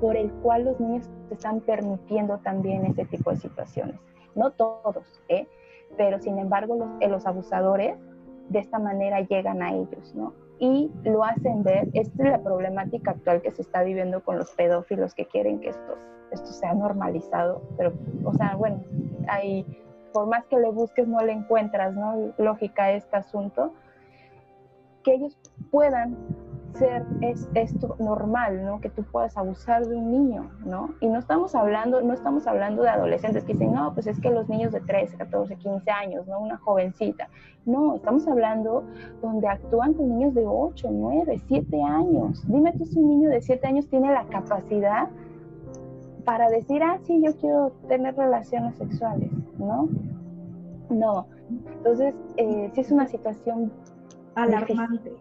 por 0.00 0.16
el 0.16 0.32
cual 0.42 0.64
los 0.64 0.80
niños 0.80 1.08
están 1.30 1.60
permitiendo 1.60 2.38
también 2.38 2.84
ese 2.86 3.04
tipo 3.04 3.30
de 3.30 3.36
situaciones. 3.36 3.94
No 4.34 4.50
todos, 4.50 5.22
¿eh? 5.28 5.46
pero 5.96 6.18
sin 6.18 6.40
embargo 6.40 6.74
los, 6.74 6.88
eh, 6.98 7.08
los 7.08 7.24
abusadores 7.24 7.96
de 8.48 8.58
esta 8.58 8.80
manera 8.80 9.20
llegan 9.20 9.62
a 9.62 9.72
ellos, 9.74 10.12
¿no? 10.16 10.34
Y 10.58 10.90
lo 11.04 11.22
hacen 11.22 11.62
ver, 11.62 11.88
esta 11.92 12.24
es 12.24 12.30
la 12.30 12.42
problemática 12.42 13.12
actual 13.12 13.42
que 13.42 13.52
se 13.52 13.62
está 13.62 13.84
viviendo 13.84 14.24
con 14.24 14.36
los 14.36 14.50
pedófilos 14.50 15.14
que 15.14 15.26
quieren 15.26 15.60
que 15.60 15.68
esto, 15.68 15.98
esto 16.32 16.48
sea 16.48 16.74
normalizado, 16.74 17.62
pero, 17.76 17.92
o 18.24 18.34
sea, 18.34 18.56
bueno, 18.56 18.82
hay, 19.28 19.64
por 20.12 20.26
más 20.26 20.44
que 20.46 20.58
le 20.58 20.72
busques 20.72 21.06
no 21.06 21.20
le 21.20 21.30
encuentras, 21.30 21.94
¿no? 21.94 22.34
Lógica 22.38 22.86
a 22.86 22.90
este 22.94 23.18
asunto, 23.18 23.72
que 25.10 25.16
ellos 25.16 25.36
puedan 25.72 26.16
ser 26.74 27.04
es 27.20 27.48
esto 27.54 27.96
normal, 27.98 28.64
¿no? 28.64 28.80
Que 28.80 28.90
tú 28.90 29.02
puedas 29.02 29.36
abusar 29.36 29.84
de 29.84 29.96
un 29.96 30.12
niño, 30.12 30.50
¿no? 30.64 30.94
Y 31.00 31.08
no 31.08 31.18
estamos 31.18 31.56
hablando, 31.56 32.00
no 32.00 32.14
estamos 32.14 32.46
hablando 32.46 32.82
de 32.84 32.90
adolescentes 32.90 33.42
que 33.44 33.54
dicen, 33.54 33.72
no, 33.72 33.92
pues 33.92 34.06
es 34.06 34.20
que 34.20 34.30
los 34.30 34.48
niños 34.48 34.72
de 34.72 34.80
13, 34.80 35.16
14, 35.16 35.56
15 35.56 35.90
años, 35.90 36.28
¿no? 36.28 36.38
Una 36.38 36.56
jovencita. 36.58 37.28
No, 37.66 37.96
estamos 37.96 38.26
hablando 38.28 38.84
donde 39.20 39.48
actúan 39.48 39.94
con 39.94 40.08
niños 40.10 40.32
de 40.34 40.46
8, 40.46 40.88
9, 40.92 41.40
7 41.48 41.82
años. 41.82 42.46
Dime 42.46 42.72
tú 42.72 42.86
si 42.86 43.00
un 43.00 43.08
niño 43.08 43.30
de 43.30 43.42
7 43.42 43.66
años 43.66 43.88
tiene 43.88 44.12
la 44.12 44.24
capacidad 44.26 45.08
para 46.24 46.48
decir, 46.48 46.82
ah, 46.84 46.98
sí, 47.02 47.20
yo 47.20 47.34
quiero 47.36 47.72
tener 47.88 48.16
relaciones 48.16 48.76
sexuales, 48.76 49.30
¿no? 49.58 49.88
No. 50.88 51.26
Entonces, 51.78 52.14
eh, 52.36 52.70
sí 52.74 52.80
es 52.80 52.92
una 52.92 53.08
situación 53.08 53.72
alarmante. 54.34 55.14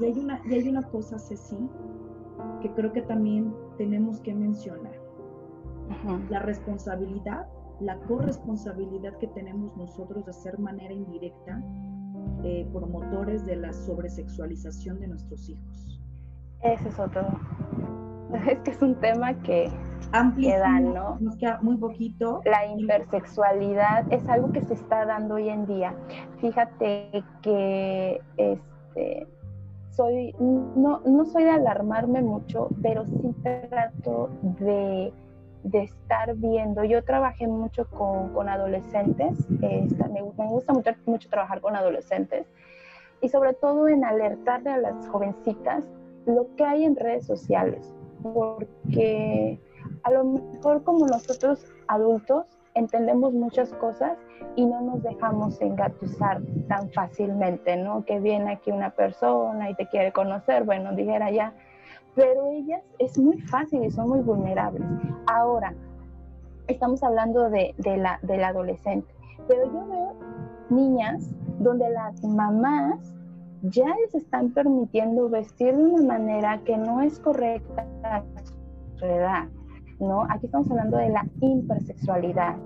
Y 0.00 0.04
hay 0.04 0.18
una, 0.18 0.40
y 0.46 0.54
hay 0.54 0.68
una 0.68 0.82
cosa, 0.82 1.18
Ceci, 1.18 1.68
que 2.62 2.70
creo 2.72 2.92
que 2.92 3.02
también 3.02 3.54
tenemos 3.76 4.20
que 4.20 4.34
mencionar. 4.34 4.98
La 6.28 6.38
responsabilidad, 6.40 7.48
la 7.80 7.98
corresponsabilidad 8.02 9.16
que 9.18 9.26
tenemos 9.28 9.76
nosotros 9.76 10.24
de 10.24 10.32
ser 10.32 10.58
manera 10.58 10.94
indirecta 10.94 11.60
eh, 12.44 12.68
promotores 12.72 13.44
de 13.44 13.56
la 13.56 13.72
sobresexualización 13.72 15.00
de 15.00 15.08
nuestros 15.08 15.48
hijos. 15.48 16.00
Ese 16.62 16.88
es 16.88 16.98
otro. 16.98 17.22
Es 18.48 18.58
que 18.60 18.70
es 18.70 18.82
un 18.82 18.94
tema 18.96 19.34
que 19.42 19.70
queda, 20.40 20.80
¿no? 20.80 21.18
Nos 21.20 21.36
queda 21.36 21.58
muy 21.62 21.76
poquito. 21.76 22.40
La 22.44 22.66
intersexualidad 22.66 24.12
es 24.12 24.26
algo 24.28 24.52
que 24.52 24.62
se 24.62 24.74
está 24.74 25.04
dando 25.04 25.36
hoy 25.36 25.48
en 25.48 25.66
día. 25.66 25.94
Fíjate 26.40 27.24
que 27.42 28.20
este, 28.36 29.26
soy, 29.90 30.34
no, 30.38 31.00
no 31.04 31.24
soy 31.26 31.44
de 31.44 31.50
alarmarme 31.50 32.22
mucho, 32.22 32.68
pero 32.82 33.06
sí 33.06 33.34
trato 33.42 34.30
de, 34.42 35.12
de 35.64 35.82
estar 35.82 36.34
viendo. 36.36 36.84
Yo 36.84 37.04
trabajé 37.04 37.46
mucho 37.46 37.86
con, 37.90 38.32
con 38.32 38.48
adolescentes, 38.48 39.48
me, 39.50 39.86
me, 40.12 40.22
gusta 40.48 40.72
mucho, 40.72 40.92
mucho 41.06 41.28
trabajar 41.28 41.60
con 41.60 41.76
adolescentes 41.76 42.46
y 43.20 43.28
sobre 43.28 43.52
todo 43.54 43.88
en 43.88 44.04
alertarle 44.04 44.70
a 44.70 44.78
las 44.78 45.06
jovencitas 45.08 45.84
lo 46.26 46.54
que 46.56 46.64
hay 46.64 46.84
en 46.84 46.96
redes 46.96 47.26
sociales, 47.26 47.94
porque 48.22 49.60
a 50.02 50.10
lo 50.10 50.24
mejor 50.24 50.82
como 50.84 51.06
nosotros 51.06 51.64
adultos 51.88 52.46
entendemos 52.74 53.32
muchas 53.32 53.72
cosas 53.74 54.16
y 54.56 54.64
no 54.64 54.80
nos 54.80 55.02
dejamos 55.02 55.60
engatusar 55.60 56.40
tan 56.68 56.90
fácilmente, 56.90 57.76
¿no? 57.76 58.04
Que 58.04 58.20
viene 58.20 58.52
aquí 58.52 58.70
una 58.70 58.90
persona 58.90 59.70
y 59.70 59.74
te 59.74 59.86
quiere 59.86 60.12
conocer, 60.12 60.64
bueno, 60.64 60.94
dijera 60.94 61.30
ya, 61.30 61.52
pero 62.14 62.46
ellas 62.46 62.82
es 62.98 63.18
muy 63.18 63.40
fácil 63.40 63.84
y 63.84 63.90
son 63.90 64.08
muy 64.08 64.20
vulnerables. 64.20 64.82
Ahora, 65.26 65.74
estamos 66.66 67.02
hablando 67.02 67.50
de, 67.50 67.74
la, 67.96 68.18
del 68.22 68.44
adolescente, 68.44 69.12
pero 69.48 69.64
yo 69.66 69.86
veo 69.86 70.14
niñas 70.70 71.30
donde 71.58 71.88
las 71.90 72.22
mamás 72.24 73.19
ya 73.62 73.86
les 73.96 74.14
están 74.14 74.50
permitiendo 74.50 75.28
vestir 75.28 75.76
de 75.76 75.82
una 75.82 76.18
manera 76.18 76.60
que 76.64 76.76
no 76.76 77.00
es 77.02 77.18
correcta 77.18 77.86
a 78.02 78.22
su 78.96 79.04
edad, 79.04 79.48
¿no? 79.98 80.22
Aquí 80.30 80.46
estamos 80.46 80.70
hablando 80.70 80.96
de 80.96 81.10
la 81.10 81.26
hipersexualidad. 81.40 82.56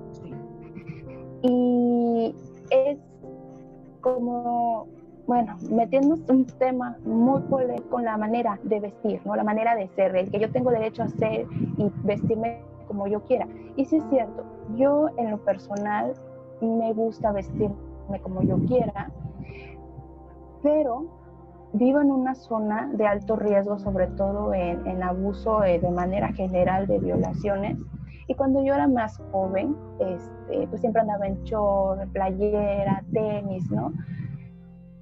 Y 1.42 2.34
es 2.70 2.99
como, 4.01 4.86
bueno, 5.26 5.57
metiéndonos 5.70 6.20
un 6.28 6.47
tema 6.47 6.97
muy 7.05 7.40
polémico 7.42 7.88
con 7.90 8.05
la 8.05 8.16
manera 8.16 8.59
de 8.62 8.80
vestir, 8.80 9.20
¿no? 9.24 9.34
La 9.36 9.45
manera 9.45 9.74
de 9.74 9.88
ser, 9.88 10.14
el 10.16 10.30
que 10.30 10.38
yo 10.38 10.51
tengo 10.51 10.70
derecho 10.70 11.03
a 11.03 11.09
ser 11.09 11.47
y 11.76 11.90
vestirme 12.05 12.61
como 12.86 13.07
yo 13.07 13.22
quiera. 13.24 13.47
Y 13.76 13.84
sí 13.84 13.97
es 13.97 14.05
cierto, 14.11 14.45
yo 14.76 15.09
en 15.16 15.32
lo 15.32 15.38
personal 15.38 16.14
me 16.61 16.92
gusta 16.92 17.32
vestirme 17.32 17.74
como 18.22 18.42
yo 18.42 18.59
quiera, 18.66 19.11
pero 20.64 21.04
vivo 21.74 22.00
en 22.00 22.10
una 22.10 22.34
zona 22.34 22.90
de 22.94 23.06
alto 23.06 23.36
riesgo, 23.36 23.78
sobre 23.78 24.06
todo 24.08 24.54
en, 24.54 25.02
abuso 25.02 25.62
eh, 25.62 25.78
de 25.78 25.90
manera 25.90 26.32
general 26.32 26.86
de 26.86 26.98
violaciones. 26.98 27.78
Y 28.26 28.34
cuando 28.34 28.64
yo 28.64 28.74
era 28.74 28.88
más 28.88 29.20
joven, 29.30 29.76
este, 30.00 30.66
pues 30.68 30.80
siempre 30.80 31.02
andaba 31.02 31.26
en 31.26 31.44
short, 31.44 32.10
playera, 32.12 33.04
tenis, 33.12 33.70
¿no? 33.70 33.92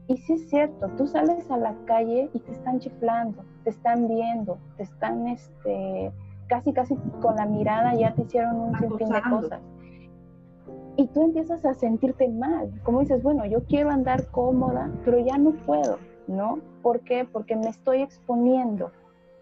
Y 0.09 0.17
sí 0.17 0.33
es 0.33 0.51
cierto, 0.51 0.89
tú 0.99 1.07
sales 1.07 1.49
a 1.49 1.57
la 1.57 1.75
calle 1.87 2.29
y 2.35 2.41
te 2.41 2.53
están 2.53 2.81
chiflando, 2.81 3.45
te 3.63 3.71
están 3.71 4.09
viendo, 4.09 4.59
te 4.77 4.83
están, 4.83 5.29
este, 5.29 6.11
casi, 6.49 6.73
casi 6.73 6.97
con 7.21 7.37
la 7.37 7.47
mirada 7.47 7.95
ya 7.95 8.13
te 8.15 8.23
hicieron 8.23 8.57
un 8.57 8.79
sinfín 8.79 9.09
de 9.09 9.23
cosas 9.31 9.61
y 10.97 11.07
tú 11.09 11.25
empiezas 11.25 11.65
a 11.65 11.75
sentirte 11.75 12.29
mal. 12.29 12.73
Como 12.83 13.01
dices, 13.01 13.23
bueno, 13.23 13.47
yo 13.47 13.65
quiero 13.65 13.91
andar 13.91 14.27
cómoda, 14.31 14.91
pero 15.05 15.19
ya 15.19 15.39
no 15.39 15.53
puedo, 15.53 15.99
¿no? 16.27 16.61
¿Por 16.83 17.01
qué? 17.01 17.27
Porque 17.31 17.57
me 17.57 17.69
estoy 17.69 18.03
exponiendo. 18.03 18.91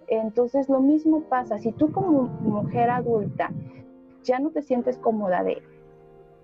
Entonces 0.09 0.69
lo 0.69 0.81
mismo 0.81 1.23
pasa, 1.23 1.59
si 1.59 1.73
tú 1.73 1.93
como 1.93 2.23
mujer 2.23 2.91
adulta 2.91 3.51
ya 4.25 4.39
no 4.39 4.51
te 4.51 4.63
sientes 4.63 4.99
cómoda 4.99 5.43
de 5.43 5.63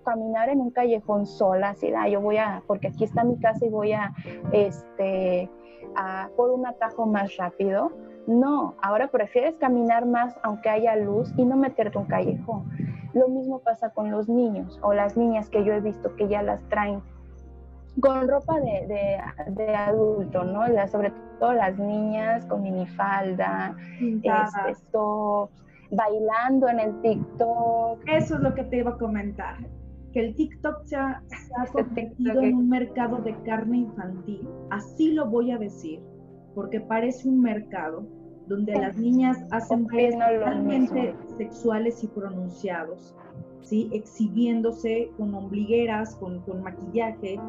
caminar 0.03 0.49
en 0.49 0.61
un 0.61 0.71
callejón 0.71 1.25
sola, 1.25 1.69
así, 1.69 1.91
ah, 1.93 2.07
yo 2.07 2.21
voy 2.21 2.37
a, 2.37 2.63
porque 2.65 2.87
aquí 2.87 3.03
está 3.03 3.23
mi 3.23 3.37
casa 3.37 3.65
y 3.65 3.69
voy 3.69 3.91
a, 3.91 4.13
este, 4.53 5.49
a 5.95 6.29
por 6.35 6.49
un 6.49 6.65
atajo 6.65 7.05
más 7.05 7.35
rápido. 7.35 7.91
No, 8.27 8.75
ahora 8.81 9.07
prefieres 9.07 9.55
caminar 9.55 10.05
más 10.05 10.35
aunque 10.43 10.69
haya 10.69 10.95
luz 10.97 11.33
y 11.37 11.45
no 11.45 11.55
meterte 11.55 11.97
un 11.97 12.05
callejón. 12.05 12.69
Lo 13.13 13.29
mismo 13.29 13.59
pasa 13.59 13.89
con 13.89 14.11
los 14.11 14.27
niños 14.27 14.77
o 14.83 14.93
las 14.93 15.15
niñas 15.15 15.49
que 15.49 15.63
yo 15.63 15.73
he 15.73 15.79
visto 15.79 16.13
que 16.17 16.27
ya 16.27 16.43
las 16.43 16.61
traen 16.69 17.01
con 18.01 18.27
ropa 18.27 18.59
de, 18.59 19.17
de, 19.47 19.75
adulto, 19.75 20.43
¿no? 20.43 20.65
sobre 20.87 21.11
todo 21.39 21.53
las 21.53 21.77
niñas 21.79 22.45
con 22.45 22.61
minifalda, 22.61 23.75
este, 23.99 24.29
tops, 24.91 25.51
bailando 25.91 26.67
en 26.69 26.79
el 26.79 27.01
TikTok. 27.01 28.01
Eso 28.07 28.35
es 28.35 28.41
lo 28.41 28.53
que 28.53 28.65
te 28.65 28.77
iba 28.77 28.91
a 28.91 28.97
comentar, 28.97 29.57
que 30.13 30.19
el 30.19 30.35
TikTok 30.35 30.83
se 30.83 30.95
ha, 30.95 31.23
se 31.27 31.53
ha 31.55 31.65
convertido 31.71 32.41
en 32.41 32.55
un 32.55 32.69
mercado 32.69 33.17
de 33.17 33.35
carne 33.43 33.77
infantil. 33.77 34.47
Así 34.69 35.13
lo 35.13 35.27
voy 35.27 35.51
a 35.51 35.57
decir, 35.57 35.99
porque 36.53 36.79
parece 36.81 37.27
un 37.27 37.41
mercado 37.41 38.05
donde 38.47 38.73
las 38.73 38.97
niñas 38.97 39.37
hacen 39.51 39.87
bailes 39.87 40.17
totalmente 40.17 41.15
sexuales 41.37 42.03
y 42.03 42.07
pronunciados, 42.07 43.15
¿sí? 43.61 43.89
exhibiéndose 43.91 45.11
con 45.17 45.33
ombligueras, 45.35 46.15
con, 46.15 46.39
con, 46.41 46.63
maquillaje, 46.63 47.39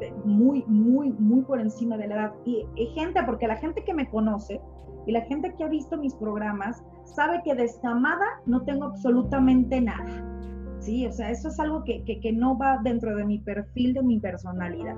eh, 0.00 0.12
muy, 0.24 0.64
muy, 0.66 1.12
muy 1.12 1.42
por 1.42 1.60
encima 1.60 1.96
de 1.96 2.08
la 2.08 2.14
edad. 2.14 2.32
Y, 2.44 2.64
gente, 2.94 3.20
porque 3.24 3.46
la 3.46 3.56
gente 3.56 3.82
que 3.84 3.94
me 3.94 4.08
conoce 4.08 4.60
y 5.06 5.12
la 5.12 5.22
gente 5.22 5.54
que 5.56 5.64
ha 5.64 5.68
visto 5.68 5.96
mis 5.96 6.14
programas 6.14 6.82
sabe 7.04 7.40
que 7.44 7.54
descamada 7.54 8.24
no 8.46 8.62
tengo 8.62 8.84
absolutamente 8.84 9.80
nada. 9.80 10.32
Sí, 10.80 11.06
o 11.06 11.12
sea, 11.12 11.30
eso 11.30 11.48
es 11.48 11.58
algo 11.58 11.82
que, 11.84 12.04
que, 12.04 12.20
que 12.20 12.32
no 12.32 12.56
va 12.56 12.78
dentro 12.84 13.16
de 13.16 13.24
mi 13.24 13.38
perfil, 13.38 13.94
de 13.94 14.02
mi 14.02 14.20
personalidad. 14.20 14.94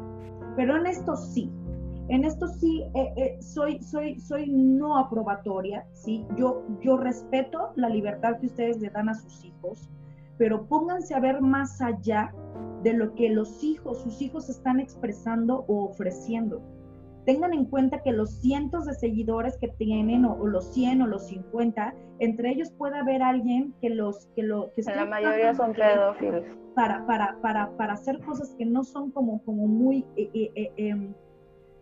Pero 0.57 0.77
en 0.77 0.87
esto 0.87 1.17
sí, 1.17 1.51
en 2.09 2.25
esto 2.25 2.49
sí 2.49 2.85
eh, 2.95 3.13
eh, 3.17 3.43
soy, 3.43 3.83
soy, 3.83 4.19
soy 4.19 4.49
no 4.51 4.97
aprobatoria, 4.97 5.87
¿sí? 5.93 6.27
Yo, 6.37 6.65
yo 6.81 6.97
respeto 6.97 7.73
la 7.77 7.89
libertad 7.89 8.39
que 8.41 8.47
ustedes 8.47 8.81
le 8.81 8.91
dan 8.91 9.09
a 9.09 9.15
sus 9.15 9.45
hijos, 9.45 9.89
pero 10.39 10.67
pónganse 10.67 11.15
a 11.15 11.21
ver 11.21 11.41
más 11.41 11.81
allá 11.83 12.33
de 12.83 12.95
lo 12.95 13.15
que 13.15 13.29
los 13.29 13.63
hijos, 13.63 14.03
sus 14.03 14.23
hijos 14.23 14.49
están 14.49 14.81
expresando 14.81 15.65
o 15.69 15.85
ofreciendo. 15.85 16.63
Tengan 17.27 17.53
en 17.53 17.67
cuenta 17.67 18.03
que 18.03 18.13
los 18.13 18.31
cientos 18.41 18.87
de 18.87 18.95
seguidores 18.95 19.59
que 19.59 19.69
tienen, 19.69 20.25
o, 20.25 20.47
los 20.47 20.73
100 20.73 21.03
o 21.03 21.07
los 21.07 21.27
50, 21.27 21.95
entre 22.21 22.53
ellos 22.53 22.71
puede 22.71 22.97
haber 22.97 23.23
alguien 23.23 23.75
que 23.83 23.91
los... 23.91 24.29
Que 24.35 24.43
lo, 24.43 24.73
que 24.75 24.83
la 24.83 25.05
mayoría 25.05 25.55
son 25.55 25.75
pedófilos. 25.75 26.45
Para, 26.75 27.05
para, 27.07 27.39
para, 27.43 27.77
para 27.77 27.93
hacer 27.93 28.19
cosas 28.21 28.55
que 28.57 28.65
no 28.65 28.83
son 28.83 29.11
como, 29.11 29.43
como 29.45 29.67
muy... 29.67 30.07
Eh, 30.17 30.73
em, 30.77 31.13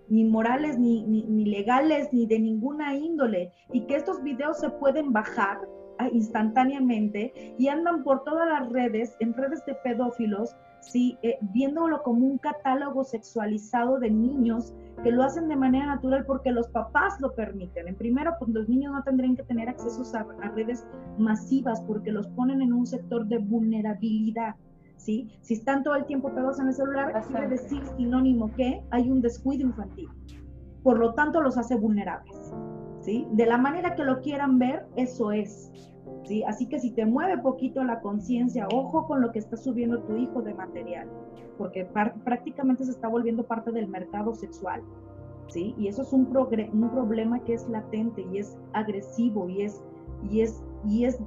ni 0.08 0.24
morales, 0.24 0.78
ni, 0.78 1.04
ni, 1.04 1.44
legales, 1.44 2.12
ni 2.12 2.26
de 2.26 2.38
ninguna 2.38 2.94
índole, 2.94 3.52
y 3.72 3.82
que 3.86 3.96
estos 3.96 4.22
videos 4.22 4.58
se 4.58 4.70
pueden 4.70 5.12
bajar 5.12 5.58
ah, 5.98 6.08
instantáneamente 6.12 7.54
y 7.58 7.68
andan 7.68 8.02
por 8.04 8.24
todas 8.24 8.48
las 8.48 8.70
redes, 8.70 9.16
en 9.20 9.34
redes 9.34 9.64
de 9.66 9.74
pedófilos, 9.74 10.54
¿sí? 10.80 11.18
Eh, 11.22 11.38
viéndolo 11.52 12.02
como 12.02 12.26
un 12.26 12.38
catálogo 12.38 13.04
sexualizado 13.04 13.98
de 13.98 14.10
niños 14.10 14.74
que 15.02 15.10
lo 15.10 15.22
hacen 15.22 15.48
de 15.48 15.56
manera 15.56 15.86
natural 15.86 16.24
porque 16.26 16.50
los 16.50 16.68
papás 16.68 17.20
lo 17.20 17.34
permiten. 17.34 17.88
En 17.88 17.96
primero, 17.96 18.32
pues 18.38 18.50
los 18.50 18.68
niños 18.68 18.92
no 18.92 19.02
tendrían 19.02 19.36
que 19.36 19.42
tener 19.42 19.68
acceso 19.68 20.02
a 20.16 20.48
redes 20.48 20.86
masivas 21.18 21.82
porque 21.82 22.12
los 22.12 22.26
ponen 22.28 22.62
en 22.62 22.72
un 22.72 22.86
sector 22.86 23.26
de 23.26 23.38
vulnerabilidad. 23.38 24.54
Si 24.96 25.28
están 25.48 25.84
todo 25.84 25.94
el 25.94 26.04
tiempo 26.06 26.30
pegados 26.30 26.58
en 26.58 26.68
el 26.68 26.74
celular, 26.74 27.24
quiere 27.28 27.48
decir 27.48 27.82
sinónimo 27.96 28.52
que 28.54 28.82
hay 28.90 29.10
un 29.10 29.20
descuido 29.20 29.62
infantil. 29.62 30.08
Por 30.82 30.98
lo 30.98 31.14
tanto, 31.14 31.40
los 31.40 31.58
hace 31.58 31.76
vulnerables, 31.76 32.52
¿sí? 33.00 33.26
De 33.32 33.46
la 33.46 33.58
manera 33.58 33.94
que 33.94 34.04
lo 34.04 34.20
quieran 34.20 34.58
ver, 34.58 34.86
eso 34.96 35.32
es, 35.32 35.70
¿sí? 36.24 36.42
Así 36.44 36.66
que 36.68 36.78
si 36.78 36.90
te 36.92 37.06
mueve 37.06 37.38
poquito 37.38 37.82
la 37.84 38.00
conciencia, 38.00 38.66
ojo 38.72 39.06
con 39.06 39.20
lo 39.20 39.32
que 39.32 39.38
está 39.38 39.56
subiendo 39.56 40.02
tu 40.02 40.16
hijo 40.16 40.42
de 40.42 40.54
material, 40.54 41.08
porque 41.58 41.84
prácticamente 42.24 42.84
se 42.84 42.90
está 42.90 43.08
volviendo 43.08 43.44
parte 43.44 43.72
del 43.72 43.88
mercado 43.88 44.34
sexual, 44.34 44.82
¿sí? 45.48 45.74
Y 45.78 45.88
eso 45.88 46.02
es 46.02 46.12
un, 46.12 46.28
un 46.36 46.90
problema 46.90 47.40
que 47.44 47.54
es 47.54 47.68
latente 47.68 48.26
y 48.32 48.38
es 48.38 48.58
agresivo 48.72 49.48
y 49.48 49.62
es, 49.62 49.82
y 50.30 50.40
es, 50.40 50.62
y 50.84 51.04
es 51.04 51.20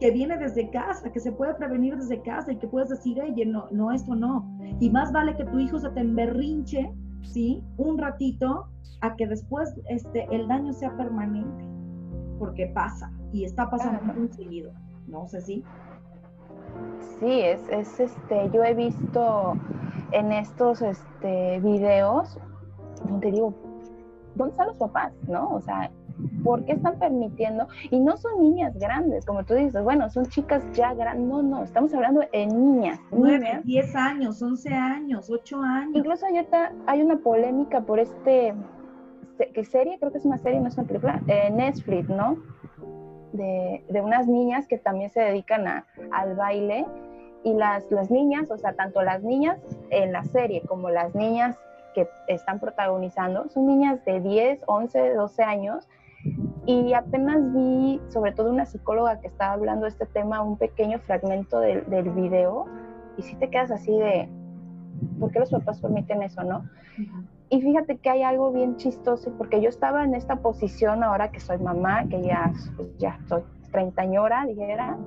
que 0.00 0.10
viene 0.10 0.36
desde 0.38 0.70
casa, 0.70 1.10
que 1.10 1.20
se 1.20 1.32
puede 1.32 1.54
prevenir 1.54 1.96
desde 1.96 2.22
casa 2.22 2.52
y 2.52 2.56
que 2.56 2.68
puedes 2.68 2.88
decir, 2.88 3.20
oye, 3.20 3.44
no, 3.44 3.66
no, 3.70 3.92
esto 3.92 4.14
no. 4.14 4.48
Y 4.80 4.90
más 4.90 5.12
vale 5.12 5.36
que 5.36 5.44
tu 5.44 5.58
hijo 5.58 5.78
se 5.78 5.90
te 5.90 6.00
emberrinche, 6.00 6.92
¿sí? 7.22 7.62
Un 7.76 7.98
ratito, 7.98 8.68
a 9.00 9.16
que 9.16 9.26
después 9.26 9.74
este, 9.88 10.26
el 10.30 10.48
daño 10.48 10.72
sea 10.72 10.96
permanente. 10.96 11.64
porque 12.38 12.68
pasa 12.68 13.10
y 13.32 13.44
está 13.44 13.68
pasando 13.68 14.00
muy 14.14 14.28
seguido, 14.28 14.72
¿no? 15.08 15.26
sé 15.26 15.40
si 15.40 15.64
Sí, 17.18 17.40
es, 17.40 17.68
es 17.70 17.98
este, 17.98 18.48
yo 18.52 18.62
he 18.62 18.74
visto 18.74 19.54
en 20.12 20.30
estos 20.32 20.82
este, 20.82 21.58
videos 21.60 22.38
donde 23.08 23.32
digo, 23.32 23.54
¿dónde 24.36 24.52
están 24.52 24.68
los 24.68 24.76
papás? 24.76 25.12
¿No? 25.26 25.48
O 25.48 25.60
sea, 25.60 25.90
¿por 26.42 26.64
qué 26.64 26.72
están 26.72 26.98
permitiendo? 26.98 27.68
Y 27.90 28.00
no 28.00 28.16
son 28.16 28.40
niñas 28.42 28.76
grandes, 28.78 29.24
como 29.24 29.44
tú 29.44 29.54
dices, 29.54 29.82
bueno, 29.82 30.08
son 30.10 30.26
chicas 30.26 30.64
ya 30.72 30.94
grandes. 30.94 31.26
No, 31.26 31.42
no, 31.42 31.62
estamos 31.62 31.92
hablando 31.94 32.20
de 32.32 32.46
niñas. 32.46 33.00
9, 33.10 33.62
10 33.64 33.96
años, 33.96 34.42
11 34.42 34.74
años, 34.74 35.30
8 35.30 35.62
años. 35.62 35.90
Incluso 35.94 36.26
ahorita 36.26 36.72
hay 36.86 37.02
una 37.02 37.16
polémica 37.18 37.80
por 37.82 37.98
este, 37.98 38.54
¿qué 39.54 39.64
serie? 39.64 39.98
Creo 39.98 40.12
que 40.12 40.18
es 40.18 40.24
una 40.24 40.38
serie, 40.38 40.60
no 40.60 40.68
es 40.68 40.76
una 40.76 40.86
película, 40.86 41.20
eh, 41.26 41.50
Netflix, 41.50 42.08
¿no? 42.08 42.36
De, 43.32 43.84
de, 43.88 44.00
unas 44.00 44.26
niñas 44.26 44.66
que 44.66 44.78
también 44.78 45.10
se 45.10 45.20
dedican 45.20 45.68
a, 45.68 45.86
al 46.12 46.34
baile 46.34 46.86
y 47.44 47.52
las, 47.52 47.90
las 47.90 48.10
niñas, 48.10 48.50
o 48.50 48.56
sea, 48.56 48.72
tanto 48.72 49.02
las 49.02 49.22
niñas 49.22 49.60
en 49.90 50.12
la 50.12 50.24
serie 50.24 50.62
como 50.62 50.88
las 50.88 51.14
niñas 51.14 51.56
que 51.94 52.08
están 52.26 52.58
protagonizando, 52.58 53.48
son 53.48 53.66
niñas 53.66 54.04
de 54.04 54.20
10, 54.20 54.64
11, 54.66 55.14
12 55.14 55.42
años 55.42 55.88
y 56.68 56.92
apenas 56.92 57.40
vi, 57.54 57.98
sobre 58.08 58.32
todo 58.32 58.50
una 58.50 58.66
psicóloga 58.66 59.20
que 59.20 59.26
estaba 59.26 59.54
hablando 59.54 59.84
de 59.84 59.88
este 59.88 60.04
tema, 60.04 60.42
un 60.42 60.58
pequeño 60.58 60.98
fragmento 60.98 61.60
del, 61.60 61.88
del 61.88 62.10
video 62.10 62.66
y 63.16 63.22
si 63.22 63.36
te 63.36 63.48
quedas 63.48 63.70
así 63.70 63.90
de, 63.90 64.28
¿por 65.18 65.30
qué 65.30 65.38
los 65.38 65.50
papás 65.50 65.80
permiten 65.80 66.22
eso, 66.22 66.44
no? 66.44 66.68
Y 67.48 67.62
fíjate 67.62 67.96
que 67.96 68.10
hay 68.10 68.22
algo 68.22 68.52
bien 68.52 68.76
chistoso, 68.76 69.32
porque 69.38 69.62
yo 69.62 69.70
estaba 69.70 70.04
en 70.04 70.14
esta 70.14 70.36
posición 70.36 71.02
ahora 71.02 71.30
que 71.30 71.40
soy 71.40 71.56
mamá, 71.56 72.06
que 72.06 72.20
ya, 72.20 72.52
pues, 72.76 72.94
ya 72.98 73.18
soy 73.28 73.40
treintañora, 73.72 74.44
dijera, 74.44 74.98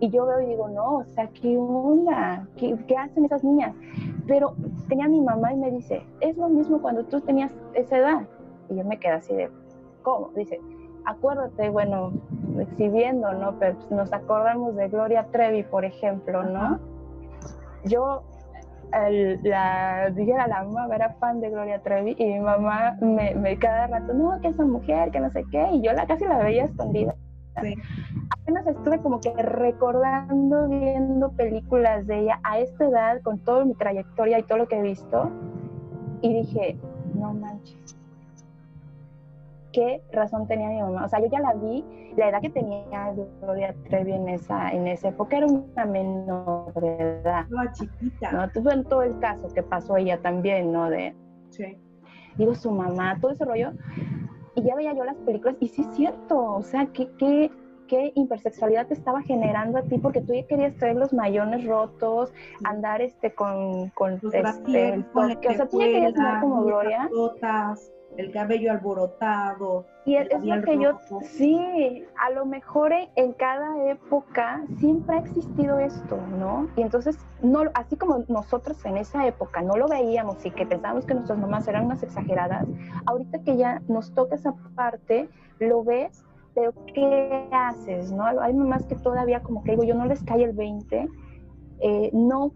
y 0.00 0.10
yo 0.10 0.26
veo 0.26 0.40
y 0.40 0.46
digo, 0.46 0.70
no, 0.70 0.96
o 0.96 1.04
sea, 1.04 1.28
¿qué 1.28 1.56
onda? 1.56 2.48
¿Qué, 2.56 2.76
¿Qué, 2.88 2.96
hacen 2.96 3.24
esas 3.24 3.44
niñas? 3.44 3.76
Pero 4.26 4.56
tenía 4.88 5.06
mi 5.06 5.20
mamá 5.20 5.52
y 5.52 5.56
me 5.56 5.70
dice, 5.70 6.02
es 6.18 6.36
lo 6.36 6.48
mismo 6.48 6.82
cuando 6.82 7.04
tú 7.04 7.20
tenías 7.20 7.54
esa 7.74 7.98
edad. 7.98 8.22
Y 8.68 8.74
yo 8.74 8.84
me 8.84 8.98
quedé 8.98 9.12
así 9.12 9.34
de, 9.34 9.50
¿cómo? 10.02 10.30
Dice, 10.34 10.60
acuérdate, 11.04 11.70
bueno, 11.70 12.12
exhibiendo, 12.58 13.32
¿no? 13.32 13.58
Pero 13.58 13.76
pues, 13.76 13.90
nos 13.90 14.12
acordamos 14.12 14.76
de 14.76 14.88
Gloria 14.88 15.26
Trevi, 15.30 15.62
por 15.62 15.84
ejemplo, 15.84 16.42
¿no? 16.42 16.78
Yo 17.84 18.22
el, 18.92 19.40
la, 19.42 20.10
dijera 20.10 20.46
la 20.46 20.64
mamá 20.64 20.94
era 20.94 21.10
fan 21.14 21.40
de 21.40 21.50
Gloria 21.50 21.80
Trevi 21.80 22.16
y 22.18 22.24
mi 22.24 22.40
mamá 22.40 22.96
me, 23.00 23.34
me, 23.34 23.56
cada 23.58 23.86
rato, 23.86 24.12
no, 24.12 24.40
que 24.40 24.48
esa 24.48 24.64
mujer, 24.64 25.10
que 25.10 25.20
no 25.20 25.30
sé 25.30 25.44
qué, 25.50 25.70
y 25.72 25.82
yo 25.82 25.92
la 25.92 26.06
casi 26.06 26.24
la 26.24 26.38
veía 26.38 26.64
escondida. 26.64 27.14
Apenas 27.54 28.66
estuve 28.66 29.00
como 29.00 29.20
que 29.20 29.32
recordando, 29.34 30.68
viendo 30.68 31.30
películas 31.32 32.06
de 32.06 32.20
ella 32.20 32.40
a 32.42 32.58
esta 32.58 32.84
edad, 32.86 33.20
con 33.22 33.38
toda 33.38 33.64
mi 33.64 33.74
trayectoria 33.74 34.38
y 34.38 34.42
todo 34.44 34.58
lo 34.58 34.68
que 34.68 34.78
he 34.78 34.82
visto, 34.82 35.30
y 36.22 36.34
dije, 36.34 36.78
no 37.14 37.34
manches, 37.34 37.99
qué 39.72 40.02
razón 40.12 40.46
tenía 40.46 40.68
mi 40.68 40.80
mamá. 40.80 41.04
O 41.04 41.08
sea, 41.08 41.20
yo 41.20 41.26
ya 41.26 41.40
la 41.40 41.54
vi, 41.54 41.84
la 42.16 42.28
edad 42.28 42.40
que 42.40 42.50
tenía 42.50 43.12
Gloria 43.40 43.74
Trevi 43.88 44.12
en 44.12 44.28
esa, 44.28 44.70
en 44.70 44.86
esa 44.86 45.08
época 45.08 45.38
era 45.38 45.46
una 45.46 45.84
menor 45.84 46.72
de 46.74 46.96
edad. 47.20 47.44
Estaba 47.44 47.72
chiquita. 47.72 48.32
¿no? 48.32 48.50
Tuve 48.50 48.72
en 48.72 48.84
todo 48.84 49.02
el 49.02 49.18
caso 49.18 49.48
que 49.54 49.62
pasó 49.62 49.96
ella 49.96 50.20
también, 50.20 50.72
¿no? 50.72 50.90
De, 50.90 51.14
sí. 51.50 51.78
Digo, 52.36 52.54
su 52.54 52.70
mamá, 52.70 53.18
todo 53.20 53.32
ese 53.32 53.44
rollo. 53.44 53.72
Y 54.54 54.62
ya 54.62 54.74
veía 54.74 54.94
yo 54.94 55.04
las 55.04 55.16
películas, 55.18 55.56
y 55.60 55.68
sí 55.68 55.82
es 55.82 55.94
cierto, 55.94 56.54
o 56.54 56.62
sea, 56.62 56.86
¿qué, 56.86 57.08
qué, 57.18 57.50
qué 57.86 58.12
hipersexualidad 58.16 58.88
te 58.88 58.94
estaba 58.94 59.22
generando 59.22 59.78
a 59.78 59.82
ti? 59.82 59.98
Porque 59.98 60.20
tú 60.20 60.34
ya 60.34 60.44
querías 60.46 60.76
traer 60.76 60.96
los 60.96 61.12
mayones 61.12 61.64
rotos, 61.66 62.32
andar 62.64 63.00
este 63.00 63.32
con, 63.32 63.90
con 63.90 64.18
Los 64.22 64.34
este, 64.34 64.40
brasieres, 64.40 64.94
el 64.94 65.04
toque. 65.12 65.48
O 65.48 65.52
sea, 65.52 65.68
tú 65.68 65.80
ya 65.80 65.86
querías 65.86 66.16
andar 66.16 66.40
como 66.40 66.64
Gloria. 66.64 67.08
Gotas, 67.12 67.92
el 68.20 68.32
cabello 68.32 68.72
alborotado. 68.72 69.86
Y 70.04 70.16
es, 70.16 70.28
lo 70.42 70.62
que 70.62 70.78
yo, 70.78 70.98
sí, 71.22 72.04
a 72.18 72.30
lo 72.30 72.46
mejor 72.46 72.92
en, 72.92 73.08
en 73.16 73.32
cada 73.32 73.90
época 73.90 74.62
siempre 74.78 75.16
ha 75.16 75.18
existido 75.20 75.78
esto, 75.78 76.18
¿no? 76.38 76.68
Y 76.76 76.82
entonces, 76.82 77.18
no, 77.42 77.62
así 77.74 77.96
como 77.96 78.24
nosotros 78.28 78.84
en 78.84 78.96
esa 78.96 79.26
época 79.26 79.62
no 79.62 79.76
lo 79.76 79.88
veíamos 79.88 80.44
y 80.44 80.50
que 80.50 80.66
pensábamos 80.66 81.06
que 81.06 81.14
nuestras 81.14 81.38
mamás 81.38 81.68
eran 81.68 81.86
unas 81.86 82.02
exageradas, 82.02 82.66
ahorita 83.06 83.40
que 83.40 83.56
ya 83.56 83.82
nos 83.88 84.12
toca 84.14 84.36
esa 84.36 84.54
parte, 84.74 85.28
lo 85.58 85.84
ves, 85.84 86.24
pero 86.54 86.72
¿qué 86.94 87.48
haces, 87.52 88.10
no? 88.10 88.24
Hay 88.24 88.52
mamás 88.54 88.84
que 88.86 88.96
todavía 88.96 89.42
como 89.42 89.62
que 89.62 89.72
digo, 89.72 89.84
yo 89.84 89.94
no 89.94 90.06
les 90.06 90.22
cae 90.24 90.44
el 90.44 90.52
20, 90.52 91.08
eh, 91.80 92.10
no 92.12 92.52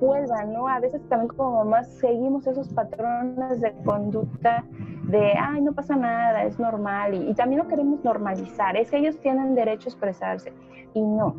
vuelvan, 0.00 0.52
¿no? 0.52 0.66
A 0.68 0.80
veces 0.80 1.00
también 1.08 1.28
como 1.28 1.64
mamás 1.64 1.88
seguimos 1.98 2.46
esos 2.46 2.68
patrones 2.72 3.60
de 3.60 3.72
conducta 3.84 4.64
de, 5.08 5.32
ay, 5.38 5.60
no 5.60 5.72
pasa 5.72 5.94
nada, 5.94 6.44
es 6.44 6.58
normal, 6.58 7.14
y, 7.14 7.30
y, 7.30 7.34
también 7.34 7.60
lo 7.62 7.68
queremos 7.68 8.02
normalizar, 8.02 8.76
es 8.76 8.90
que 8.90 8.98
ellos 8.98 9.18
tienen 9.20 9.54
derecho 9.54 9.88
a 9.88 9.92
expresarse, 9.92 10.52
y 10.94 11.00
no, 11.00 11.36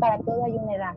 para 0.00 0.18
todo 0.18 0.44
hay 0.44 0.52
una 0.52 0.74
edad, 0.74 0.94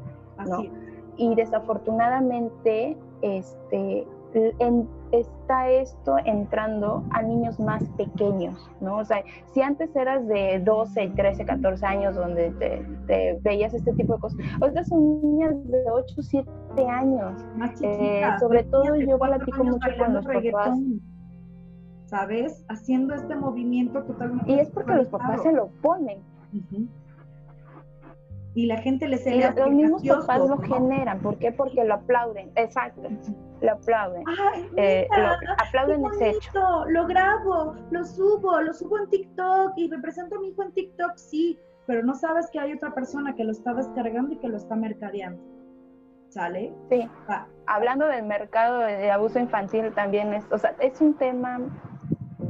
¿no? 0.48 0.60
Así. 0.60 0.72
Y 1.18 1.36
desafortunadamente, 1.36 2.98
este, 3.22 4.08
en, 4.34 4.88
está 5.12 5.70
esto 5.70 6.18
entrando 6.26 7.04
a 7.12 7.22
niños 7.22 7.60
más 7.60 7.84
pequeños, 7.98 8.70
¿no? 8.82 8.98
O 8.98 9.06
sea, 9.06 9.24
si 9.54 9.62
antes 9.62 9.96
eras 9.96 10.28
de 10.28 10.62
12, 10.64 11.14
13, 11.16 11.46
14 11.46 11.86
años 11.86 12.16
donde 12.16 12.52
te, 12.52 12.86
te 13.08 13.40
veías 13.42 13.74
este 13.74 13.94
tipo 13.94 14.16
de 14.16 14.20
cosas, 14.20 14.40
ahorita 14.62 14.84
son 14.84 15.22
niñas 15.22 15.56
de 15.70 15.84
8, 15.92 16.16
7 16.22 16.48
años. 16.88 17.44
Más 17.56 17.72
Eh, 17.72 17.76
chiquitas, 17.76 18.40
sobre 18.40 18.64
niñas 18.64 18.72
todo 18.72 18.96
yo 18.96 19.18
platico 19.18 19.64
mucho 19.64 19.88
con 19.98 20.14
los 20.14 20.26
papás. 20.26 20.80
¿Sabes? 22.06 22.66
Haciendo 22.70 23.14
este 23.14 23.36
movimiento 23.36 24.04
totalmente. 24.04 24.52
Y 24.52 24.60
es 24.60 24.70
porque 24.72 24.94
los 24.94 25.08
papás 25.08 25.44
se 25.44 25.52
lo 25.52 25.68
ponen. 25.82 26.20
Ujú. 26.54 26.88
Y 28.56 28.66
la 28.66 28.78
gente 28.78 29.08
les 29.08 29.22
Y 29.28 29.42
se 29.42 29.52
los 29.54 29.70
mismos 29.70 30.04
papás 30.04 30.40
lo 30.50 30.58
generan. 30.58 31.20
¿Por 31.20 31.38
qué? 31.38 31.52
Porque 31.52 31.84
lo 31.84 31.94
aplauden. 31.96 32.52
Exacto. 32.56 33.04
Lo 33.62 33.72
aplauden. 33.74 34.24
Ay, 34.28 34.68
Eh, 34.76 35.08
lo- 35.16 35.54
aplauden 35.68 36.04
ese 36.06 36.32
hecho. 36.32 36.86
Lo 36.88 37.06
grabo, 37.06 37.76
lo 37.92 38.04
subo, 38.04 38.60
lo 38.62 38.74
subo 38.74 38.98
en 39.00 39.10
TikTok 39.10 39.74
y 39.78 39.90
represento 39.90 40.36
a 40.36 40.40
mi 40.40 40.50
hijo 40.50 40.64
en 40.64 40.72
TikTok, 40.72 41.16
sí, 41.18 41.60
pero 41.86 42.04
no 42.04 42.16
sabes 42.16 42.50
que 42.52 42.60
hay 42.60 42.74
otra 42.74 42.94
persona 42.94 43.36
que 43.36 43.44
lo 43.44 43.52
está 43.52 43.74
descargando 43.74 44.34
y 44.34 44.38
que 44.38 44.48
lo 44.48 44.58
está 44.58 44.76
mercadeando. 44.76 45.42
¿Sale? 46.30 46.74
Sí. 46.90 47.08
Ah, 47.28 47.48
Hablando 47.68 48.06
del 48.08 48.24
mercado 48.26 48.80
de 48.80 49.10
abuso 49.12 49.40
infantil 49.40 49.92
también 49.94 50.34
es, 50.34 50.46
o 50.52 50.58
sea, 50.58 50.76
es 50.80 51.00
un 51.02 51.16
tema 51.16 51.60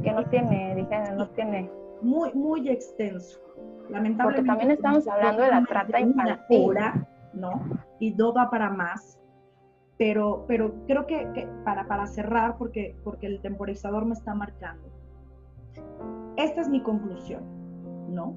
que 0.02 0.12
no 0.12 0.24
tiene, 0.26 0.74
dije, 0.76 1.12
no 1.14 1.28
tiene. 1.30 1.70
muy, 2.02 2.32
muy 2.34 2.68
extenso. 2.68 3.38
Lamentablemente. 3.90 4.48
también 4.48 4.70
estamos 4.70 5.08
hablando 5.08 5.42
de 5.42 5.50
la 5.50 5.64
trata 5.64 6.00
infantil. 6.00 6.64
hora, 6.64 7.08
¿no? 7.34 7.62
Y 7.98 8.14
no 8.14 8.32
va 8.32 8.50
para 8.50 8.70
más. 8.70 9.18
Pero, 9.98 10.44
pero 10.48 10.74
creo 10.86 11.06
que, 11.06 11.28
que 11.34 11.46
para, 11.64 11.86
para 11.86 12.06
cerrar, 12.06 12.56
porque, 12.56 12.96
porque 13.04 13.26
el 13.26 13.40
temporizador 13.42 14.06
me 14.06 14.14
está 14.14 14.34
marcando. 14.34 14.88
Esta 16.36 16.62
es 16.62 16.68
mi 16.68 16.82
conclusión, 16.82 17.42
¿no? 18.08 18.34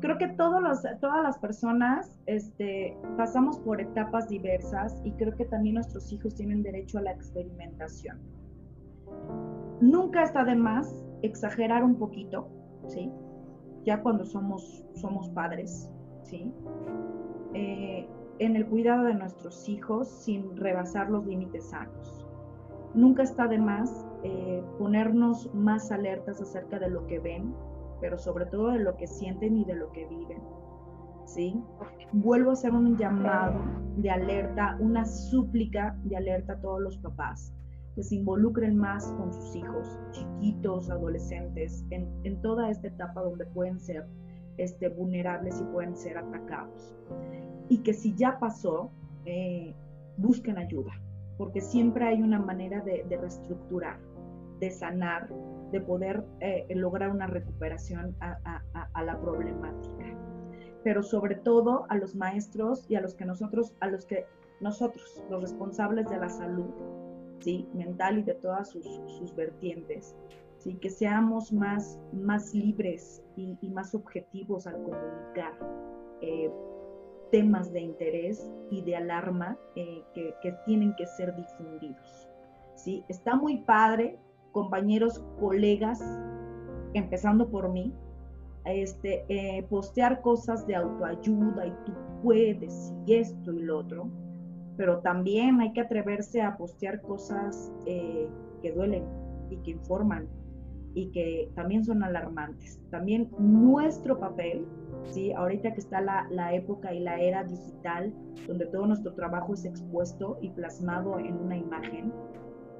Creo 0.00 0.18
que 0.18 0.28
todos 0.28 0.62
los, 0.62 0.82
todas 1.00 1.22
las 1.22 1.38
personas 1.38 2.18
este, 2.26 2.96
pasamos 3.16 3.58
por 3.60 3.80
etapas 3.80 4.28
diversas 4.28 5.00
y 5.04 5.12
creo 5.12 5.34
que 5.34 5.46
también 5.46 5.76
nuestros 5.76 6.12
hijos 6.12 6.34
tienen 6.34 6.62
derecho 6.62 6.98
a 6.98 7.02
la 7.02 7.12
experimentación. 7.12 8.18
Nunca 9.80 10.22
está 10.22 10.44
de 10.44 10.54
más 10.54 11.04
exagerar 11.22 11.82
un 11.82 11.96
poquito, 11.96 12.48
¿sí? 12.88 13.10
Ya 13.86 14.02
cuando 14.02 14.24
somos, 14.24 14.84
somos 14.94 15.30
padres, 15.30 15.90
¿sí? 16.24 16.52
Eh, 17.54 18.06
en 18.38 18.56
el 18.56 18.66
cuidado 18.66 19.04
de 19.04 19.14
nuestros 19.14 19.68
hijos 19.68 20.08
sin 20.08 20.56
rebasar 20.56 21.08
los 21.08 21.24
límites 21.24 21.70
sanos. 21.70 22.26
Nunca 22.94 23.22
está 23.22 23.46
de 23.46 23.58
más 23.58 24.06
eh, 24.24 24.62
ponernos 24.78 25.54
más 25.54 25.90
alertas 25.90 26.40
acerca 26.42 26.78
de 26.78 26.90
lo 26.90 27.06
que 27.06 27.18
ven, 27.18 27.54
pero 28.00 28.18
sobre 28.18 28.46
todo 28.46 28.72
de 28.72 28.80
lo 28.80 28.96
que 28.96 29.06
sienten 29.06 29.56
y 29.56 29.64
de 29.64 29.74
lo 29.74 29.90
que 29.92 30.04
viven. 30.06 30.42
¿sí? 31.24 31.62
Vuelvo 32.12 32.50
a 32.50 32.52
hacer 32.54 32.72
un 32.72 32.96
llamado 32.96 33.60
de 33.96 34.10
alerta, 34.10 34.76
una 34.80 35.04
súplica 35.04 35.96
de 36.04 36.16
alerta 36.16 36.54
a 36.54 36.60
todos 36.60 36.80
los 36.80 36.98
papás, 36.98 37.52
que 37.96 38.02
se 38.02 38.16
involucren 38.16 38.76
más 38.76 39.10
con 39.12 39.32
sus 39.32 39.56
hijos, 39.56 39.98
chiquitos, 40.12 40.90
adolescentes, 40.90 41.84
en, 41.90 42.06
en 42.24 42.40
toda 42.42 42.70
esta 42.70 42.88
etapa 42.88 43.22
donde 43.22 43.46
pueden 43.46 43.80
ser 43.80 44.06
este, 44.58 44.90
vulnerables 44.90 45.58
y 45.60 45.64
pueden 45.64 45.96
ser 45.96 46.18
atacados. 46.18 46.94
Y 47.70 47.78
que 47.78 47.94
si 47.94 48.14
ya 48.14 48.38
pasó, 48.38 48.90
eh, 49.24 49.74
busquen 50.18 50.58
ayuda, 50.58 50.92
porque 51.38 51.62
siempre 51.62 52.06
hay 52.06 52.22
una 52.22 52.38
manera 52.38 52.82
de, 52.82 53.04
de 53.08 53.16
reestructurar. 53.16 53.98
de 54.60 54.70
sanar, 54.70 55.28
de 55.70 55.80
poder 55.80 56.24
eh, 56.40 56.66
lograr 56.74 57.10
una 57.10 57.26
recuperación 57.26 58.16
a, 58.20 58.62
a, 58.94 59.02
la 59.02 59.20
problemática. 59.20 60.04
Pero 60.82 61.02
sobre 61.02 61.34
todo 61.34 61.84
a 61.90 61.96
los 61.96 62.14
maestros 62.14 62.86
y 62.88 62.94
a 62.94 63.00
los 63.02 63.14
que 63.14 63.26
nosotros, 63.26 63.74
a 63.80 63.88
los 63.88 64.06
que 64.06 64.24
nosotros, 64.60 65.22
los 65.30 65.42
responsables 65.42 66.08
de 66.08 66.16
la 66.16 66.30
salud, 66.30 66.70
¿sí? 67.40 67.68
mental 67.74 68.18
y 68.18 68.22
de 68.22 68.34
todas 68.34 68.70
sus, 68.70 68.84
sus 69.06 69.34
vertientes, 69.34 70.16
¿sí? 70.58 70.76
que 70.76 70.90
seamos 70.90 71.52
más, 71.52 71.98
más 72.12 72.54
libres 72.54 73.22
y, 73.36 73.56
más 73.68 73.94
objetivos 73.94 74.66
al 74.66 74.82
comunicar 74.82 75.52
eh, 76.22 76.50
temas 77.30 77.72
de 77.72 77.80
interés 77.80 78.50
y 78.70 78.82
de 78.82 78.96
alarma 78.96 79.58
eh, 79.74 80.02
que, 80.14 80.34
que, 80.42 80.54
tienen 80.64 80.94
que 80.96 81.06
ser 81.06 81.34
difundidos. 81.34 82.28
¿sí? 82.74 83.04
Está 83.08 83.36
muy 83.36 83.58
padre 83.62 84.18
compañeros, 84.56 85.22
colegas, 85.38 86.00
empezando 86.94 87.46
por 87.50 87.68
mí, 87.68 87.92
este, 88.64 89.26
eh, 89.28 89.62
postear 89.68 90.22
cosas 90.22 90.66
de 90.66 90.76
autoayuda 90.76 91.66
y 91.66 91.70
tú 91.84 91.92
puedes 92.22 92.94
y 93.06 93.16
esto 93.16 93.52
y 93.52 93.60
lo 93.60 93.80
otro, 93.80 94.08
pero 94.76 95.00
también 95.00 95.60
hay 95.60 95.72
que 95.72 95.80
atreverse 95.80 96.42
a 96.42 96.56
postear 96.56 97.00
cosas 97.02 97.72
eh, 97.86 98.28
que 98.62 98.72
duelen 98.72 99.04
y 99.50 99.56
que 99.58 99.72
informan 99.72 100.28
y 100.94 101.10
que 101.10 101.50
también 101.54 101.84
son 101.84 102.02
alarmantes. 102.02 102.80
También 102.90 103.30
nuestro 103.38 104.18
papel, 104.18 104.66
¿sí? 105.04 105.32
ahorita 105.32 105.74
que 105.74 105.80
está 105.80 106.00
la, 106.00 106.26
la 106.30 106.54
época 106.54 106.94
y 106.94 107.00
la 107.00 107.20
era 107.20 107.44
digital, 107.44 108.14
donde 108.46 108.66
todo 108.66 108.86
nuestro 108.86 109.12
trabajo 109.14 109.52
es 109.52 109.66
expuesto 109.66 110.38
y 110.40 110.50
plasmado 110.50 111.18
en 111.18 111.36
una 111.36 111.56
imagen, 111.56 112.12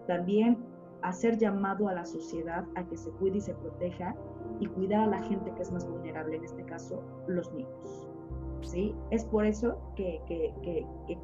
también 0.07 0.57
hacer 1.03 1.39
llamado 1.39 1.89
a 1.89 1.95
la 1.95 2.07
sociedad 2.07 2.65
a 2.75 2.85
que 2.89 2.97
se 2.97 3.11
cuide 3.13 3.37
y 3.37 3.41
se 3.41 3.55
proteja 3.55 4.17
y 4.61 4.67
cuidar 4.67 5.03
a 5.03 5.07
la 5.09 5.23
gente 5.23 5.53
que 5.55 5.63
es 5.63 5.71
más 5.71 5.87
vulnerable, 5.87 6.37
en 6.37 6.45
este 6.45 6.65
caso 6.65 7.03
los 7.29 7.53
niños. 7.53 8.09
¿Sí? 8.63 8.95
Es 9.11 9.25
por 9.25 9.47
eso 9.47 9.79
que, 9.97 10.21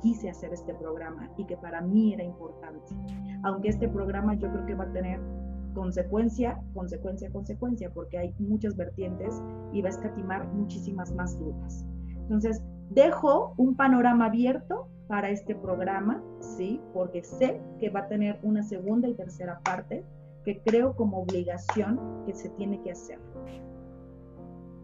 quise 0.00 0.30
hacer 0.30 0.52
este 0.52 0.74
programa 0.74 1.30
y 1.36 1.44
que 1.44 1.56
para 1.56 1.80
mí 1.80 2.12
era 2.14 2.24
importante. 2.24 2.94
Aunque 3.44 3.68
este 3.68 3.88
programa 3.88 4.34
yo 4.34 4.50
creo 4.50 4.66
que 4.66 4.74
va 4.74 4.84
a 4.84 4.92
tener 4.92 5.20
consecuencia, 5.74 6.60
consecuencia, 6.74 7.30
consecuencia, 7.30 7.90
porque 7.90 8.18
hay 8.18 8.34
muchas 8.38 8.76
vertientes 8.76 9.42
y 9.72 9.80
va 9.82 9.88
a 9.88 9.92
escatimar 9.92 10.46
muchísimas 10.52 11.12
más 11.12 11.38
dudas. 11.38 11.86
Entonces, 12.08 12.62
dejo 12.90 13.54
un 13.56 13.74
panorama 13.74 14.26
abierto 14.26 14.88
para 15.08 15.30
este 15.30 15.54
programa, 15.54 16.22
¿sí? 16.40 16.80
Porque 16.92 17.22
sé 17.22 17.60
que 17.78 17.90
va 17.90 18.00
a 18.00 18.08
tener 18.08 18.38
una 18.42 18.62
segunda 18.62 19.08
y 19.08 19.14
tercera 19.14 19.60
parte 19.60 20.04
que 20.44 20.60
creo 20.60 20.94
como 20.94 21.22
obligación 21.22 22.00
que 22.26 22.34
se 22.34 22.48
tiene 22.50 22.80
que 22.82 22.92
hacer. 22.92 23.18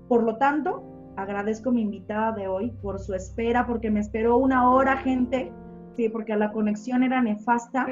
Por 0.09 0.23
lo 0.23 0.37
tanto, 0.37 0.83
agradezco 1.19 1.71
a 1.71 1.73
mi 1.73 1.83
invitada 1.83 2.33
de 2.33 2.47
hoy 2.47 2.71
por 2.81 3.01
su 3.01 3.13
espera, 3.13 3.67
porque 3.67 3.91
me 3.91 4.01
esperó 4.01 4.37
una 4.37 4.71
hora, 4.71 4.99
gente, 4.99 5.53
sí, 5.97 6.09
porque 6.09 6.37
la 6.37 6.53
conexión 6.53 7.03
era 7.03 7.21
nefasta 7.21 7.87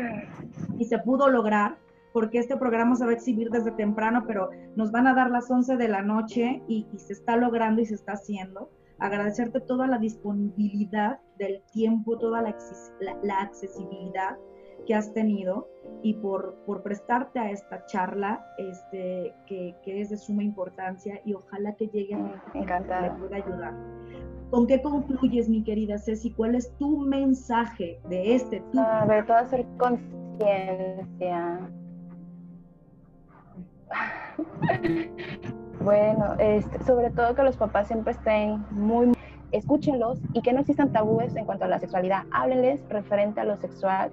y 0.78 0.84
se 0.84 0.98
pudo 1.00 1.28
lograr, 1.28 1.76
porque 2.12 2.38
este 2.38 2.56
programa 2.56 2.94
se 2.94 3.04
va 3.04 3.10
a 3.10 3.14
exhibir 3.14 3.50
desde 3.50 3.72
temprano, 3.72 4.24
pero 4.28 4.50
nos 4.76 4.92
van 4.92 5.08
a 5.08 5.14
dar 5.14 5.30
las 5.30 5.50
11 5.50 5.76
de 5.76 5.88
la 5.88 6.02
noche 6.02 6.62
y, 6.68 6.86
y 6.92 6.98
se 6.98 7.14
está 7.14 7.36
logrando 7.36 7.82
y 7.82 7.86
se 7.86 7.94
está 7.94 8.12
haciendo. 8.12 8.70
Agradecerte 9.00 9.60
toda 9.60 9.88
la 9.88 9.98
disponibilidad 9.98 11.18
del 11.36 11.62
tiempo, 11.72 12.16
toda 12.18 12.42
la, 12.42 12.56
la, 13.22 13.40
accesibilidad 13.40 14.38
que 14.86 14.94
has 14.94 15.12
tenido 15.12 15.68
y 16.02 16.14
por, 16.14 16.56
por, 16.66 16.82
prestarte 16.82 17.38
a 17.38 17.50
esta 17.50 17.84
charla 17.86 18.46
este, 18.58 19.34
que, 19.46 19.74
que, 19.82 20.00
es 20.00 20.10
de 20.10 20.16
suma 20.16 20.42
importancia 20.42 21.20
y 21.24 21.34
ojalá 21.34 21.74
que 21.74 21.88
llegue 21.88 22.14
a 22.14 22.42
Encantada. 22.54 23.14
que 23.14 23.20
pueda 23.20 23.36
ayudar. 23.36 23.74
¿Con 24.50 24.66
qué 24.66 24.80
concluyes, 24.80 25.48
mi 25.48 25.64
querida 25.64 25.98
Ceci? 25.98 26.30
¿Cuál 26.30 26.54
es 26.54 26.70
tu 26.78 26.98
mensaje 26.98 28.00
de 28.08 28.34
este? 28.36 28.60
Tu... 28.72 28.78
A 28.78 29.04
ver, 29.06 29.26
todo 29.26 29.38
hacer 29.38 29.66
conciencia. 29.78 31.70
Bueno, 35.86 36.34
este, 36.40 36.82
sobre 36.84 37.10
todo 37.10 37.34
que 37.36 37.44
los 37.44 37.56
papás 37.56 37.86
siempre 37.86 38.12
estén 38.12 38.64
muy, 38.72 39.12
escúchenlos 39.56 40.20
y 40.32 40.42
que 40.42 40.52
no 40.52 40.60
existan 40.60 40.92
tabúes 40.92 41.34
en 41.36 41.44
cuanto 41.44 41.64
a 41.64 41.68
la 41.68 41.78
sexualidad. 41.78 42.24
Háblenles 42.32 42.80
referente 42.88 43.40
a 43.40 43.44
lo 43.44 43.56
sexual, 43.56 44.10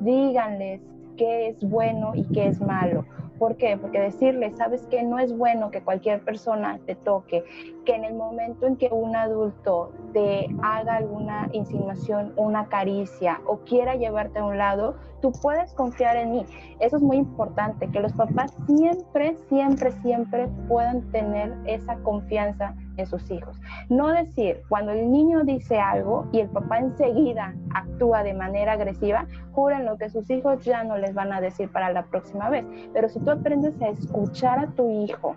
díganles 0.00 0.80
qué 1.16 1.48
es 1.48 1.60
bueno 1.68 2.12
y 2.14 2.24
qué 2.24 2.48
es 2.48 2.60
malo. 2.60 3.04
¿Por 3.38 3.56
qué? 3.56 3.76
Porque 3.76 3.98
decirles, 3.98 4.56
sabes 4.56 4.86
que 4.86 5.02
no 5.02 5.18
es 5.18 5.36
bueno 5.36 5.70
que 5.70 5.82
cualquier 5.82 6.22
persona 6.24 6.78
te 6.86 6.94
toque, 6.94 7.44
que 7.84 7.94
en 7.94 8.04
el 8.04 8.14
momento 8.14 8.66
en 8.66 8.76
que 8.76 8.88
un 8.92 9.16
adulto 9.16 9.92
te 10.12 10.48
haga 10.62 10.96
alguna 10.96 11.48
insinuación, 11.52 12.32
una 12.36 12.68
caricia 12.68 13.40
o 13.46 13.58
quiera 13.58 13.96
llevarte 13.96 14.38
a 14.38 14.44
un 14.44 14.56
lado, 14.56 14.94
tú 15.20 15.32
puedes 15.42 15.74
confiar 15.74 16.16
en 16.16 16.30
mí. 16.30 16.46
Eso 16.78 16.96
es 16.96 17.02
muy 17.02 17.16
importante, 17.16 17.90
que 17.90 17.98
los 17.98 18.12
papás 18.12 18.54
siempre, 18.66 19.36
siempre, 19.48 19.90
siempre 20.02 20.48
puedan 20.68 21.02
tener 21.10 21.52
esa 21.66 21.96
confianza 21.96 22.76
en 22.96 23.06
sus 23.06 23.30
hijos. 23.30 23.60
No 23.88 24.08
decir, 24.12 24.62
cuando 24.68 24.92
el 24.92 25.10
niño 25.10 25.44
dice 25.44 25.78
algo 25.78 26.28
y 26.32 26.40
el 26.40 26.48
papá 26.48 26.78
enseguida 26.78 27.54
actúa 27.74 28.22
de 28.22 28.34
manera 28.34 28.72
agresiva, 28.72 29.26
juren 29.52 29.84
lo 29.84 29.96
que 29.96 30.10
sus 30.10 30.28
hijos 30.30 30.64
ya 30.64 30.84
no 30.84 30.96
les 30.96 31.14
van 31.14 31.32
a 31.32 31.40
decir 31.40 31.70
para 31.70 31.92
la 31.92 32.04
próxima 32.04 32.50
vez. 32.50 32.64
Pero 32.92 33.08
si 33.08 33.20
tú 33.20 33.30
aprendes 33.30 33.80
a 33.82 33.88
escuchar 33.88 34.58
a 34.58 34.66
tu 34.68 34.90
hijo, 34.90 35.36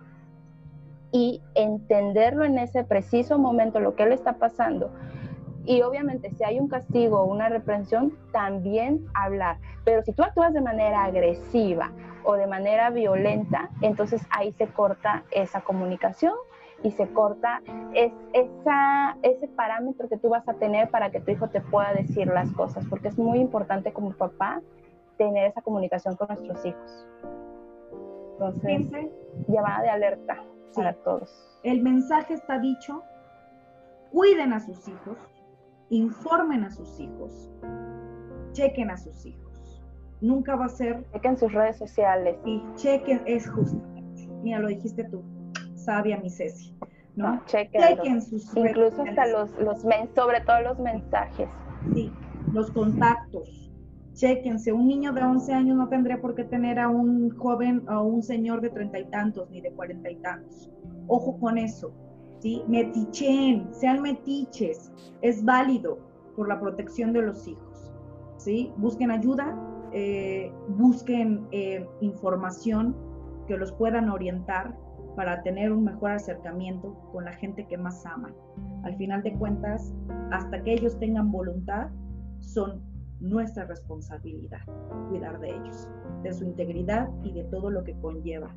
y 1.12 1.42
entenderlo 1.56 2.44
en 2.44 2.58
ese 2.60 2.84
preciso 2.84 3.38
momento, 3.38 3.80
lo 3.80 3.96
que 3.96 4.06
le 4.06 4.16
está 4.16 4.34
pasando, 4.34 4.92
y 5.66 5.82
obviamente 5.82 6.32
si 6.32 6.44
hay 6.44 6.60
un 6.60 6.70
castigo 6.70 7.20
o 7.20 7.26
una 7.26 7.50
reprensión, 7.50 8.18
también 8.32 9.06
hablar. 9.14 9.58
Pero 9.84 10.02
si 10.02 10.14
tú 10.14 10.24
actúas 10.24 10.54
de 10.54 10.62
manera 10.62 11.04
agresiva 11.04 11.92
o 12.24 12.36
de 12.36 12.48
manera 12.48 12.90
violenta, 12.90 13.70
entonces 13.82 14.26
ahí 14.30 14.54
se 14.54 14.68
corta 14.68 15.24
esa 15.32 15.62
comunicación 15.62 16.34
y 16.84 16.92
se 16.92 17.08
corta 17.10 17.62
es, 17.94 18.14
esa, 18.34 19.18
ese 19.24 19.48
parámetro 19.50 20.08
que 20.08 20.18
tú 20.18 20.30
vas 20.30 20.48
a 20.48 20.54
tener 20.54 20.90
para 20.90 21.10
que 21.10 21.20
tu 21.20 21.32
hijo 21.32 21.50
te 21.50 21.62
pueda 21.62 21.94
decir 21.94 22.28
las 22.28 22.52
cosas, 22.54 22.86
porque 22.90 23.08
es 23.08 23.18
muy 23.18 23.40
importante 23.40 23.92
como 23.92 24.12
papá 24.12 24.62
tener 25.18 25.48
esa 25.48 25.62
comunicación 25.62 26.16
con 26.16 26.28
nuestros 26.28 26.64
hijos. 26.66 27.08
Entonces, 28.34 29.10
llamada 29.48 29.82
de 29.82 29.90
alerta 29.90 30.44
para 30.76 30.94
todos. 30.94 31.60
El 31.64 31.82
mensaje 31.82 32.36
está 32.36 32.60
dicho, 32.60 33.02
cuiden 34.12 34.54
a 34.54 34.60
sus 34.60 34.88
hijos, 34.88 35.18
informen 35.90 36.64
a 36.64 36.70
sus 36.70 37.00
hijos, 37.00 37.50
chequen 38.52 38.92
a 38.92 38.98
sus 38.98 39.26
hijos. 39.26 39.84
Nunca 40.22 40.56
va 40.56 40.66
a 40.66 40.70
ser... 40.70 41.04
Chequen 41.14 41.38
sus 41.38 41.54
redes 41.54 41.78
sociales. 41.78 42.38
Y 42.46 42.64
chequen, 42.76 43.22
es 43.26 43.50
justamente, 43.50 44.28
mira, 44.42 44.60
lo 44.60 44.68
dijiste 44.68 45.04
tú, 45.04 45.24
sabia 45.88 46.18
mi 46.18 46.30
Ceci. 46.30 46.76
¿no? 47.16 47.42
chequen, 47.46 48.22
sus 48.22 48.56
Incluso 48.56 49.02
hasta 49.02 49.26
los, 49.26 49.50
los 49.60 49.82
sobre 50.14 50.42
todo 50.42 50.62
los 50.62 50.80
mensajes. 50.80 51.50
Sí, 51.94 52.12
los 52.54 52.70
contactos. 52.72 53.72
Chequense, 54.14 54.72
un 54.74 54.88
niño 54.88 55.14
de 55.14 55.22
11 55.24 55.54
años 55.54 55.78
no 55.78 55.88
tendría 55.88 56.20
por 56.20 56.36
qué 56.36 56.44
tener 56.44 56.78
a 56.78 56.90
un 56.90 57.30
joven 57.38 57.88
o 57.88 58.02
un 58.02 58.22
señor 58.22 58.62
de 58.62 58.70
treinta 58.70 59.00
y 59.00 59.06
tantos 59.06 59.50
ni 59.50 59.62
de 59.62 59.72
cuarenta 59.72 60.10
y 60.12 60.16
tantos. 60.18 60.70
Ojo 61.08 61.40
con 61.40 61.58
eso 61.58 61.94
¿sí? 62.40 62.64
Metichen, 62.68 63.68
sean 63.72 64.02
metiches, 64.02 64.92
es 65.22 65.44
válido 65.44 66.00
por 66.36 66.48
la 66.48 66.60
protección 66.60 67.14
de 67.14 67.22
los 67.22 67.48
hijos, 67.48 67.92
¿sí? 68.38 68.72
Busquen 68.78 69.12
ayuda, 69.12 69.58
eh, 69.94 70.52
busquen 70.70 71.48
eh, 71.52 71.88
información 72.02 72.96
que 73.48 73.58
los 73.58 73.72
puedan 73.72 74.10
orientar 74.10 74.76
para 75.18 75.42
tener 75.42 75.72
un 75.72 75.84
mejor 75.84 76.12
acercamiento 76.12 76.94
con 77.12 77.26
la 77.26 77.34
gente 77.34 77.66
que 77.66 77.76
más 77.76 78.06
aman. 78.06 78.34
Al 78.84 78.96
final 78.98 79.24
de 79.24 79.34
cuentas, 79.34 79.92
hasta 80.32 80.64
que 80.64 80.74
ellos 80.74 80.98
tengan 81.00 81.32
voluntad, 81.32 81.90
son 82.40 82.84
nuestra 83.20 83.66
responsabilidad 83.66 84.62
cuidar 85.10 85.40
de 85.40 85.50
ellos, 85.50 85.90
de 86.22 86.32
su 86.32 86.46
integridad 86.46 87.10
y 87.24 87.34
de 87.34 87.44
todo 87.46 87.72
lo 87.72 87.84
que 87.84 87.96
conlleva 88.00 88.56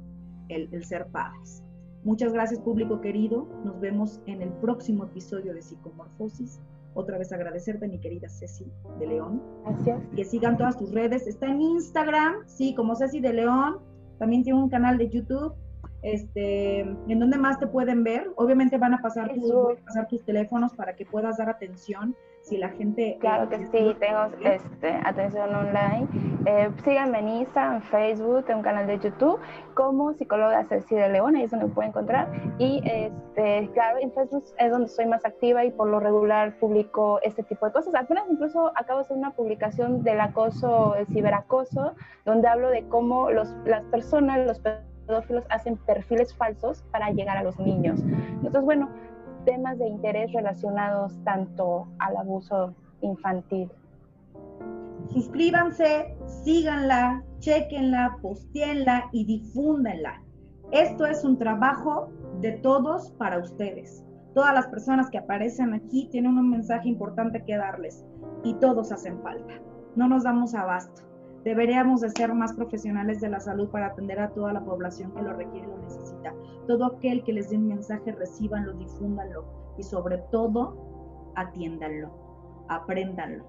el 0.48 0.84
ser 0.84 1.06
padres. 1.06 1.64
Muchas 2.04 2.32
gracias 2.32 2.60
público 2.60 3.00
querido. 3.00 3.48
Nos 3.64 3.80
vemos 3.80 4.20
en 4.26 4.42
el 4.42 4.50
próximo 4.54 5.04
episodio 5.04 5.54
de 5.54 5.62
Psicomorfosis. 5.62 6.60
Otra 6.94 7.18
vez 7.18 7.32
agradecerte, 7.32 7.88
mi 7.88 8.00
querida 8.00 8.28
Ceci 8.28 8.70
de 8.98 9.06
León. 9.06 9.42
Gracias. 9.64 10.02
Que 10.14 10.24
sigan 10.24 10.58
todas 10.58 10.76
tus 10.76 10.92
redes. 10.92 11.26
Está 11.26 11.46
en 11.46 11.60
Instagram, 11.62 12.36
sí, 12.46 12.74
como 12.74 12.96
Ceci 12.96 13.20
de 13.20 13.32
León. 13.32 13.78
También 14.18 14.42
tiene 14.42 14.62
un 14.62 14.68
canal 14.68 14.98
de 14.98 15.08
YouTube. 15.08 15.54
Este, 16.02 16.80
¿En 16.80 17.18
dónde 17.18 17.38
más 17.38 17.58
te 17.58 17.66
pueden 17.66 18.04
ver? 18.04 18.30
Obviamente 18.36 18.78
van 18.78 18.94
a 18.94 19.02
pasar, 19.02 19.30
pasar 19.84 20.08
tus 20.08 20.24
teléfonos 20.24 20.74
para 20.74 20.96
que 20.96 21.04
puedas 21.04 21.36
dar 21.38 21.48
atención 21.48 22.16
si 22.42 22.56
la 22.56 22.70
gente... 22.70 23.18
Claro 23.20 23.48
que 23.48 23.58
sí, 23.66 23.96
tengo 24.00 24.28
este, 24.42 25.00
atención 25.04 25.54
online. 25.54 26.08
Eh, 26.46 26.70
síganme 26.84 27.18
en 27.18 27.28
Instagram, 27.28 27.76
en 27.76 27.82
Facebook, 27.82 28.44
tengo 28.46 28.60
un 28.60 28.64
canal 28.64 28.86
de 28.86 28.98
YouTube 28.98 29.38
como 29.74 30.14
psicóloga 30.14 30.64
Ceci 30.64 30.94
de 30.94 31.10
León, 31.10 31.36
ahí 31.36 31.44
es 31.44 31.50
donde 31.50 31.66
me 31.66 31.72
pueden 31.72 31.90
encontrar. 31.90 32.28
Y 32.58 32.80
este, 32.84 33.70
claro, 33.74 33.98
en 34.00 34.12
Facebook 34.12 34.44
es 34.58 34.70
donde 34.70 34.88
soy 34.88 35.06
más 35.06 35.24
activa 35.24 35.64
y 35.64 35.70
por 35.70 35.88
lo 35.88 36.00
regular 36.00 36.58
publico 36.58 37.20
este 37.22 37.42
tipo 37.42 37.66
de 37.66 37.72
cosas. 37.72 37.94
Apenas 37.94 38.24
incluso 38.30 38.72
acabo 38.74 39.00
de 39.00 39.04
hacer 39.04 39.16
una 39.16 39.32
publicación 39.32 40.02
del 40.02 40.20
acoso, 40.20 40.96
el 40.96 41.06
ciberacoso, 41.06 41.94
donde 42.24 42.48
hablo 42.48 42.70
de 42.70 42.86
cómo 42.88 43.30
los, 43.30 43.54
las 43.66 43.84
personas, 43.84 44.46
los 44.46 44.60
pedófilos 45.10 45.44
hacen 45.50 45.76
perfiles 45.76 46.34
falsos 46.34 46.84
para 46.92 47.10
llegar 47.10 47.36
a 47.36 47.42
los 47.42 47.58
niños. 47.58 48.00
Entonces, 48.02 48.62
bueno, 48.62 48.88
temas 49.44 49.78
de 49.78 49.88
interés 49.88 50.32
relacionados 50.32 51.18
tanto 51.24 51.88
al 51.98 52.16
abuso 52.16 52.74
infantil. 53.00 53.70
Suscríbanse, 55.08 56.16
síganla, 56.44 57.24
chequenla, 57.40 58.18
posteenla 58.22 59.08
y 59.12 59.24
difúndenla. 59.24 60.22
Esto 60.70 61.06
es 61.06 61.24
un 61.24 61.36
trabajo 61.36 62.10
de 62.40 62.52
todos 62.52 63.10
para 63.12 63.40
ustedes. 63.40 64.04
Todas 64.34 64.54
las 64.54 64.68
personas 64.68 65.10
que 65.10 65.18
aparecen 65.18 65.74
aquí 65.74 66.08
tienen 66.12 66.38
un 66.38 66.50
mensaje 66.50 66.88
importante 66.88 67.44
que 67.44 67.56
darles 67.56 68.04
y 68.44 68.54
todos 68.54 68.92
hacen 68.92 69.20
falta. 69.22 69.54
No 69.96 70.06
nos 70.06 70.22
damos 70.22 70.54
abasto. 70.54 71.09
Deberíamos 71.44 72.02
de 72.02 72.10
ser 72.10 72.34
más 72.34 72.52
profesionales 72.52 73.20
de 73.20 73.30
la 73.30 73.40
salud 73.40 73.68
para 73.70 73.86
atender 73.86 74.20
a 74.20 74.28
toda 74.30 74.52
la 74.52 74.64
población 74.64 75.12
que 75.12 75.22
lo 75.22 75.32
requiere 75.32 75.66
y 75.66 75.70
lo 75.70 75.78
necesita. 75.78 76.34
Todo 76.66 76.86
aquel 76.86 77.24
que 77.24 77.32
les 77.32 77.50
dé 77.50 77.56
un 77.56 77.68
mensaje, 77.68 78.12
recibanlo, 78.12 78.74
difúndanlo 78.74 79.44
y 79.78 79.82
sobre 79.82 80.18
todo, 80.30 81.32
atiéndanlo, 81.36 82.10
apréndanlo. 82.68 83.44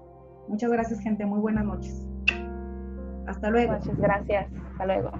Muchas 0.48 0.70
gracias, 0.70 1.00
gente. 1.00 1.26
Muy 1.26 1.40
buenas 1.40 1.64
noches. 1.64 2.08
Hasta 3.26 3.50
luego. 3.50 3.74
Muchas 3.74 3.98
gracias. 3.98 4.50
Hasta 4.72 4.86
luego. 4.86 5.10